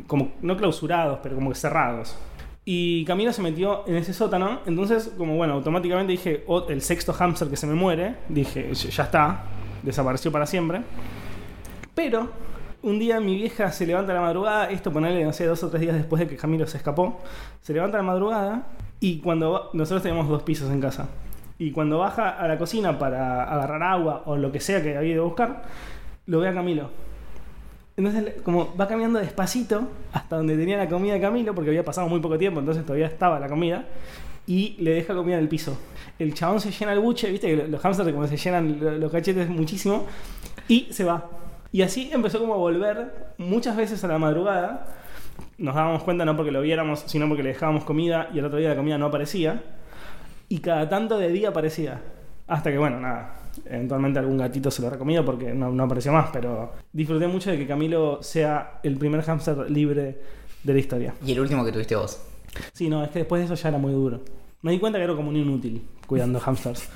como 0.07 0.33
no 0.42 0.57
clausurados, 0.57 1.18
pero 1.22 1.35
como 1.35 1.48
que 1.50 1.57
cerrados. 1.57 2.16
Y 2.66 3.05
Camilo 3.07 3.33
se 3.33 3.40
metió 3.42 3.85
en 3.87 3.96
ese 3.96 4.12
sótano, 4.12 4.61
entonces 4.66 5.12
como 5.16 5.37
bueno, 5.37 5.55
automáticamente 5.55 6.12
dije, 6.12 6.44
"Oh, 6.46 6.66
el 6.68 6.83
sexto 6.83 7.12
hámster 7.14 7.48
que 7.48 7.57
se 7.57 7.66
me 7.66 7.74
muere, 7.74 8.16
dije, 8.29 8.70
"Ya- 8.74 8.90
ya 8.90 9.02
está, 9.05 9.44
desapareció 9.83 10.31
para 10.31 10.46
siempre. 10.46 10.83
Pero 11.94 12.29
un 12.87 12.99
día 12.99 13.20
mi 13.20 13.35
vieja 13.37 13.70
se 13.72 13.87
levanta 13.87 14.12
a 14.12 14.14
la 14.14 14.20
madrugada, 14.22 14.70
esto 14.70 14.92
ponerle, 14.92 15.25
no 15.25 15.33
sé, 15.33 15.44
dos 15.46 15.62
o 15.62 15.68
tres 15.68 15.81
días 15.83 15.94
después 15.96 16.20
de 16.20 16.27
que 16.29 16.37
Camilo 16.37 16.66
se 16.66 16.77
escapó, 16.79 17.20
se 17.62 17.72
levanta 17.75 17.99
a 17.99 18.01
la 18.03 18.07
madrugada 18.07 18.66
y 19.01 19.18
cuando 19.18 19.70
nosotros 19.75 20.03
tenemos 20.03 20.29
dos 20.29 20.42
pisos 20.42 20.70
en 20.70 20.81
casa. 20.81 21.09
Y 21.59 21.70
cuando 21.72 21.99
baja 21.99 22.31
a 22.31 22.46
la 22.49 22.59
cocina 22.59 22.99
para 22.99 23.44
agarrar 23.44 23.83
agua 23.83 24.22
o 24.27 24.37
lo 24.37 24.53
que 24.53 24.61
sea 24.61 24.83
que 24.83 24.96
había 24.96 25.12
ido 25.14 25.22
a 25.25 25.27
buscar, 25.27 25.62
lo 26.27 26.40
ve 26.40 26.49
a 26.49 26.55
Camilo. 26.55 26.90
Entonces, 27.96 28.35
como 28.42 28.77
va 28.77 28.87
caminando 28.87 29.18
despacito 29.18 29.88
hasta 30.12 30.37
donde 30.37 30.57
tenía 30.57 30.77
la 30.77 30.88
comida 30.88 31.14
de 31.14 31.20
Camilo, 31.20 31.55
porque 31.55 31.70
había 31.70 31.85
pasado 31.85 32.09
muy 32.09 32.20
poco 32.20 32.37
tiempo, 32.37 32.61
entonces 32.61 32.85
todavía 32.85 33.07
estaba 33.07 33.40
la 33.40 33.49
comida. 33.49 33.85
y 34.49 34.77
le 34.79 34.92
deja 34.92 35.12
comida 35.12 35.35
en 35.38 35.42
el 35.42 35.49
piso. 35.49 35.77
El 36.20 36.33
chabón 36.33 36.61
se 36.61 36.70
llena 36.70 36.92
el 36.92 37.01
buche, 37.01 37.29
viste 37.33 37.49
que 37.49 37.66
los 37.66 37.81
hamsters 37.85 38.12
como 38.12 38.29
se 38.29 38.37
llenan 38.37 38.79
lo- 38.81 38.92
los 38.96 39.11
cachetes 39.11 39.49
muchísimo, 39.49 40.07
y 40.68 40.87
se 40.92 41.03
va. 41.03 41.29
Y 41.72 41.83
así 41.83 42.11
empezó 42.12 42.38
como 42.38 42.55
a 42.55 42.57
volver 42.57 43.35
muchas 43.38 43.76
veces 43.76 44.02
a 44.05 44.09
la 44.09 44.18
madrugada. 44.18 44.87
Nos 45.59 45.74
dábamos 45.74 46.02
cuenta 46.02 46.24
no 46.24 46.37
porque 46.37 46.50
lo 46.52 46.61
viéramos, 46.61 47.05
sino 47.07 47.29
porque 47.29 47.42
le 47.42 47.50
dejábamos 47.50 47.85
comida 47.85 48.29
y 48.33 48.38
el 48.38 48.44
otro 48.44 48.59
día 48.59 48.70
la 48.70 48.76
comida 48.76 48.98
no 48.98 49.07
aparecía. 49.07 49.62
Y 50.48 50.59
cada 50.59 50.88
tanto 50.88 51.18
de 51.18 51.29
día 51.29 51.48
aparecía. 51.50 52.00
Hasta 52.46 52.70
que, 52.70 52.79
bueno, 52.79 53.00
nada. 53.00 53.40
Eventualmente 53.64 54.18
algún 54.18 54.37
gatito 54.38 54.70
se 54.70 54.83
lo 54.83 54.90
recomiendo 54.90 55.24
porque 55.24 55.52
no, 55.52 55.70
no 55.70 55.85
apareció 55.85 56.12
más. 56.12 56.31
Pero 56.33 56.72
disfruté 56.92 57.26
mucho 57.26 57.50
de 57.50 57.59
que 57.59 57.66
Camilo 57.66 58.22
sea 58.22 58.81
el 58.83 58.96
primer 58.96 59.22
hámster 59.22 59.70
libre 59.70 60.18
de 60.62 60.72
la 60.72 60.79
historia. 60.79 61.14
Y 61.24 61.33
el 61.33 61.40
último 61.40 61.64
que 61.64 61.72
tuviste 61.72 61.96
vos. 61.96 62.20
Sí, 62.72 62.88
no, 62.88 63.05
es 63.05 63.11
que 63.11 63.20
después 63.20 63.40
de 63.40 63.46
eso 63.46 63.61
ya 63.61 63.68
era 63.68 63.79
muy 63.79 63.92
duro. 63.92 64.20
Me 64.62 64.72
di 64.72 64.79
cuenta 64.79 64.98
que 64.98 65.05
era 65.05 65.14
como 65.14 65.29
un 65.29 65.37
inútil 65.37 65.87
cuidando 66.07 66.40
hamsters. 66.44 66.88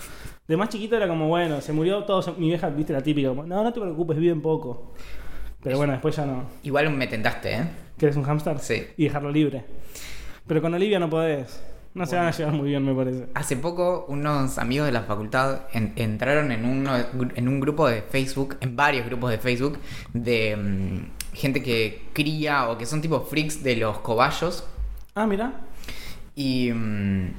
De 0.51 0.57
más 0.57 0.69
chiquito 0.69 0.97
era 0.97 1.07
como, 1.07 1.29
bueno, 1.29 1.61
se 1.61 1.73
murió 1.73 2.03
todo. 2.03 2.35
Mi 2.37 2.49
vieja, 2.49 2.69
viste 2.71 2.93
la 2.93 3.01
típica, 3.01 3.29
como, 3.29 3.45
no, 3.47 3.63
no 3.63 3.73
te 3.73 3.81
preocupes, 3.81 4.19
viven 4.19 4.43
poco. 4.43 4.93
Pero 5.63 5.77
bueno, 5.77 5.93
después 5.93 6.17
ya 6.17 6.27
no. 6.27 6.43
Igual 6.65 6.91
me 6.91 7.07
tentaste, 7.07 7.53
¿eh? 7.55 7.65
¿Quieres 7.97 8.17
un 8.17 8.25
hámster? 8.25 8.59
Sí. 8.59 8.83
Y 8.97 9.05
dejarlo 9.05 9.31
libre. 9.31 9.65
Pero 10.49 10.61
con 10.61 10.75
Olivia 10.75 10.99
no 10.99 11.09
podés. 11.09 11.63
No 11.95 12.05
se 12.05 12.17
van 12.17 12.27
a 12.27 12.31
llevar 12.33 12.53
muy 12.55 12.69
bien, 12.71 12.85
me 12.85 12.93
parece. 12.95 13.27
Hace 13.35 13.57
poco 13.59 14.07
unos 14.09 14.59
amigos 14.59 14.87
de 14.87 14.93
la 14.93 15.03
facultad 15.03 15.63
en- 15.73 15.93
entraron 15.95 16.51
en, 16.51 16.65
uno, 16.65 16.93
en 17.35 17.49
un 17.49 17.61
grupo 17.61 17.87
de 17.89 18.03
Facebook, 18.03 18.57
en 18.61 18.75
varios 18.75 19.07
grupos 19.07 19.31
de 19.31 19.39
Facebook, 19.39 19.79
de 20.13 20.57
mm, 20.57 21.35
gente 21.37 21.63
que 21.63 22.07
cría 22.13 22.71
o 22.71 22.77
que 22.77 22.87
son 22.87 23.01
tipo 23.01 23.21
freaks 23.21 23.63
de 23.63 23.77
los 23.77 23.99
cobayos. 24.01 24.65
Ah, 25.15 25.27
mira. 25.27 25.61
Y, 26.35 26.73
mm, 26.73 27.31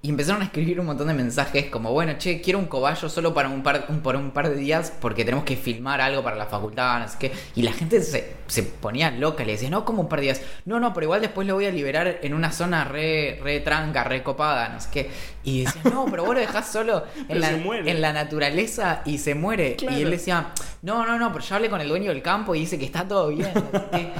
y 0.00 0.10
empezaron 0.10 0.42
a 0.42 0.44
escribir 0.44 0.78
un 0.78 0.86
montón 0.86 1.08
de 1.08 1.14
mensajes 1.14 1.66
como, 1.66 1.90
bueno, 1.92 2.14
che, 2.18 2.40
quiero 2.40 2.60
un 2.60 2.66
cobayo 2.66 3.08
solo 3.08 3.34
para 3.34 3.48
un 3.48 3.64
par, 3.64 3.86
un- 3.88 4.00
por 4.00 4.14
un 4.14 4.30
par 4.30 4.48
de 4.48 4.54
días 4.54 4.92
porque 5.00 5.24
tenemos 5.24 5.44
que 5.44 5.56
filmar 5.56 6.00
algo 6.00 6.22
para 6.22 6.36
la 6.36 6.46
facultad, 6.46 7.00
no 7.00 7.08
sé 7.08 7.16
qué. 7.18 7.32
Y 7.56 7.62
la 7.62 7.72
gente 7.72 8.00
se, 8.02 8.34
se 8.46 8.62
ponía 8.62 9.10
loca, 9.10 9.44
le 9.44 9.52
decía, 9.52 9.70
no, 9.70 9.84
como 9.84 10.02
un 10.02 10.08
par 10.08 10.20
de 10.20 10.26
días. 10.26 10.40
No, 10.66 10.78
no, 10.78 10.94
pero 10.94 11.04
igual 11.06 11.20
después 11.20 11.48
lo 11.48 11.54
voy 11.54 11.66
a 11.66 11.72
liberar 11.72 12.20
en 12.22 12.32
una 12.32 12.52
zona 12.52 12.84
re, 12.84 13.40
re 13.42 13.58
tranca, 13.58 14.04
re 14.04 14.22
copada, 14.22 14.68
no 14.68 14.80
sé 14.80 14.88
qué. 14.92 15.10
Y 15.42 15.64
decía, 15.64 15.82
no, 15.92 16.06
pero 16.08 16.24
vos 16.24 16.34
lo 16.34 16.40
dejás 16.40 16.70
solo 16.70 17.02
en 17.28 17.40
la, 17.40 17.50
en 17.50 18.00
la 18.00 18.12
naturaleza 18.12 19.02
y 19.04 19.18
se 19.18 19.34
muere. 19.34 19.74
Claro. 19.74 19.98
Y 19.98 20.02
él 20.02 20.10
decía, 20.12 20.52
no, 20.82 21.04
no, 21.06 21.18
no, 21.18 21.32
pero 21.32 21.44
yo 21.44 21.56
hablé 21.56 21.68
con 21.70 21.80
el 21.80 21.88
dueño 21.88 22.12
del 22.12 22.22
campo 22.22 22.54
y 22.54 22.60
dice 22.60 22.78
que 22.78 22.84
está 22.84 23.06
todo 23.06 23.28
bien. 23.30 23.50
no 23.52 23.80
sé 23.80 23.86
qué". 23.90 24.12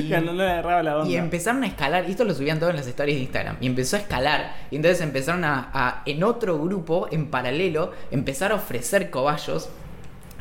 Y- 0.00 0.08
Ya 0.08 0.20
no 0.20 0.32
le 0.32 0.42
agarraba 0.44 0.82
la 0.82 0.96
onda. 0.98 1.10
y 1.10 1.16
empezaron 1.16 1.62
a 1.62 1.66
escalar, 1.68 2.06
y 2.08 2.12
esto 2.12 2.24
lo 2.24 2.34
subían 2.34 2.58
todos 2.58 2.70
en 2.70 2.76
las 2.76 2.86
stories 2.88 3.16
de 3.16 3.22
Instagram, 3.22 3.56
y 3.60 3.66
empezó 3.66 3.94
a 3.96 4.00
escalar, 4.00 4.56
y 4.70 4.76
entonces 4.76 5.00
empezaron 5.00 5.35
a, 5.44 5.70
a, 5.72 6.02
en 6.06 6.22
otro 6.24 6.58
grupo, 6.58 7.08
en 7.10 7.30
paralelo, 7.30 7.92
empezar 8.10 8.52
a 8.52 8.56
ofrecer 8.56 9.10
cobayos. 9.10 9.68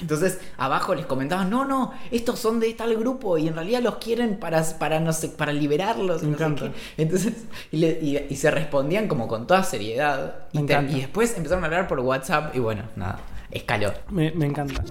Entonces 0.01 0.41
abajo 0.57 0.93
les 0.93 1.05
comentaban, 1.05 1.49
no, 1.49 1.63
no, 1.63 1.93
estos 2.11 2.37
son 2.37 2.59
de 2.59 2.73
tal 2.73 2.97
grupo 2.97 3.37
y 3.37 3.47
en 3.47 3.55
realidad 3.55 3.81
los 3.81 3.95
quieren 3.95 4.37
para, 4.39 4.61
para 4.77 4.99
no 4.99 5.13
sé, 5.13 5.29
para 5.29 5.53
liberarlos. 5.53 6.21
y 6.21 6.25
Me 6.25 6.31
no 6.33 6.37
sé 6.37 6.43
encanta. 6.43 6.71
qué". 6.97 7.01
Entonces, 7.03 7.33
y, 7.71 7.77
le- 7.77 7.99
y- 8.01 8.27
y 8.29 8.35
se 8.35 8.51
respondían 8.51 9.07
como 9.07 9.27
con 9.29 9.47
toda 9.47 9.63
seriedad. 9.63 10.35
Me 10.51 10.61
Y, 10.61 10.65
te- 10.65 10.81
y 10.89 10.99
después 10.99 11.35
empezaron 11.37 11.63
a 11.63 11.67
hablar 11.67 11.87
por 11.87 12.01
WhatsApp 12.01 12.53
y 12.53 12.59
bueno, 12.59 12.83
nada, 12.97 13.19
escaló. 13.51 13.93
Me, 14.09 14.31
me 14.31 14.47
encanta. 14.47 14.83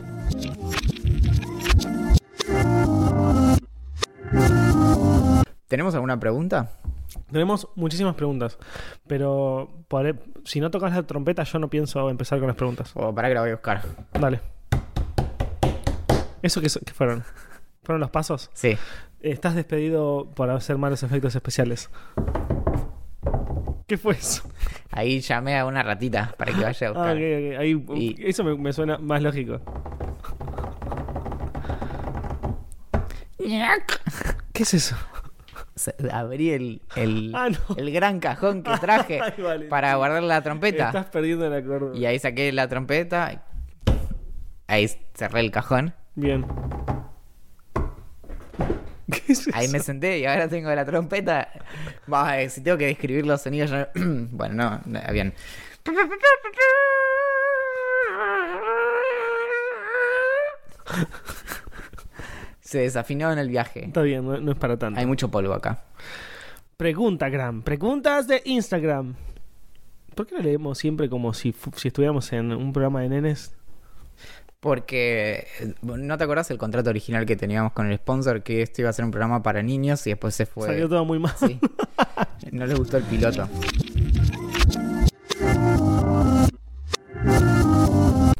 ¿Tenemos 5.68 5.94
alguna 5.94 6.18
pregunta? 6.20 6.70
Tenemos 7.31 7.68
muchísimas 7.74 8.14
preguntas, 8.14 8.59
pero 9.07 9.85
por- 9.88 10.16
si 10.44 10.61
no 10.61 10.70
tocas 10.70 10.94
la 10.94 11.03
trompeta 11.05 11.42
yo 11.44 11.59
no 11.59 11.68
pienso 11.68 12.09
empezar 12.11 12.38
con 12.38 12.48
las 12.48 12.57
preguntas. 12.57 12.92
O 12.94 13.14
para 13.14 13.29
que 13.29 13.35
la 13.35 13.40
voy 13.40 13.50
a 13.50 13.55
buscar. 13.55 13.83
Dale. 14.12 14.40
¿Eso 16.42 16.61
qué, 16.61 16.68
fueron? 16.92 17.24
¿Fueron 17.83 18.00
los 18.00 18.11
pasos? 18.11 18.50
Sí. 18.53 18.77
Estás 19.20 19.55
despedido 19.55 20.31
por 20.35 20.50
hacer 20.50 20.77
malos 20.77 21.03
efectos 21.03 21.35
especiales. 21.35 21.90
¿Qué 23.87 23.96
fue 23.98 24.14
eso? 24.14 24.42
Ahí 24.90 25.20
llamé 25.20 25.59
a 25.59 25.64
una 25.66 25.83
ratita 25.83 26.35
para 26.38 26.53
que 26.53 26.62
vaya 26.62 26.87
a 26.88 26.90
Ah, 26.90 26.92
buscar. 26.92 27.16
ok, 27.16 27.22
ok. 27.22 27.59
Ahí, 27.59 27.85
Y- 28.18 28.29
Eso 28.29 28.44
me, 28.44 28.57
me 28.57 28.72
suena 28.72 28.98
más 28.98 29.22
lógico. 29.22 29.61
¿Qué 34.53 34.62
es 34.62 34.74
eso? 34.74 34.96
Abrí 36.12 36.50
el, 36.50 36.82
el, 36.96 37.32
Ah, 37.34 37.48
no. 37.50 37.76
el 37.76 37.92
gran 37.92 38.20
cajón 38.20 38.62
que 38.62 38.76
traje 38.78 39.20
Ay, 39.22 39.42
vale. 39.42 39.66
para 39.66 39.94
guardar 39.96 40.22
la 40.22 40.40
trompeta. 40.42 40.87
Estás 40.87 41.06
perdiendo 41.06 41.48
la 41.50 41.62
cordura. 41.62 41.96
Y 41.98 42.06
ahí 42.06 42.18
saqué 42.18 42.52
la 42.52 42.68
trompeta. 42.68 43.42
Ahí 44.66 44.88
cerré 45.14 45.40
el 45.40 45.50
cajón. 45.50 45.94
Bien. 46.14 46.46
¿Qué 49.10 49.32
es 49.32 49.40
eso? 49.40 49.50
Ahí 49.52 49.68
me 49.68 49.80
senté 49.80 50.18
y 50.20 50.26
ahora 50.26 50.48
tengo 50.48 50.72
la 50.74 50.84
trompeta. 50.84 51.48
Bah, 52.06 52.40
eh, 52.40 52.48
si 52.48 52.62
tengo 52.62 52.78
que 52.78 52.87
describir 52.87 53.26
los 53.26 53.42
sonidos. 53.42 53.70
yo- 53.70 53.87
bueno, 54.30 54.54
no, 54.54 54.80
no, 55.00 55.12
bien. 55.12 55.34
Se 62.74 62.80
desafinó 62.80 63.30
en 63.30 63.38
el 63.38 63.48
viaje. 63.48 63.84
Está 63.84 64.02
bien, 64.02 64.26
no, 64.26 64.37
no 64.40 64.50
es 64.50 64.58
para 64.58 64.76
tanto. 64.76 64.98
Hay 64.98 65.06
mucho 65.06 65.30
polvo 65.30 65.54
acá. 65.54 65.84
Pregunta, 66.76 67.28
Gram. 67.28 67.62
Preguntas 67.62 68.26
de 68.26 68.42
Instagram. 68.46 69.14
¿Por 70.16 70.26
qué 70.26 70.34
lo 70.34 70.42
leemos 70.42 70.76
siempre 70.76 71.08
como 71.08 71.32
si, 71.34 71.54
si 71.76 71.87
estuviéramos 71.87 72.32
en 72.32 72.50
un 72.50 72.72
programa 72.72 73.02
de 73.02 73.10
nenes? 73.10 73.54
Porque, 74.58 75.46
¿no 75.82 76.18
te 76.18 76.24
acordás 76.24 76.50
el 76.50 76.58
contrato 76.58 76.90
original 76.90 77.24
que 77.26 77.37
teníamos 77.37 77.70
con 77.74 77.87
el 77.87 77.96
sponsor? 77.98 78.42
Que 78.42 78.62
este 78.62 78.82
iba 78.82 78.90
a 78.90 78.92
ser 78.92 79.04
un 79.04 79.12
programa 79.12 79.40
para 79.40 79.62
niños 79.62 80.04
y 80.08 80.10
después 80.10 80.34
se 80.34 80.44
fue. 80.44 80.66
Salió 80.66 80.88
todo 80.88 81.04
muy 81.04 81.20
mal. 81.20 81.34
Sí. 81.38 81.60
No 82.50 82.66
le 82.66 82.74
gustó 82.74 82.96
el 82.96 83.04
piloto. 83.04 83.48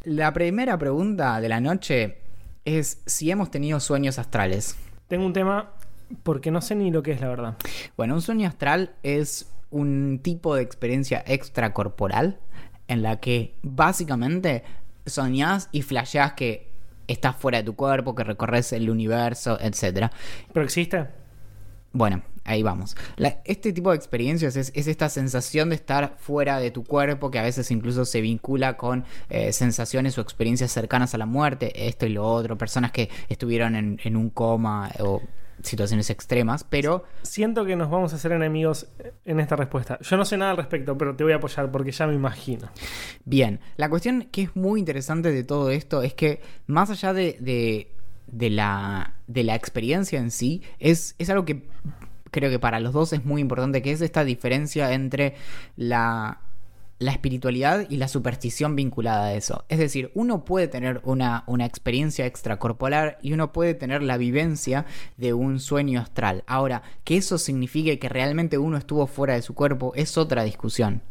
La 0.03 0.33
primera 0.33 0.77
pregunta 0.77 1.41
de 1.41 1.49
la 1.49 1.61
noche 1.61 2.24
es 2.65 3.03
si 3.07 3.31
hemos 3.31 3.51
tenido 3.51 3.81
sueños 3.81 4.19
astrales. 4.19 4.77
Tengo 5.09 5.27
un 5.27 5.33
tema 5.33 5.73
porque 6.23 6.51
no 6.51 6.61
sé 6.61 6.75
ni 6.75 6.91
lo 6.91 7.03
que 7.03 7.13
es, 7.13 7.21
la 7.21 7.29
verdad. 7.29 7.57
Bueno, 7.97 8.15
un 8.15 8.23
sueño 8.23 8.49
astral 8.49 8.95
es 9.03 9.51
un 9.71 10.21
tipo 10.23 10.55
de 10.55 10.63
experiencia 10.63 11.25
extracorporal 11.27 12.39
en 12.89 13.03
la 13.03 13.19
que 13.21 13.55
básicamente 13.63 14.63
soñás 15.07 15.69
y 15.73 15.83
flasheás 15.83 16.35
que 16.35 16.71
estás 17.09 17.37
fuera 17.37 17.59
de 17.59 17.65
tu 17.65 17.75
cuerpo, 17.75 18.15
que 18.15 18.25
recorres 18.25 18.73
el 18.73 18.89
universo, 18.89 19.59
etc. 19.61 20.11
¿Pero 20.53 20.65
existe? 20.65 21.07
Bueno, 21.93 22.23
ahí 22.45 22.63
vamos. 22.63 22.97
La- 23.17 23.41
este 23.45 23.73
tipo 23.73 23.91
de 23.91 23.97
experiencias 23.97 24.57
es, 24.57 24.71
es 24.75 24.87
esta 24.87 25.09
sensación 25.09 25.71
de 25.71 25.77
estar 25.77 26.17
fuera 26.19 26.59
de 26.61 26.71
tu 26.71 26.85
cuerpo, 26.85 27.31
que 27.31 27.39
a 27.39 27.43
veces 27.43 27.71
incluso 27.71 28.05
se 28.05 28.21
vincula 28.21 28.77
con 28.77 29.05
eh, 29.31 29.53
sensaciones 29.53 30.17
o 30.19 30.21
experiencias 30.21 30.71
cercanas 30.73 31.15
a 31.15 31.19
la 31.19 31.27
muerte, 31.27 31.89
esto 31.89 32.07
y 32.07 32.11
lo 32.11 32.27
otro, 32.27 32.57
personas 32.59 32.93
que 32.93 33.09
estuvieron 33.29 33.75
en, 33.77 34.01
en 34.05 34.17
un 34.17 34.31
coma 34.31 34.91
o 35.01 35.23
situaciones 35.63 36.11
extremas, 36.11 36.65
pero 36.65 37.05
Siento 37.23 37.65
que 37.65 37.75
nos 37.77 37.89
vamos 37.89 38.13
a 38.13 38.17
hacer 38.17 38.33
enemigos 38.33 38.87
en 39.25 39.41
esta 39.41 39.57
respuesta. 39.57 39.99
Yo 40.03 40.17
no 40.19 40.25
sé 40.27 40.37
nada 40.37 40.51
al 40.51 40.57
respecto, 40.59 40.99
pero 40.99 41.17
te 41.17 41.25
voy 41.25 41.33
a 41.33 41.37
apoyar 41.37 41.71
porque 41.71 41.91
ya 41.93 42.07
me 42.07 42.15
imagino. 42.15 42.69
Bien, 43.25 43.61
la 43.77 43.89
cuestión 43.89 44.29
que 44.31 44.43
es 44.43 44.57
muy 44.57 44.81
interesante 44.81 45.31
de 45.33 45.45
todo 45.45 45.71
esto 45.71 46.03
es 46.03 46.13
que 46.13 46.41
más 46.67 46.91
allá 46.91 47.15
de, 47.15 47.37
de, 47.41 47.89
de 48.27 48.51
la, 48.51 49.15
de 49.27 49.45
la 49.45 49.55
experiencia 49.55 50.19
en 50.19 50.31
sí, 50.33 50.61
es, 50.81 51.15
es 51.19 51.31
algo 51.31 51.45
que 51.47 51.63
creo 52.35 52.51
que 52.51 52.59
para 52.59 52.81
los 52.81 52.93
dos 52.93 53.13
es 53.13 53.25
muy 53.25 53.41
importante, 53.41 53.81
que 53.81 53.93
es 53.93 54.01
esta 54.01 54.25
diferencia 54.25 54.93
entre 54.93 55.35
la, 55.77 56.41
la 56.99 57.13
espiritualidad 57.13 57.87
y 57.89 57.97
la 57.97 58.09
superstición 58.09 58.75
vinculada 58.77 59.27
a 59.27 59.35
eso. 59.35 59.65
Es 59.69 59.79
decir, 59.79 60.11
uno 60.15 60.45
puede 60.45 60.67
tener 60.69 61.01
una, 61.05 61.45
una 61.47 61.65
experiencia 61.65 62.27
extracorporal 62.27 63.19
y 63.23 63.33
uno 63.33 63.53
puede 63.53 63.75
tener 63.75 64.03
la 64.03 64.17
vivencia 64.17 64.85
de 65.17 65.33
un 65.33 65.61
sueño 65.61 66.01
astral. 66.01 66.43
Ahora, 66.47 66.83
que 67.05 67.17
eso 67.17 67.39
signifique 67.39 67.99
que 67.99 68.09
realmente 68.09 68.59
uno 68.59 68.77
estuvo 68.77 69.07
fuera 69.07 69.35
de 69.35 69.43
su 69.43 69.55
cuerpo 69.55 69.93
es 69.95 70.19
otra 70.19 70.43
discusión. 70.43 71.03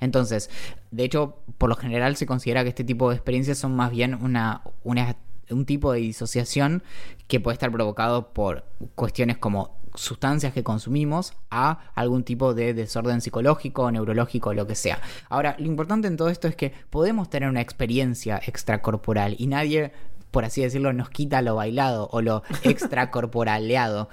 Entonces, 0.00 0.48
de 0.90 1.04
hecho, 1.04 1.38
por 1.58 1.68
lo 1.68 1.76
general 1.76 2.16
se 2.16 2.26
considera 2.26 2.62
que 2.62 2.68
este 2.70 2.84
tipo 2.84 3.10
de 3.10 3.16
experiencias 3.16 3.58
son 3.58 3.74
más 3.74 3.90
bien 3.90 4.14
una, 4.14 4.62
una- 4.84 5.16
un 5.50 5.66
tipo 5.66 5.92
de 5.92 6.00
disociación 6.00 6.82
que 7.26 7.40
puede 7.40 7.54
estar 7.54 7.70
provocado 7.72 8.32
por 8.32 8.64
cuestiones 8.94 9.36
como 9.38 9.76
sustancias 9.94 10.52
que 10.52 10.62
consumimos 10.62 11.34
a 11.50 11.78
algún 11.94 12.24
tipo 12.24 12.54
de 12.54 12.74
desorden 12.74 13.20
psicológico, 13.20 13.90
neurológico, 13.90 14.54
lo 14.54 14.66
que 14.66 14.74
sea. 14.74 15.00
Ahora, 15.28 15.56
lo 15.58 15.66
importante 15.66 16.08
en 16.08 16.16
todo 16.16 16.28
esto 16.28 16.48
es 16.48 16.56
que 16.56 16.72
podemos 16.90 17.30
tener 17.30 17.48
una 17.48 17.60
experiencia 17.60 18.40
extracorporal 18.46 19.36
y 19.38 19.46
nadie, 19.46 19.92
por 20.30 20.44
así 20.44 20.62
decirlo, 20.62 20.92
nos 20.92 21.10
quita 21.10 21.42
lo 21.42 21.56
bailado 21.56 22.08
o 22.12 22.22
lo 22.22 22.42
extracorporaleado. 22.62 24.08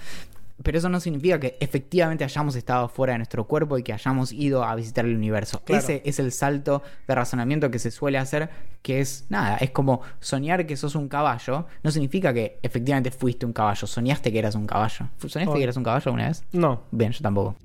Pero 0.64 0.78
eso 0.78 0.90
no 0.90 1.00
significa 1.00 1.40
que 1.40 1.58
efectivamente 1.60 2.24
hayamos 2.24 2.56
estado 2.56 2.90
fuera 2.90 3.14
de 3.14 3.20
nuestro 3.20 3.46
cuerpo 3.46 3.78
y 3.78 3.84
que 3.84 3.94
hayamos 3.94 4.32
ido 4.32 4.64
a 4.64 4.76
visitar 4.76 5.06
el 5.06 5.16
universo. 5.16 5.62
Claro. 5.64 5.82
Ese 5.82 6.02
es 6.06 6.20
el 6.20 6.32
salto 6.32 6.84
de 7.08 7.16
razonamiento 7.16 7.72
que 7.72 7.80
se 7.80 7.92
suele 7.92 8.18
hacer, 8.18 8.50
que 8.82 9.00
es 9.00 9.26
nada, 9.30 9.58
es 9.58 9.72
como 9.72 10.02
soñar 10.20 10.66
que 10.66 10.76
sos 10.76 10.96
un 10.96 11.08
caballo, 11.08 11.66
no 11.84 11.92
significa 11.92 12.34
que 12.34 12.60
efectivamente 12.62 13.12
fuiste 13.12 13.46
un 13.46 13.54
caballo, 13.54 13.88
soñaste 13.88 14.32
que 14.32 14.40
eras 14.40 14.56
un 14.56 14.68
caballo. 14.68 15.10
¿Soñaste 15.18 15.58
que 15.58 15.64
eras 15.64 15.78
un 15.78 15.84
caballo 15.84 16.04
alguna 16.06 16.28
vez? 16.28 16.44
No. 16.52 16.84
Bien, 16.92 17.12
yo 17.12 17.22
tampoco. 17.22 17.56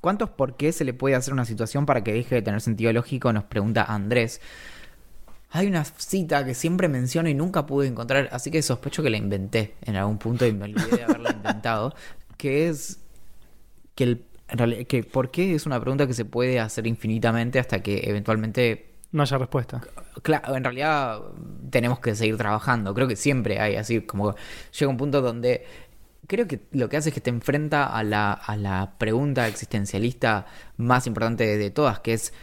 ¿Cuántos 0.00 0.30
por 0.30 0.56
qué 0.56 0.70
se 0.70 0.84
le 0.84 0.94
puede 0.94 1.16
hacer 1.16 1.32
una 1.34 1.44
situación 1.44 1.84
para 1.84 2.04
que 2.04 2.12
deje 2.12 2.36
de 2.36 2.42
tener 2.42 2.60
sentido 2.60 2.92
lógico? 2.92 3.32
Nos 3.32 3.44
pregunta 3.44 3.82
Andrés. 3.82 4.40
Hay 5.56 5.68
una 5.68 5.84
cita 5.84 6.44
que 6.44 6.52
siempre 6.52 6.86
menciono 6.86 7.30
y 7.30 7.34
nunca 7.34 7.64
pude 7.64 7.86
encontrar, 7.86 8.28
así 8.30 8.50
que 8.50 8.60
sospecho 8.60 9.02
que 9.02 9.08
la 9.08 9.16
inventé 9.16 9.74
en 9.80 9.96
algún 9.96 10.18
punto 10.18 10.44
y 10.44 10.52
me 10.52 10.66
olvidé 10.66 10.98
de 10.98 11.04
haberla 11.04 11.30
inventado, 11.36 11.94
que 12.36 12.68
es 12.68 13.00
que 13.94 14.04
el 14.04 14.24
que 14.86 15.02
por 15.02 15.30
qué 15.30 15.54
es 15.54 15.64
una 15.64 15.80
pregunta 15.80 16.06
que 16.06 16.12
se 16.12 16.26
puede 16.26 16.60
hacer 16.60 16.86
infinitamente 16.86 17.58
hasta 17.58 17.82
que 17.82 18.02
eventualmente 18.04 18.96
No 19.12 19.22
haya 19.22 19.38
respuesta. 19.38 19.80
Claro, 20.20 20.56
en 20.56 20.62
realidad 20.62 21.22
tenemos 21.70 22.00
que 22.00 22.14
seguir 22.14 22.36
trabajando. 22.36 22.92
Creo 22.92 23.08
que 23.08 23.16
siempre 23.16 23.58
hay 23.58 23.76
así, 23.76 24.02
como 24.02 24.34
llega 24.78 24.90
un 24.90 24.98
punto 24.98 25.22
donde 25.22 25.64
creo 26.26 26.46
que 26.46 26.66
lo 26.72 26.90
que 26.90 26.98
hace 26.98 27.08
es 27.08 27.14
que 27.14 27.22
te 27.22 27.30
enfrenta 27.30 27.86
a 27.86 28.02
la, 28.02 28.32
a 28.32 28.56
la 28.56 28.98
pregunta 28.98 29.48
existencialista 29.48 30.44
más 30.76 31.06
importante 31.06 31.46
de, 31.46 31.56
de 31.56 31.70
todas, 31.70 32.00
que 32.00 32.12
es 32.12 32.34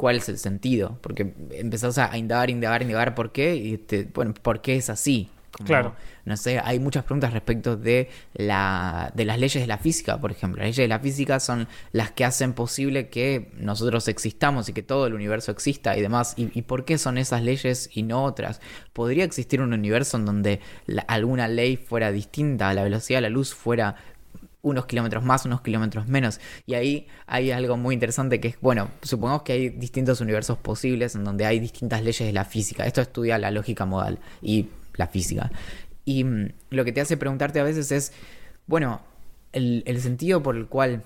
cuál 0.00 0.16
es 0.16 0.28
el 0.28 0.38
sentido. 0.38 0.98
Porque 1.02 1.34
empezás 1.52 1.98
a, 1.98 2.16
indagar, 2.16 2.48
indagar, 2.50 2.82
indagar 2.82 3.14
por 3.14 3.32
qué, 3.32 3.54
y 3.54 3.76
te, 3.76 4.04
bueno, 4.14 4.32
¿por 4.34 4.62
qué 4.62 4.76
es 4.76 4.88
así? 4.90 5.28
Como, 5.52 5.66
Claro. 5.66 5.94
No 6.24 6.36
sé, 6.36 6.58
hay 6.58 6.78
muchas 6.78 7.04
preguntas 7.04 7.32
respecto 7.32 7.76
de, 7.76 8.08
la, 8.34 9.10
de 9.14 9.24
las 9.24 9.38
leyes 9.38 9.60
de 9.62 9.66
la 9.66 9.78
física, 9.78 10.20
por 10.20 10.30
ejemplo. 10.30 10.58
Las 10.58 10.66
leyes 10.66 10.76
de 10.76 10.88
la 10.88 11.00
física 11.00 11.40
son 11.40 11.66
las 11.92 12.12
que 12.12 12.24
hacen 12.24 12.52
posible 12.52 13.08
que 13.08 13.50
nosotros 13.58 14.06
existamos 14.08 14.68
y 14.68 14.72
que 14.72 14.82
todo 14.82 15.06
el 15.06 15.14
universo 15.14 15.50
exista 15.50 15.96
y 15.96 16.02
demás. 16.02 16.34
¿Y, 16.36 16.56
y 16.56 16.62
por 16.62 16.84
qué 16.84 16.98
son 16.98 17.18
esas 17.18 17.42
leyes 17.42 17.90
y 17.92 18.02
no 18.02 18.24
otras? 18.24 18.60
¿Podría 18.92 19.24
existir 19.24 19.60
un 19.60 19.72
universo 19.72 20.16
en 20.18 20.24
donde 20.26 20.60
la- 20.86 21.02
alguna 21.02 21.48
ley 21.48 21.76
fuera 21.76 22.12
distinta, 22.12 22.72
la 22.74 22.84
velocidad 22.84 23.18
de 23.18 23.22
la 23.22 23.30
luz 23.30 23.54
fuera 23.54 23.96
unos 24.62 24.86
kilómetros 24.86 25.24
más, 25.24 25.44
unos 25.44 25.62
kilómetros 25.62 26.06
menos. 26.06 26.40
Y 26.66 26.74
ahí 26.74 27.06
hay 27.26 27.50
algo 27.50 27.76
muy 27.76 27.94
interesante 27.94 28.40
que 28.40 28.48
es, 28.48 28.60
bueno, 28.60 28.90
supongamos 29.02 29.42
que 29.42 29.52
hay 29.52 29.68
distintos 29.70 30.20
universos 30.20 30.58
posibles 30.58 31.14
en 31.14 31.24
donde 31.24 31.46
hay 31.46 31.60
distintas 31.60 32.02
leyes 32.02 32.26
de 32.26 32.32
la 32.32 32.44
física. 32.44 32.86
Esto 32.86 33.00
estudia 33.00 33.38
la 33.38 33.50
lógica 33.50 33.86
modal 33.86 34.18
y 34.42 34.68
la 34.94 35.06
física. 35.06 35.50
Y 36.04 36.24
mm, 36.24 36.52
lo 36.70 36.84
que 36.84 36.92
te 36.92 37.00
hace 37.00 37.16
preguntarte 37.16 37.60
a 37.60 37.64
veces 37.64 37.90
es, 37.92 38.12
bueno, 38.66 39.00
el, 39.52 39.82
el 39.86 40.00
sentido 40.00 40.42
por 40.42 40.56
el 40.56 40.66
cual 40.66 41.04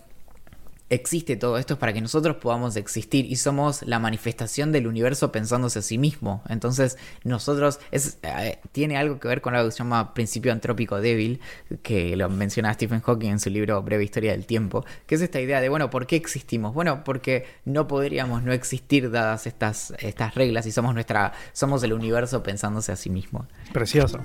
existe 0.95 1.37
todo 1.37 1.59
esto 1.59 1.75
es 1.75 1.81
para 1.81 1.93
que 1.93 2.01
nosotros 2.01 2.37
podamos 2.37 2.77
existir 2.77 3.27
y 3.27 3.37
somos 3.37 3.83
la 3.83 3.99
manifestación 3.99 4.73
del 4.73 4.87
universo 4.87 5.33
pensándose 5.33 5.79
a 5.79 5.83
sí 5.83 5.99
mismo. 5.99 6.43
Entonces, 6.49 6.97
nosotros 7.23 7.81
eh, 7.93 8.59
tiene 8.73 8.97
algo 8.97 9.19
que 9.19 9.29
ver 9.29 9.41
con 9.41 9.55
algo 9.55 9.69
que 9.69 9.73
se 9.73 9.79
llama 9.79 10.15
principio 10.15 10.53
antrópico 10.53 11.01
débil, 11.01 11.41
que 11.83 12.17
lo 12.17 12.29
menciona 12.29 12.73
Stephen 12.73 13.01
Hawking 13.01 13.31
en 13.31 13.41
su 13.41 13.51
libro 13.51 13.83
Breve 13.83 14.05
Historia 14.05 14.33
del 14.33 14.47
Tiempo, 14.47 14.85
que 15.07 15.15
es 15.17 15.21
esta 15.21 15.41
idea 15.41 15.61
de, 15.61 15.69
bueno, 15.69 15.91
¿por 15.91 16.07
qué 16.07 16.17
existimos? 16.17 16.75
Bueno, 16.75 17.05
porque 17.05 17.47
no 17.65 17.87
podríamos 17.87 18.43
no 18.43 18.53
existir 18.53 19.11
dadas 19.11 19.47
estas, 19.47 19.93
estas 19.99 20.35
reglas 20.35 20.67
y 20.67 20.73
somos 20.73 20.95
nuestra, 20.95 21.33
somos 21.53 21.83
el 21.83 21.93
universo 21.93 22.43
pensándose 22.43 22.93
a 22.93 22.97
sí 22.97 23.11
mismo. 23.11 23.47
Precioso. 23.73 24.21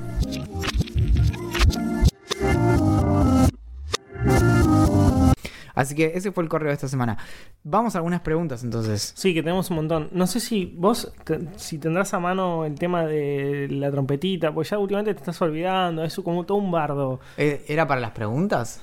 Así 5.79 5.95
que 5.95 6.11
ese 6.13 6.31
fue 6.31 6.43
el 6.43 6.49
correo 6.49 6.67
de 6.69 6.73
esta 6.73 6.87
semana. 6.87 7.17
Vamos 7.63 7.95
a 7.95 7.99
algunas 7.99 8.19
preguntas 8.21 8.63
entonces. 8.63 9.13
Sí, 9.15 9.33
que 9.33 9.41
tenemos 9.41 9.69
un 9.69 9.77
montón. 9.77 10.09
No 10.11 10.27
sé 10.27 10.39
si 10.39 10.65
vos, 10.77 11.13
te- 11.23 11.39
si 11.57 11.77
tendrás 11.77 12.13
a 12.13 12.19
mano 12.19 12.65
el 12.65 12.77
tema 12.77 13.05
de 13.05 13.67
la 13.71 13.89
trompetita, 13.89 14.51
pues 14.53 14.69
ya 14.69 14.77
últimamente 14.77 15.13
te 15.13 15.19
estás 15.19 15.41
olvidando, 15.41 16.03
es 16.03 16.15
como 16.23 16.45
todo 16.45 16.57
un 16.57 16.69
bardo, 16.71 17.19
Eh, 17.37 17.63
¿Era 17.67 17.87
para 17.87 18.01
las 18.01 18.11
preguntas? 18.11 18.81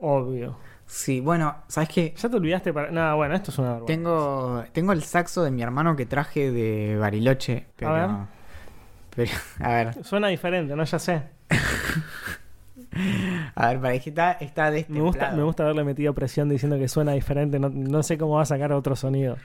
obvio. 0.00 0.56
Sí, 0.84 1.20
bueno, 1.20 1.54
¿sabes 1.68 1.88
qué? 1.88 2.14
Ya 2.18 2.28
te 2.28 2.36
olvidaste 2.36 2.72
para... 2.72 2.90
Nada, 2.90 3.14
bueno, 3.14 3.34
esto 3.34 3.50
es 3.50 3.58
una 3.58 3.74
vergüenza. 3.74 3.86
Tengo, 3.94 4.64
tengo 4.72 4.92
el 4.92 5.02
saxo 5.04 5.42
de 5.42 5.50
mi 5.50 5.62
hermano 5.62 5.94
que 5.96 6.04
traje 6.06 6.50
de 6.50 6.96
Bariloche, 6.98 7.66
pero... 7.76 7.92
ver. 7.94 8.10
Pero, 9.14 9.30
a 9.60 9.68
ver, 9.74 10.04
Suena 10.04 10.28
diferente, 10.28 10.74
¿no? 10.74 10.84
Ya 10.84 10.98
sé. 10.98 11.22
a 13.54 13.74
ver, 13.74 14.00
que 14.00 14.10
está, 14.10 14.32
está 14.32 14.70
Me 14.70 14.80
gusta, 14.80 14.90
destemplado. 14.90 15.36
me 15.36 15.42
gusta 15.44 15.62
haberle 15.64 15.84
metido 15.84 16.14
presión 16.14 16.48
diciendo 16.48 16.78
que 16.78 16.88
suena 16.88 17.12
diferente, 17.12 17.58
no, 17.58 17.68
no 17.68 18.02
sé 18.02 18.18
cómo 18.18 18.34
va 18.36 18.42
a 18.42 18.46
sacar 18.46 18.72
otro 18.72 18.96
sonido. 18.96 19.36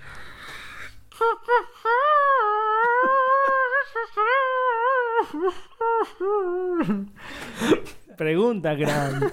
Pregunta, 8.17 8.73
gran. 8.73 9.31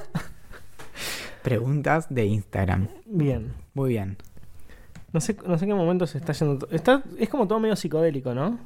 Preguntas 1.42 2.06
de 2.08 2.24
Instagram. 2.26 2.88
Bien. 3.06 3.52
Muy 3.74 3.90
bien. 3.90 4.16
No 5.12 5.20
sé, 5.20 5.36
no 5.46 5.58
sé 5.58 5.66
qué 5.66 5.74
momento 5.74 6.06
se 6.06 6.18
está 6.18 6.32
yendo. 6.32 6.68
Está, 6.70 7.02
es 7.18 7.28
como 7.28 7.46
todo 7.46 7.60
medio 7.60 7.76
psicodélico, 7.76 8.34
¿no? 8.34 8.58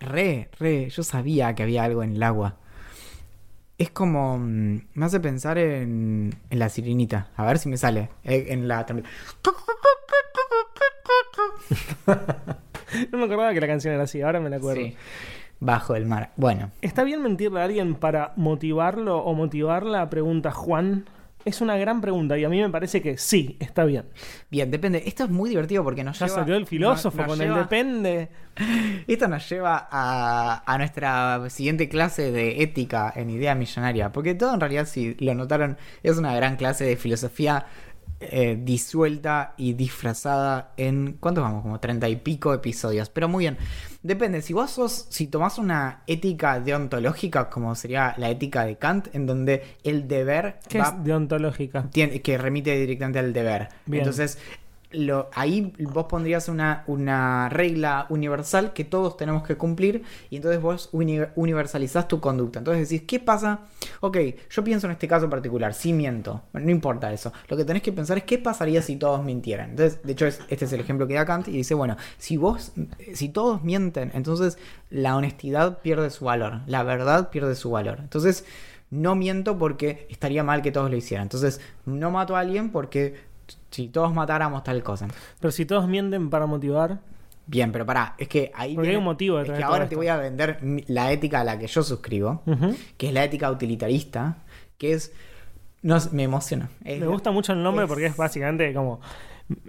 Re, 0.00 0.48
re, 0.58 0.88
yo 0.90 1.02
sabía 1.02 1.54
que 1.54 1.62
había 1.62 1.84
algo 1.84 2.02
en 2.02 2.16
el 2.16 2.22
agua. 2.22 2.56
Es 3.78 3.90
como... 3.90 4.38
mm, 4.38 4.80
Me 4.94 5.04
hace 5.06 5.20
pensar 5.20 5.58
en, 5.58 6.34
en 6.50 6.58
la 6.58 6.68
sirenita. 6.68 7.28
A 7.36 7.44
ver 7.46 7.58
si 7.58 7.68
me 7.68 7.76
sale. 7.76 8.08
Eh, 8.24 8.46
en 8.50 8.68
la... 8.68 8.86
No 13.10 13.18
me 13.18 13.24
acordaba 13.24 13.52
que 13.52 13.60
la 13.60 13.66
canción 13.66 13.92
era 13.94 14.04
así, 14.04 14.22
ahora 14.22 14.38
me 14.40 14.48
la 14.50 14.56
acuerdo. 14.56 14.82
Sí. 14.82 14.96
Bajo 15.60 15.96
el 15.96 16.06
mar. 16.06 16.30
Bueno, 16.36 16.70
¿Está 16.82 17.02
bien 17.04 17.22
mentirle 17.22 17.60
a 17.60 17.64
alguien 17.64 17.94
para 17.94 18.32
motivarlo 18.36 19.18
o 19.18 19.34
motivarla? 19.34 20.08
Pregunta 20.10 20.50
Juan. 20.52 21.06
Es 21.44 21.60
una 21.60 21.76
gran 21.76 22.00
pregunta 22.00 22.38
y 22.38 22.44
a 22.44 22.48
mí 22.48 22.60
me 22.60 22.70
parece 22.70 23.02
que 23.02 23.18
sí, 23.18 23.56
está 23.60 23.84
bien. 23.84 24.06
bien, 24.50 24.70
depende. 24.70 25.02
Esto 25.06 25.24
es 25.24 25.30
muy 25.30 25.50
divertido 25.50 25.84
porque 25.84 26.02
nos 26.02 26.18
Ya 26.18 26.26
lleva... 26.26 26.38
salió 26.38 26.56
el 26.56 26.66
filósofo 26.66 27.18
nos- 27.18 27.26
nos 27.28 27.36
con 27.38 27.46
el 27.46 27.54
depende. 27.54 28.28
Esto 29.06 29.28
nos 29.28 29.48
lleva 29.48 29.88
a, 29.90 30.62
a 30.72 30.78
nuestra 30.78 31.50
siguiente 31.50 31.88
clase 31.88 32.30
de 32.32 32.62
ética 32.62 33.12
en 33.14 33.28
idea 33.30 33.54
millonaria, 33.54 34.10
porque 34.12 34.34
todo 34.34 34.54
en 34.54 34.60
realidad, 34.60 34.86
si 34.86 35.14
lo 35.18 35.34
notaron, 35.34 35.76
es 36.02 36.16
una 36.16 36.34
gran 36.34 36.56
clase 36.56 36.84
de 36.84 36.96
filosofía 36.96 37.66
eh, 38.30 38.58
disuelta 38.60 39.54
y 39.56 39.72
disfrazada 39.74 40.72
en... 40.76 41.16
¿Cuántos 41.20 41.42
vamos? 41.44 41.62
Como 41.62 41.80
treinta 41.80 42.08
y 42.08 42.16
pico 42.16 42.52
episodios, 42.54 43.08
pero 43.10 43.28
muy 43.28 43.44
bien. 43.44 43.56
Depende, 44.02 44.42
si 44.42 44.52
vos 44.52 44.70
sos, 44.70 45.06
si 45.08 45.26
tomás 45.28 45.58
una 45.58 46.02
ética 46.06 46.60
deontológica, 46.60 47.48
como 47.48 47.74
sería 47.74 48.14
la 48.18 48.28
ética 48.30 48.64
de 48.66 48.76
Kant, 48.76 49.08
en 49.14 49.26
donde 49.26 49.62
el 49.82 50.06
deber 50.08 50.58
¿Qué 50.68 50.78
va 50.78 50.88
es 50.98 51.04
deontológica? 51.04 51.88
tiene- 51.90 52.20
que 52.20 52.36
remite 52.36 52.78
directamente 52.78 53.18
al 53.18 53.32
deber. 53.32 53.68
Bien. 53.86 54.02
Entonces, 54.02 54.38
ahí 55.34 55.72
vos 55.80 56.06
pondrías 56.06 56.48
una, 56.48 56.84
una 56.86 57.48
regla 57.48 58.06
universal 58.08 58.72
que 58.72 58.84
todos 58.84 59.16
tenemos 59.16 59.42
que 59.42 59.56
cumplir 59.56 60.02
y 60.30 60.36
entonces 60.36 60.60
vos 60.60 60.88
uni- 60.92 61.20
universalizás 61.36 62.06
tu 62.08 62.20
conducta. 62.20 62.60
Entonces 62.60 62.88
decís, 62.88 63.06
¿qué 63.06 63.20
pasa? 63.20 63.60
Ok, 64.00 64.16
yo 64.50 64.64
pienso 64.64 64.86
en 64.86 64.92
este 64.92 65.08
caso 65.08 65.28
particular, 65.28 65.74
sí 65.74 65.92
miento, 65.92 66.42
no 66.52 66.70
importa 66.70 67.12
eso. 67.12 67.32
Lo 67.48 67.56
que 67.56 67.64
tenés 67.64 67.82
que 67.82 67.92
pensar 67.92 68.18
es 68.18 68.24
qué 68.24 68.38
pasaría 68.38 68.82
si 68.82 68.96
todos 68.96 69.24
mintieran. 69.24 69.70
Entonces, 69.70 70.02
de 70.02 70.12
hecho, 70.12 70.26
es- 70.26 70.40
este 70.48 70.64
es 70.64 70.72
el 70.72 70.80
ejemplo 70.80 71.06
que 71.06 71.14
da 71.14 71.24
Kant 71.26 71.48
y 71.48 71.52
dice, 71.52 71.74
bueno, 71.74 71.96
si 72.18 72.36
vos, 72.36 72.72
si 73.14 73.28
todos 73.28 73.62
mienten, 73.62 74.10
entonces 74.14 74.58
la 74.90 75.16
honestidad 75.16 75.78
pierde 75.80 76.10
su 76.10 76.24
valor, 76.26 76.60
la 76.66 76.82
verdad 76.82 77.30
pierde 77.30 77.54
su 77.54 77.70
valor. 77.70 77.98
Entonces, 78.00 78.44
no 78.90 79.14
miento 79.16 79.58
porque 79.58 80.06
estaría 80.10 80.44
mal 80.44 80.62
que 80.62 80.70
todos 80.70 80.90
lo 80.90 80.96
hicieran. 80.96 81.24
Entonces, 81.24 81.60
no 81.84 82.10
mato 82.10 82.36
a 82.36 82.40
alguien 82.40 82.70
porque 82.70 83.14
si 83.70 83.88
todos 83.88 84.12
matáramos 84.14 84.62
tal 84.64 84.82
cosa. 84.82 85.08
Pero 85.40 85.50
si 85.50 85.64
todos 85.66 85.86
mienten 85.88 86.30
para 86.30 86.46
motivar, 86.46 86.98
Bien, 87.46 87.70
pero 87.72 87.84
pará, 87.84 88.14
es 88.16 88.26
que 88.26 88.50
ahí. 88.54 88.74
Porque 88.74 88.88
hay 88.88 88.96
un 88.96 89.04
motivo 89.04 89.36
Es 89.38 89.42
detrás 89.42 89.58
que 89.58 89.62
de 89.62 89.66
todo 89.66 89.74
ahora 89.74 89.86
te 89.90 89.96
voy 89.96 90.08
a 90.08 90.16
vender 90.16 90.58
la 90.86 91.12
ética 91.12 91.40
a 91.40 91.44
la 91.44 91.58
que 91.58 91.66
yo 91.66 91.82
suscribo, 91.82 92.40
que 92.96 93.08
es 93.08 93.12
la 93.12 93.22
ética 93.22 93.50
utilitarista, 93.50 94.38
que 94.78 94.94
es. 94.94 95.12
No, 95.82 95.98
me 96.12 96.22
emociona. 96.22 96.70
Es- 96.82 96.98
me 97.00 97.06
gusta 97.06 97.32
mucho 97.32 97.52
el 97.52 97.62
nombre 97.62 97.84
es- 97.84 97.88
porque 97.90 98.06
es 98.06 98.16
básicamente 98.16 98.72
como 98.72 99.00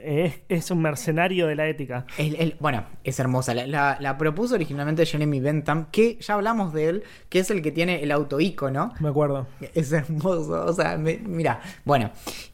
Es, 0.02 0.42
es 0.48 0.72
un 0.72 0.82
mercenario 0.82 1.48
de 1.48 1.56
la 1.56 1.68
ética. 1.68 2.06
El- 2.18 2.36
el- 2.36 2.56
bueno, 2.60 2.86
es 3.04 3.20
hermosa. 3.20 3.54
La, 3.54 3.68
la- 3.68 3.98
la 4.00 4.18
propuso 4.18 4.56
originalmente 4.56 5.06
Jeremy 5.06 5.40
Bentham, 5.42 5.88
que 5.92 6.18
ya 6.22 6.36
hablamos 6.36 6.74
de 6.74 6.88
él, 6.90 7.04
que 7.30 7.40
es 7.40 7.52
el 7.52 7.62
que 7.62 7.72
tiene 7.72 8.02
el 8.02 8.12
autoícono. 8.12 8.94
Me 9.02 9.10
acuerdo. 9.10 9.48
Es 9.74 9.92
hermoso, 9.92 10.66
o 10.66 10.74
sea, 10.74 10.98
me- 10.98 11.18
mira, 11.18 11.60
bueno. 11.84 12.12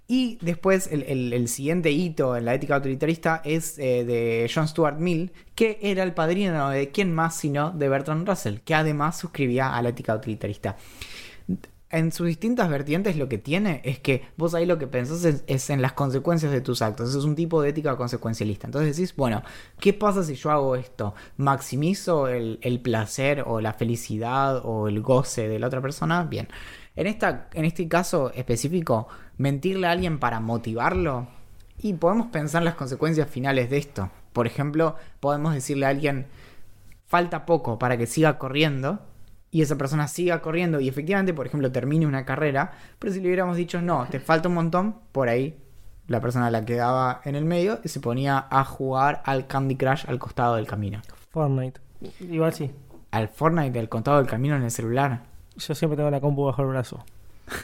Y 0.08 0.40
después 0.42 0.90
el, 0.92 1.04
el- 1.04 1.32
el 1.32 1.48
siguiente 1.48 1.92
hito 1.92 2.36
en 2.36 2.44
la 2.46 2.54
ética 2.56 2.76
autoritarista 2.76 3.42
es 3.46 3.78
eh, 3.80 4.04
de 4.04 4.50
John 4.54 4.68
Stuart 4.68 4.98
Mill, 4.98 5.32
que 5.56 5.78
era 5.82 6.04
el 6.04 6.14
padrino 6.14 6.70
de 6.70 6.90
quién 6.90 7.14
más 7.14 7.38
sino 7.38 7.72
de 7.72 7.88
Bertrand 7.88 8.28
Russell, 8.28 8.58
que 8.66 8.74
además 8.76 9.18
suscribía 9.20 9.74
a 9.76 9.82
la 9.82 9.90
ética 9.90 10.12
autoritarista. 10.14 10.76
En 11.92 12.14
sus 12.14 12.28
distintas 12.28 12.70
vertientes 12.70 13.18
lo 13.18 13.28
que 13.28 13.38
tiene 13.38 13.82
es 13.84 14.00
que 14.00 14.24
vos 14.38 14.56
ahí 14.56 14.66
lo 14.66 14.78
que 14.78 14.88
pensás 14.88 15.26
es, 15.26 15.70
en 15.70 15.82
las 15.82 15.92
consecuencias 15.92 16.52
de 16.52 16.62
tus 16.62 16.82
actos. 16.82 17.14
Es 17.14 17.26
un 17.26 17.36
tipo 17.36 17.62
de 17.62 17.70
ética 17.70 17.98
consecuencialista. 17.98 18.66
Entonces 18.66 18.96
decís, 18.96 19.14
bueno, 19.16 19.44
¿qué 19.78 19.92
pasa 19.92 20.24
si 20.24 20.36
yo 20.36 20.52
hago 20.52 20.78
esto? 20.78 21.14
¿Maximizo 21.36 22.30
el, 22.30 22.60
el 22.62 22.80
placer 22.80 23.44
o 23.46 23.60
la 23.60 23.74
felicidad 23.74 24.62
o 24.64 24.88
el 24.88 25.02
goce 25.02 25.50
de 25.50 25.60
la 25.60 25.68
otra 25.68 25.82
persona? 25.82 26.24
Bien. 26.24 26.48
En, 26.96 27.08
esta, 27.08 27.50
en 27.54 27.66
este 27.66 27.88
caso 27.90 28.32
específico, 28.34 29.10
mentirle 29.38 29.88
a 29.88 29.92
alguien 29.92 30.18
para 30.18 30.40
motivarlo. 30.40 31.28
Y 31.78 31.94
podemos 31.94 32.28
pensar 32.28 32.64
las 32.64 32.76
consecuencias 32.76 33.30
finales 33.30 33.70
de 33.70 33.78
esto. 33.78 34.10
Por 34.32 34.48
ejemplo, 34.48 34.96
podemos 35.20 35.54
decirle 35.54 35.88
a 35.88 35.90
alguien, 35.90 36.28
falta 37.06 37.46
poco 37.46 37.78
para 37.78 37.98
que 37.98 38.08
siga 38.08 38.38
corriendo 38.38 39.00
y 39.52 39.62
esa 39.62 39.78
persona 39.78 40.08
siga 40.08 40.42
corriendo 40.42 40.80
y 40.80 40.88
efectivamente, 40.88 41.34
por 41.34 41.46
ejemplo, 41.46 41.72
termine 41.72 42.08
una 42.08 42.26
carrera, 42.26 42.72
pero 42.98 43.14
si 43.14 43.20
le 43.20 43.28
hubiéramos 43.28 43.58
dicho, 43.58 43.82
no, 43.82 44.08
te 44.10 44.20
falta 44.20 44.48
un 44.48 44.56
montón, 44.56 44.96
por 45.12 45.28
ahí 45.28 45.58
la 46.08 46.22
persona 46.22 46.50
la 46.50 46.66
quedaba 46.66 47.22
en 47.26 47.36
el 47.36 47.46
medio 47.46 47.80
y 47.84 47.90
se 47.90 48.00
ponía 48.00 48.48
a 48.50 48.64
jugar 48.64 49.22
al 49.26 49.48
Candy 49.48 49.76
Crush 49.76 50.06
al 50.08 50.20
costado 50.20 50.56
del 50.56 50.68
camino. 50.68 51.02
Fortnite. 51.32 51.80
Igual 52.20 52.54
sí. 52.54 52.72
Al 53.12 53.28
Fortnite 53.28 53.78
al 53.78 53.90
costado 53.90 54.18
del 54.18 54.28
camino 54.28 54.56
en 54.56 54.64
el 54.64 54.72
celular. 54.72 55.24
Yo 55.58 55.76
siempre 55.76 55.98
tengo 55.98 56.10
la 56.10 56.22
compu 56.22 56.46
bajo 56.46 56.62
el 56.62 56.70
brazo. 56.70 57.04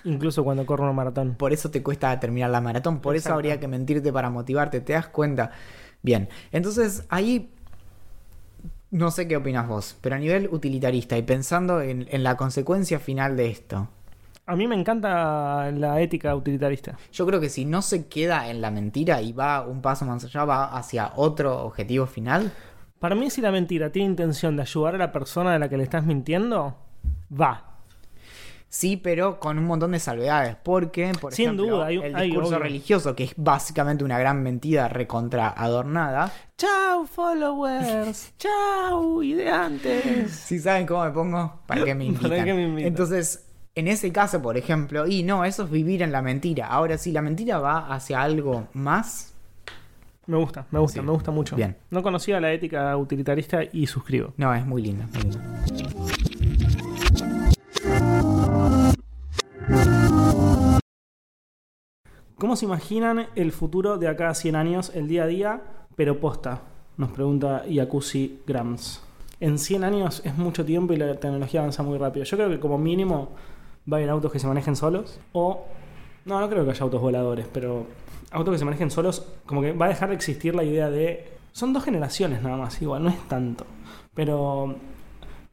Incluso 0.04 0.44
cuando 0.44 0.66
corro 0.66 0.84
una 0.84 0.94
maratón. 0.94 1.36
Por 1.36 1.54
eso 1.54 1.72
te 1.72 1.82
cuesta 1.82 2.20
terminar 2.20 2.50
la 2.50 2.62
maratón, 2.62 3.00
por 3.00 3.16
eso 3.16 3.34
habría 3.34 3.60
que 3.60 3.68
mentirte 3.68 4.12
para 4.12 4.30
motivarte, 4.30 4.82
¿te 4.82 4.94
das 4.94 5.08
cuenta? 5.08 5.52
Bien, 6.02 6.30
entonces 6.52 7.06
ahí 7.10 7.52
no 8.92 9.12
sé 9.12 9.28
qué 9.28 9.38
opinas 9.38 9.68
vos, 9.68 9.98
pero 10.02 10.16
a 10.16 10.20
nivel 10.20 10.48
utilitarista 10.52 11.18
y 11.18 11.22
pensando 11.24 11.82
en, 11.82 12.08
en 12.10 12.24
la 12.24 12.38
consecuencia 12.38 13.00
final 13.00 13.36
de 13.38 13.50
esto, 13.50 13.90
A 14.50 14.56
mí 14.56 14.66
me 14.66 14.76
encanta 14.76 15.70
la 15.72 16.00
ética 16.00 16.34
utilitarista. 16.34 16.98
Yo 17.12 17.26
creo 17.26 17.42
que 17.42 17.50
si 17.50 17.66
no 17.66 17.82
se 17.82 18.08
queda 18.08 18.50
en 18.50 18.62
la 18.62 18.72
mentira 18.72 19.22
y 19.22 19.34
va 19.34 19.68
un 19.68 19.82
paso 19.82 20.06
más 20.06 20.24
allá, 20.24 20.46
va 20.46 20.78
hacia 20.78 21.12
otro 21.18 21.66
objetivo 21.66 22.06
final. 22.06 22.54
Para 23.00 23.14
mí, 23.14 23.30
si 23.30 23.42
la 23.42 23.52
mentira 23.52 23.92
tiene 23.92 24.08
intención 24.08 24.56
de 24.56 24.62
ayudar 24.62 24.96
a 24.96 24.98
la 24.98 25.12
persona 25.12 25.54
a 25.54 25.60
la 25.60 25.68
que 25.68 25.76
le 25.76 25.84
estás 25.84 26.06
mintiendo, 26.06 26.78
va. 27.30 27.67
Sí, 28.70 28.98
pero 28.98 29.40
con 29.40 29.58
un 29.58 29.64
montón 29.66 29.94
de 29.94 30.00
salvedades. 30.00 30.58
Porque, 30.62 31.12
por 31.20 31.34
Sin 31.34 31.46
ejemplo, 31.46 31.66
duda, 31.78 31.86
hay 31.86 31.98
el 31.98 32.14
discurso 32.16 32.60
religioso, 32.60 33.16
que 33.16 33.24
es 33.24 33.34
básicamente 33.38 34.04
una 34.04 34.20
gran 34.20 34.44
mentira 34.44 34.88
recontra 34.90 35.50
adornada. 35.50 36.32
Chao, 36.58 37.06
followers. 37.06 38.34
Chao, 38.38 39.24
ideantes. 39.24 40.32
Si 40.32 40.60
saben 40.60 40.86
cómo 40.86 41.06
me 41.06 41.12
pongo, 41.12 41.62
¿para 41.66 41.86
qué 41.86 41.96
me 41.96 42.06
invitan? 42.08 42.30
¿Para 42.30 42.44
qué 42.44 42.54
me 42.54 42.64
invitan? 42.64 42.88
Entonces, 42.90 43.46
en 43.74 43.88
ese 43.88 44.12
caso, 44.12 44.42
por 44.42 44.58
ejemplo, 44.58 45.08
y 45.08 45.24
no, 45.24 45.46
eso 45.46 45.64
es 45.64 45.70
vivir 45.72 46.02
en 46.02 46.12
la 46.12 46.22
mentira. 46.22 46.68
Ahora, 46.68 46.98
si 46.98 47.12
la 47.12 47.22
mentira 47.22 47.60
va 47.60 47.88
hacia 47.94 48.22
algo 48.22 48.68
más, 48.74 49.34
Me 50.26 50.36
gusta, 50.36 50.66
me 50.72 50.80
gusta, 50.80 51.00
Sí. 51.00 51.06
me 51.06 51.12
gusta 51.14 51.32
mucho. 51.32 51.56
Bien. 51.56 51.78
No 51.90 52.04
conocía 52.04 52.42
la 52.42 52.52
ética 52.52 52.98
utilitarista 52.98 53.60
y 53.72 53.88
suscribo. 53.88 54.34
no, 54.36 54.54
es 54.54 54.66
muy 54.66 54.82
lindo. 54.82 55.06
muy 55.14 55.22
lindo. 55.22 55.40
¿Cómo 62.38 62.56
se 62.56 62.66
imaginan 62.66 63.28
el 63.36 63.52
futuro 63.52 63.98
de 63.98 64.08
acá 64.08 64.30
a 64.30 64.36
100 64.36 64.56
años, 64.56 64.92
el 64.94 65.08
día 65.08 65.24
a 65.24 65.28
día, 65.28 65.62
pero 65.96 66.20
posta? 66.20 66.62
Nos 66.96 67.12
pregunta 67.12 67.66
Yakuzi 67.68 68.42
Grams. 68.46 69.02
En 69.40 69.58
100 69.58 69.84
años 69.84 70.22
es 70.24 70.38
mucho 70.38 70.64
tiempo 70.64 70.94
y 70.94 70.98
la 70.98 71.16
tecnología 71.16 71.62
avanza 71.62 71.84
muy 71.84 71.98
rápido. 71.98 72.26
Yo 72.26 72.38
creo 72.38 72.50
que 72.50 72.60
como 72.60 72.78
mínimo 72.78 73.30
va 73.92 73.98
a 73.98 74.00
haber 74.00 74.10
autos 74.10 74.32
que 74.32 74.40
se 74.40 74.48
manejen 74.48 74.76
solos. 74.76 75.20
O. 75.34 75.66
No, 76.26 76.40
no 76.40 76.50
creo 76.50 76.64
que 76.66 76.72
haya 76.72 76.84
autos 76.84 77.02
voladores, 77.02 77.48
pero 77.52 77.88
autos 78.32 78.54
que 78.54 78.60
se 78.60 78.66
manejen 78.66 78.92
solos, 78.92 79.26
como 79.46 79.62
que 79.62 79.72
va 79.72 79.86
a 79.86 79.90
dejar 79.90 80.10
de 80.10 80.16
existir 80.16 80.56
la 80.56 80.64
idea 80.64 80.90
de. 80.90 81.30
Son 81.52 81.74
dos 81.74 81.84
generaciones 81.84 82.42
nada 82.42 82.58
más, 82.58 82.82
igual, 82.82 83.04
no 83.04 83.10
es 83.10 83.28
tanto. 83.28 83.66
Pero 84.14 84.76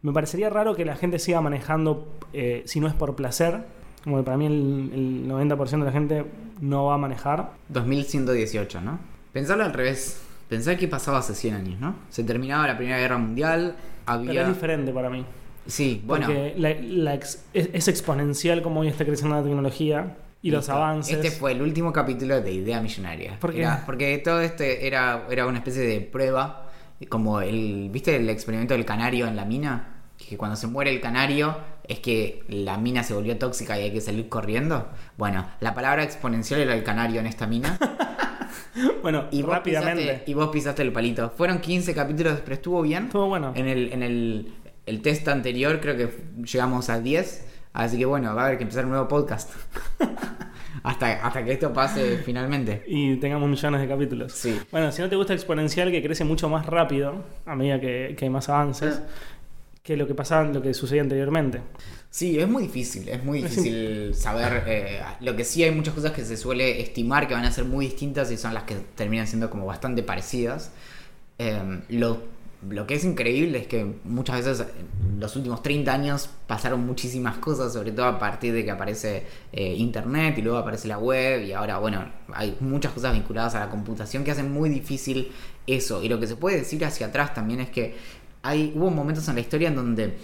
me 0.02 0.12
parecería 0.12 0.50
raro 0.50 0.74
que 0.74 0.84
la 0.84 0.96
gente 0.96 1.18
siga 1.18 1.40
manejando 1.40 2.08
eh, 2.32 2.62
si 2.66 2.80
no 2.80 2.88
es 2.88 2.94
por 2.94 3.16
placer. 3.16 3.64
Como 4.04 4.18
que 4.18 4.22
para 4.22 4.36
mí 4.36 4.46
el, 4.46 4.90
el 4.94 5.28
90% 5.28 5.70
de 5.80 5.84
la 5.84 5.92
gente 5.92 6.24
no 6.60 6.84
va 6.86 6.94
a 6.94 6.98
manejar. 6.98 7.50
2118, 7.70 8.80
¿no? 8.82 8.98
Pensarlo 9.32 9.64
al 9.64 9.72
revés. 9.72 10.20
Pensar 10.48 10.76
qué 10.76 10.86
pasaba 10.88 11.18
hace 11.18 11.34
100 11.34 11.54
años, 11.54 11.80
¿no? 11.80 11.96
Se 12.10 12.22
terminaba 12.22 12.66
la 12.66 12.76
Primera 12.76 12.98
Guerra 12.98 13.16
Mundial, 13.18 13.76
Pero 14.04 14.18
había... 14.18 14.42
es 14.42 14.48
diferente 14.48 14.92
para 14.92 15.08
mí. 15.10 15.24
Sí, 15.66 16.02
bueno. 16.06 16.26
Porque 16.26 16.54
la- 16.58 16.74
la 16.80 17.14
ex- 17.14 17.42
es, 17.54 17.70
es 17.72 17.88
exponencial 17.88 18.62
como 18.62 18.80
hoy 18.80 18.88
está 18.88 19.06
creciendo 19.06 19.34
la 19.36 19.42
tecnología 19.42 20.16
y 20.42 20.50
los 20.50 20.60
listo. 20.64 20.74
avances. 20.74 21.14
Este 21.16 21.30
fue 21.30 21.52
el 21.52 21.62
último 21.62 21.90
capítulo 21.92 22.38
de 22.42 22.52
Idea 22.52 22.82
Millonaria. 22.82 23.38
¿Por 23.40 23.52
qué? 23.54 23.60
Era- 23.62 23.82
porque 23.86 24.18
todo 24.18 24.42
este 24.42 24.86
era, 24.86 25.26
era 25.30 25.46
una 25.46 25.58
especie 25.58 25.82
de 25.82 26.02
prueba, 26.02 26.68
como 27.08 27.40
el... 27.40 27.88
¿Viste 27.90 28.14
el 28.16 28.28
experimento 28.28 28.74
del 28.74 28.84
canario 28.84 29.26
en 29.26 29.34
la 29.36 29.46
mina? 29.46 29.93
Que 30.28 30.36
cuando 30.36 30.56
se 30.56 30.66
muere 30.66 30.90
el 30.90 31.00
canario 31.00 31.56
es 31.86 32.00
que 32.00 32.42
la 32.48 32.78
mina 32.78 33.02
se 33.02 33.14
volvió 33.14 33.36
tóxica 33.38 33.78
y 33.78 33.82
hay 33.82 33.92
que 33.92 34.00
salir 34.00 34.28
corriendo. 34.28 34.88
Bueno, 35.16 35.46
la 35.60 35.74
palabra 35.74 36.02
exponencial 36.02 36.60
era 36.60 36.74
el 36.74 36.82
canario 36.82 37.20
en 37.20 37.26
esta 37.26 37.46
mina. 37.46 37.78
Bueno, 39.02 39.26
Y 39.30 39.42
vos, 39.42 39.52
rápidamente. 39.52 40.02
pisaste, 40.02 40.30
y 40.30 40.34
vos 40.34 40.48
pisaste 40.48 40.82
el 40.82 40.92
palito. 40.92 41.30
Fueron 41.36 41.58
15 41.58 41.94
capítulos, 41.94 42.40
pero 42.42 42.54
estuvo 42.54 42.82
bien. 42.82 43.04
Estuvo 43.04 43.26
bueno. 43.28 43.52
En 43.54 43.68
el, 43.68 43.92
en 43.92 44.02
el, 44.02 44.54
el 44.86 45.02
test 45.02 45.28
anterior 45.28 45.78
creo 45.80 45.96
que 45.96 46.08
llegamos 46.44 46.88
a 46.90 47.00
10. 47.00 47.46
Así 47.72 47.98
que 47.98 48.04
bueno, 48.06 48.34
va 48.34 48.42
a 48.42 48.46
haber 48.46 48.58
que 48.58 48.64
empezar 48.64 48.84
un 48.84 48.92
nuevo 48.92 49.06
podcast. 49.08 49.50
hasta, 50.82 51.26
hasta 51.26 51.44
que 51.44 51.52
esto 51.52 51.72
pase 51.72 52.18
finalmente. 52.24 52.82
Y 52.86 53.16
tengamos 53.16 53.48
millones 53.48 53.80
de 53.80 53.88
capítulos. 53.88 54.32
Sí. 54.32 54.58
Bueno, 54.70 54.90
si 54.92 55.02
no 55.02 55.08
te 55.08 55.16
gusta 55.16 55.34
exponencial, 55.34 55.90
que 55.90 56.02
crece 56.02 56.24
mucho 56.24 56.48
más 56.48 56.66
rápido 56.66 57.24
a 57.46 57.54
medida 57.54 57.80
que, 57.80 58.14
que 58.18 58.24
hay 58.24 58.30
más 58.30 58.48
avances, 58.48 59.00
Ah. 59.02 59.08
Que 59.84 59.96
lo 59.96 60.06
que 60.08 60.14
pasaba, 60.16 60.44
lo 60.50 60.62
que 60.62 60.74
sucedía 60.74 61.02
anteriormente. 61.02 61.60
Sí, 62.10 62.38
es 62.38 62.48
muy 62.48 62.64
difícil, 62.64 63.08
es 63.08 63.22
muy 63.24 63.40
Es 63.42 63.50
difícil 63.50 64.14
saber. 64.14 64.64
eh, 64.66 65.00
lo 65.20 65.36
que 65.36 65.44
sí 65.44 65.62
hay 65.62 65.72
muchas 65.72 65.94
cosas 65.94 66.12
que 66.12 66.24
se 66.24 66.36
suele 66.36 66.80
estimar 66.80 67.28
que 67.28 67.34
van 67.34 67.44
a 67.44 67.52
ser 67.52 67.64
muy 67.64 67.86
distintas 67.86 68.30
y 68.30 68.36
son 68.36 68.54
las 68.54 68.64
que 68.64 68.76
terminan 68.94 69.26
siendo 69.26 69.50
como 69.50 69.66
bastante 69.66 70.02
parecidas. 70.02 70.72
Eh, 71.38 71.80
lo, 71.90 72.22
lo 72.70 72.86
que 72.86 72.94
es 72.94 73.04
increíble 73.04 73.58
es 73.58 73.66
que 73.66 73.84
muchas 74.04 74.36
veces 74.44 74.66
en 75.06 75.20
los 75.20 75.36
últimos 75.36 75.62
30 75.62 75.92
años 75.92 76.30
pasaron 76.46 76.86
muchísimas 76.86 77.36
cosas, 77.38 77.72
sobre 77.74 77.92
todo 77.92 78.06
a 78.06 78.18
partir 78.18 78.54
de 78.54 78.64
que 78.64 78.70
aparece 78.70 79.24
eh, 79.52 79.74
Internet 79.74 80.38
y 80.38 80.42
luego 80.42 80.58
aparece 80.58 80.88
la 80.88 80.98
web 80.98 81.42
y 81.42 81.52
ahora, 81.52 81.78
bueno, 81.78 82.10
hay 82.32 82.56
muchas 82.60 82.92
cosas 82.92 83.12
vinculadas 83.12 83.54
a 83.56 83.60
la 83.60 83.68
computación 83.70 84.24
que 84.24 84.30
hacen 84.30 84.50
muy 84.52 84.70
difícil 84.70 85.30
eso. 85.66 86.02
Y 86.02 86.08
lo 86.08 86.20
que 86.20 86.26
se 86.26 86.36
puede 86.36 86.58
decir 86.58 86.84
hacia 86.84 87.08
atrás 87.08 87.34
también 87.34 87.60
es 87.60 87.68
que 87.70 87.96
hay, 88.44 88.72
hubo 88.76 88.90
momentos 88.90 89.26
en 89.28 89.34
la 89.34 89.40
historia 89.40 89.68
en 89.68 89.74
donde 89.74 90.16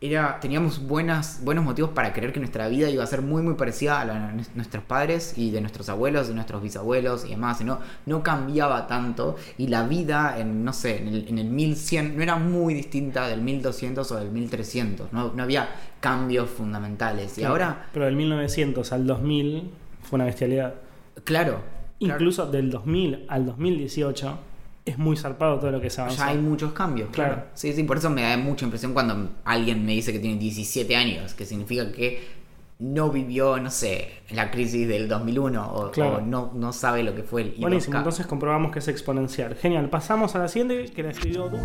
era, 0.00 0.40
teníamos 0.40 0.84
buenas, 0.88 1.42
buenos 1.44 1.64
motivos 1.64 1.90
para 1.92 2.12
creer 2.12 2.32
que 2.32 2.40
nuestra 2.40 2.66
vida 2.66 2.90
iba 2.90 3.04
a 3.04 3.06
ser 3.06 3.22
muy 3.22 3.40
muy 3.40 3.54
parecida 3.54 4.00
a 4.00 4.04
la 4.04 4.14
de 4.32 4.44
nuestros 4.56 4.82
padres 4.82 5.34
y 5.36 5.52
de 5.52 5.60
nuestros 5.60 5.88
abuelos, 5.88 6.26
de 6.26 6.34
nuestros 6.34 6.60
bisabuelos 6.60 7.24
y 7.24 7.28
demás, 7.30 7.60
y 7.60 7.64
no, 7.64 7.78
no 8.06 8.20
cambiaba 8.24 8.88
tanto 8.88 9.36
y 9.58 9.68
la 9.68 9.84
vida 9.86 10.38
en, 10.38 10.64
no 10.64 10.72
sé, 10.72 10.98
en 11.02 11.06
el, 11.08 11.28
en 11.28 11.38
el 11.38 11.50
1100 11.50 12.16
no 12.16 12.22
era 12.24 12.34
muy 12.34 12.74
distinta 12.74 13.28
del 13.28 13.42
1200 13.42 14.10
o 14.10 14.16
del 14.16 14.30
1300, 14.32 15.12
no, 15.12 15.32
no 15.36 15.42
había 15.44 15.68
cambios 16.00 16.50
fundamentales. 16.50 17.32
Y 17.38 17.42
Sí. 17.42 17.44
ahora, 17.44 17.86
Pero 17.92 18.06
del 18.06 18.16
1900 18.16 18.90
al 18.92 19.06
2000 19.06 19.70
fue 20.02 20.16
una 20.16 20.24
bestialidad. 20.24 20.74
claro, 21.22 21.60
claro, 21.62 21.62
Incluso 22.00 22.50
del 22.50 22.70
2000 22.72 23.26
al 23.28 23.46
2018 23.46 24.38
es 24.84 24.98
muy 24.98 25.16
zarpado 25.16 25.58
todo 25.58 25.70
lo 25.70 25.80
que 25.80 25.90
se 25.90 26.00
avanzó. 26.00 26.18
ya 26.18 26.28
hay 26.28 26.38
muchos 26.38 26.72
cambios, 26.72 27.10
claro. 27.10 27.34
Claro. 27.34 27.48
Sí, 27.54 27.72
sí, 27.72 27.84
por 27.84 27.98
eso 27.98 28.10
me 28.10 28.22
da 28.22 28.36
mucha 28.36 28.64
impresión 28.64 28.92
cuando 28.92 29.30
alguien 29.44 29.84
me 29.86 29.92
dice 29.92 30.12
que 30.12 30.18
tiene 30.18 30.38
17 30.38 30.96
años, 30.96 31.34
que 31.34 31.44
significa 31.46 31.92
que 31.92 32.42
no 32.80 33.10
vivió, 33.10 33.58
no 33.60 33.70
sé, 33.70 34.08
la 34.30 34.50
crisis 34.50 34.88
del 34.88 35.06
2001 35.08 35.72
o, 35.72 35.90
Claro. 35.92 36.16
o 36.16 36.20
no, 36.20 36.50
no 36.54 36.72
sabe 36.72 37.04
lo 37.04 37.14
que 37.14 37.22
fue 37.22 37.42
el 37.42 37.54
I2K. 37.54 37.60
Buenísimo, 37.60 37.96
entonces 37.98 38.26
comprobamos 38.26 38.72
que 38.72 38.80
es 38.80 38.88
exponencial. 38.88 39.54
Genial, 39.54 39.88
pasamos 39.88 40.34
a 40.34 40.40
la 40.40 40.48
siguiente 40.48 40.90
que 40.92 41.02
la 41.04 41.10
escribió 41.10 41.48
Duno. 41.48 41.64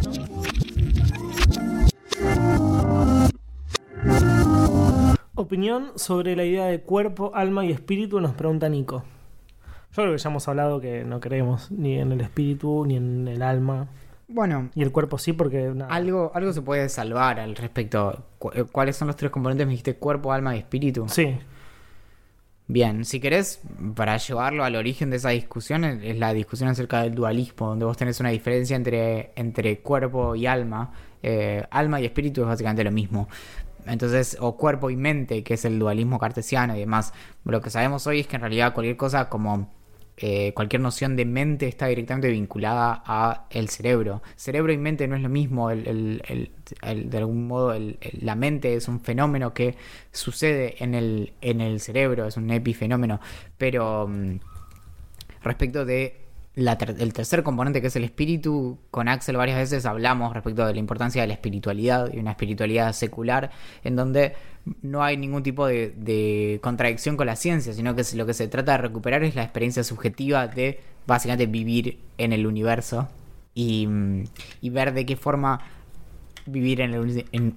Opinión 5.36 5.92
sobre 5.96 6.36
la 6.36 6.44
idea 6.46 6.66
de 6.66 6.82
cuerpo, 6.82 7.32
alma 7.36 7.66
y 7.66 7.72
espíritu 7.72 8.20
nos 8.20 8.34
pregunta 8.34 8.68
Nico. 8.70 9.04
Yo 9.98 10.04
creo 10.04 10.12
que 10.16 10.20
ya 10.22 10.30
hemos 10.30 10.48
hablado 10.48 10.80
que 10.80 11.04
no 11.04 11.20
creemos 11.20 11.72
ni 11.72 11.98
en 12.00 12.12
el 12.12 12.22
espíritu 12.22 12.86
ni 12.86 12.96
en 12.98 13.28
el 13.28 13.42
alma. 13.42 13.88
Bueno, 14.30 14.70
Y 14.76 14.84
el 14.84 14.92
cuerpo 14.92 15.18
sí, 15.18 15.34
porque. 15.34 15.72
nada. 15.74 15.92
algo, 15.94 16.32
algo 16.36 16.54
se 16.54 16.62
puede 16.62 16.88
salvar 16.90 17.40
al 17.40 17.56
respecto. 17.56 18.24
Cu- 18.40 18.52
eh, 18.54 18.64
¿Cuáles 18.72 18.96
son 18.96 19.08
los 19.08 19.16
tres 19.16 19.32
componentes? 19.32 19.66
Me 19.66 19.72
dijiste 19.72 19.96
cuerpo, 19.96 20.32
alma 20.32 20.56
y 20.56 20.60
espíritu. 20.60 21.06
Sí. 21.10 21.36
Bien, 22.70 23.06
si 23.06 23.22
querés, 23.22 23.62
para 23.96 24.18
llevarlo 24.18 24.66
al 24.66 24.76
origen 24.76 25.10
de 25.10 25.18
esa 25.18 25.30
discusión, 25.30 25.86
es 25.86 26.04
es 26.04 26.18
la 26.20 26.34
discusión 26.34 26.68
acerca 26.70 27.02
del 27.02 27.16
dualismo, 27.16 27.68
donde 27.70 27.86
vos 27.86 27.96
tenés 27.96 28.20
una 28.20 28.30
diferencia 28.30 28.76
entre, 28.76 29.32
entre 29.38 29.80
cuerpo 29.80 30.36
y 30.36 30.46
alma. 30.46 30.92
Eh, 31.24 31.66
alma 31.72 32.02
y 32.02 32.06
espíritu 32.06 32.42
es 32.42 32.48
básicamente 32.48 32.84
lo 32.84 32.92
mismo. 32.92 33.30
Entonces, 33.86 34.36
o 34.42 34.58
cuerpo 34.58 34.90
y 34.90 34.98
mente, 34.98 35.44
que 35.44 35.54
es 35.54 35.64
el 35.64 35.80
dualismo 35.80 36.20
cartesiano 36.20 36.76
y 36.76 36.80
demás. 36.80 37.14
Lo 37.46 37.62
que 37.62 37.70
sabemos 37.70 38.06
hoy 38.06 38.20
es 38.20 38.28
que 38.28 38.36
en 38.36 38.42
realidad 38.42 38.74
cualquier 38.74 38.98
cosa 38.98 39.30
como 39.30 39.72
eh, 40.18 40.52
cualquier 40.54 40.82
noción 40.82 41.16
de 41.16 41.26
mente 41.26 41.68
está 41.68 41.88
directamente 41.88 42.30
vinculada 42.30 43.04
a 43.06 43.46
el 43.52 43.70
cerebro. 43.70 44.22
Cerebro 44.36 44.74
y 44.74 44.78
mente 44.78 45.08
no 45.08 45.16
es 45.16 45.22
lo 45.22 45.30
mismo. 45.30 45.70
el- 45.72 45.88
el- 46.28 46.52
el- 46.82 47.10
de 47.10 47.18
algún 47.18 47.48
modo, 47.48 47.78
la 48.22 48.36
mente 48.36 48.74
es 48.76 48.88
un 48.88 49.00
fenómeno 49.00 49.54
que 49.54 49.76
sucede 50.12 50.76
en 50.84 50.96
el, 50.96 51.34
en 51.42 51.62
el 51.62 51.80
cerebro, 51.80 52.26
es 52.26 52.36
un 52.38 52.50
epifenómeno. 52.52 53.20
Pero 53.58 54.08
mm, 54.08 54.40
respecto 55.44 55.86
de 55.86 56.27
la 56.58 56.76
ter- 56.76 56.96
el 56.98 57.14
tercer 57.14 57.44
componente 57.44 57.82
que 57.82 57.88
es 57.88 57.96
el 57.96 58.04
espíritu, 58.04 58.80
con 58.90 59.08
Axel 59.08 59.38
varias 59.38 59.60
veces 59.60 59.86
hablamos 59.86 60.34
respecto 60.34 60.66
de 60.66 60.74
la 60.74 60.80
importancia 60.80 61.22
de 61.22 61.28
la 61.28 61.36
espiritualidad 61.36 62.12
y 62.12 62.18
una 62.18 62.32
espiritualidad 62.32 62.94
secular 62.94 63.52
en 63.84 63.96
donde 63.96 64.34
no 64.82 65.04
hay 65.04 65.18
ningún 65.18 65.44
tipo 65.44 65.68
de, 65.68 66.60
contradicción 66.64 67.16
con 67.16 67.28
la 67.28 67.36
ciencia, 67.36 67.74
sino 67.74 67.96
que 67.96 68.04
lo 68.16 68.26
que 68.26 68.34
se 68.34 68.48
trata 68.48 68.72
de 68.72 68.80
recuperar 68.80 69.24
es 69.24 69.36
la 69.36 69.44
experiencia 69.44 69.84
subjetiva 69.84 70.48
de 70.48 70.80
básicamente 71.06 71.46
vivir 71.46 72.00
en 72.18 72.34
el 72.34 72.48
universo 72.48 73.08
y, 73.54 73.86
mm, 73.86 74.24
ver 74.72 74.96
de 74.96 75.06
qué 75.06 75.16
forma 75.16 75.60
vivir 76.48 76.82
en 76.82 76.94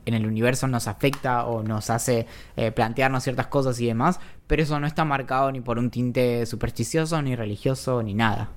el 0.05 0.27
universo 0.27 0.67
nos 0.67 0.89
afecta 0.89 1.47
o 1.47 1.63
nos 1.63 1.89
hace 1.89 2.27
eh, 2.57 2.71
plantearnos 2.71 3.23
ciertas 3.23 3.47
cosas 3.47 3.81
y 3.81 3.87
demás, 3.87 4.21
pero 4.47 4.63
eso 4.63 4.79
no 4.79 4.87
está 4.87 5.07
marcado 5.07 5.51
ni 5.53 5.63
por 5.63 5.79
un 5.79 5.91
tinte 5.91 6.45
supersticioso, 6.45 7.23
ni 7.23 7.35
religioso, 7.35 8.03
ni 8.03 8.13
nada. 8.13 8.51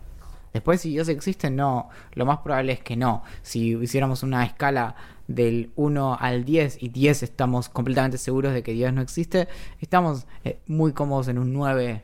Después, 0.54 0.82
si 0.82 0.91
Dios 0.91 1.10
existe, 1.10 1.49
no. 1.49 1.89
Lo 2.14 2.26
más 2.26 2.39
probable 2.39 2.74
es 2.74 2.80
que 2.80 2.95
no. 2.95 3.24
Si 3.41 3.76
hiciéramos 3.76 4.24
una 4.24 4.45
escala 4.45 4.95
del 5.28 5.72
1 5.76 6.18
al 6.20 6.45
10 6.45 6.84
y 6.84 6.89
10 6.89 7.24
estamos 7.24 7.70
completamente 7.70 8.18
seguros 8.18 8.54
de 8.54 8.62
que 8.62 8.74
Dios 8.74 8.93
no 8.93 9.01
existe, 9.01 9.47
estamos 9.80 10.28
eh, 10.43 10.60
muy 10.68 10.93
cómodos 10.93 11.28
en 11.28 11.39
un 11.39 11.54
9. 11.54 12.04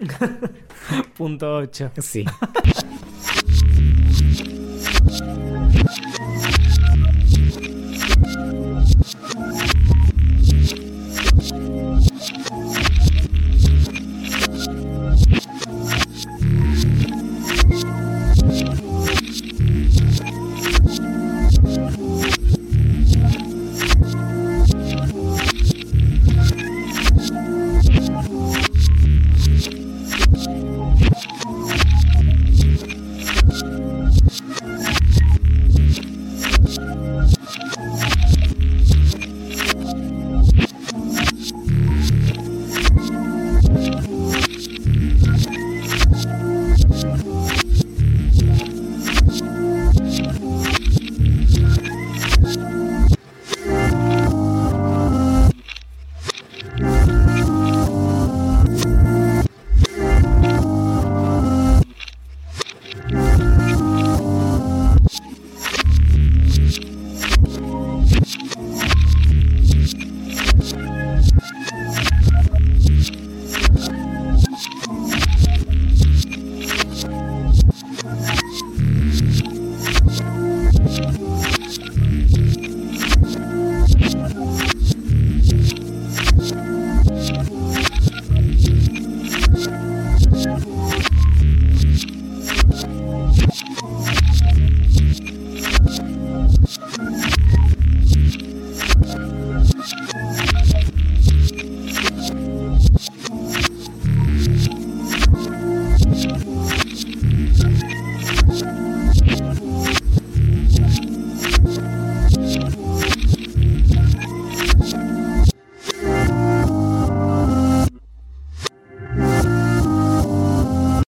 Punto 1.16 1.56
8. 1.56 1.92
Sí. 1.98 2.24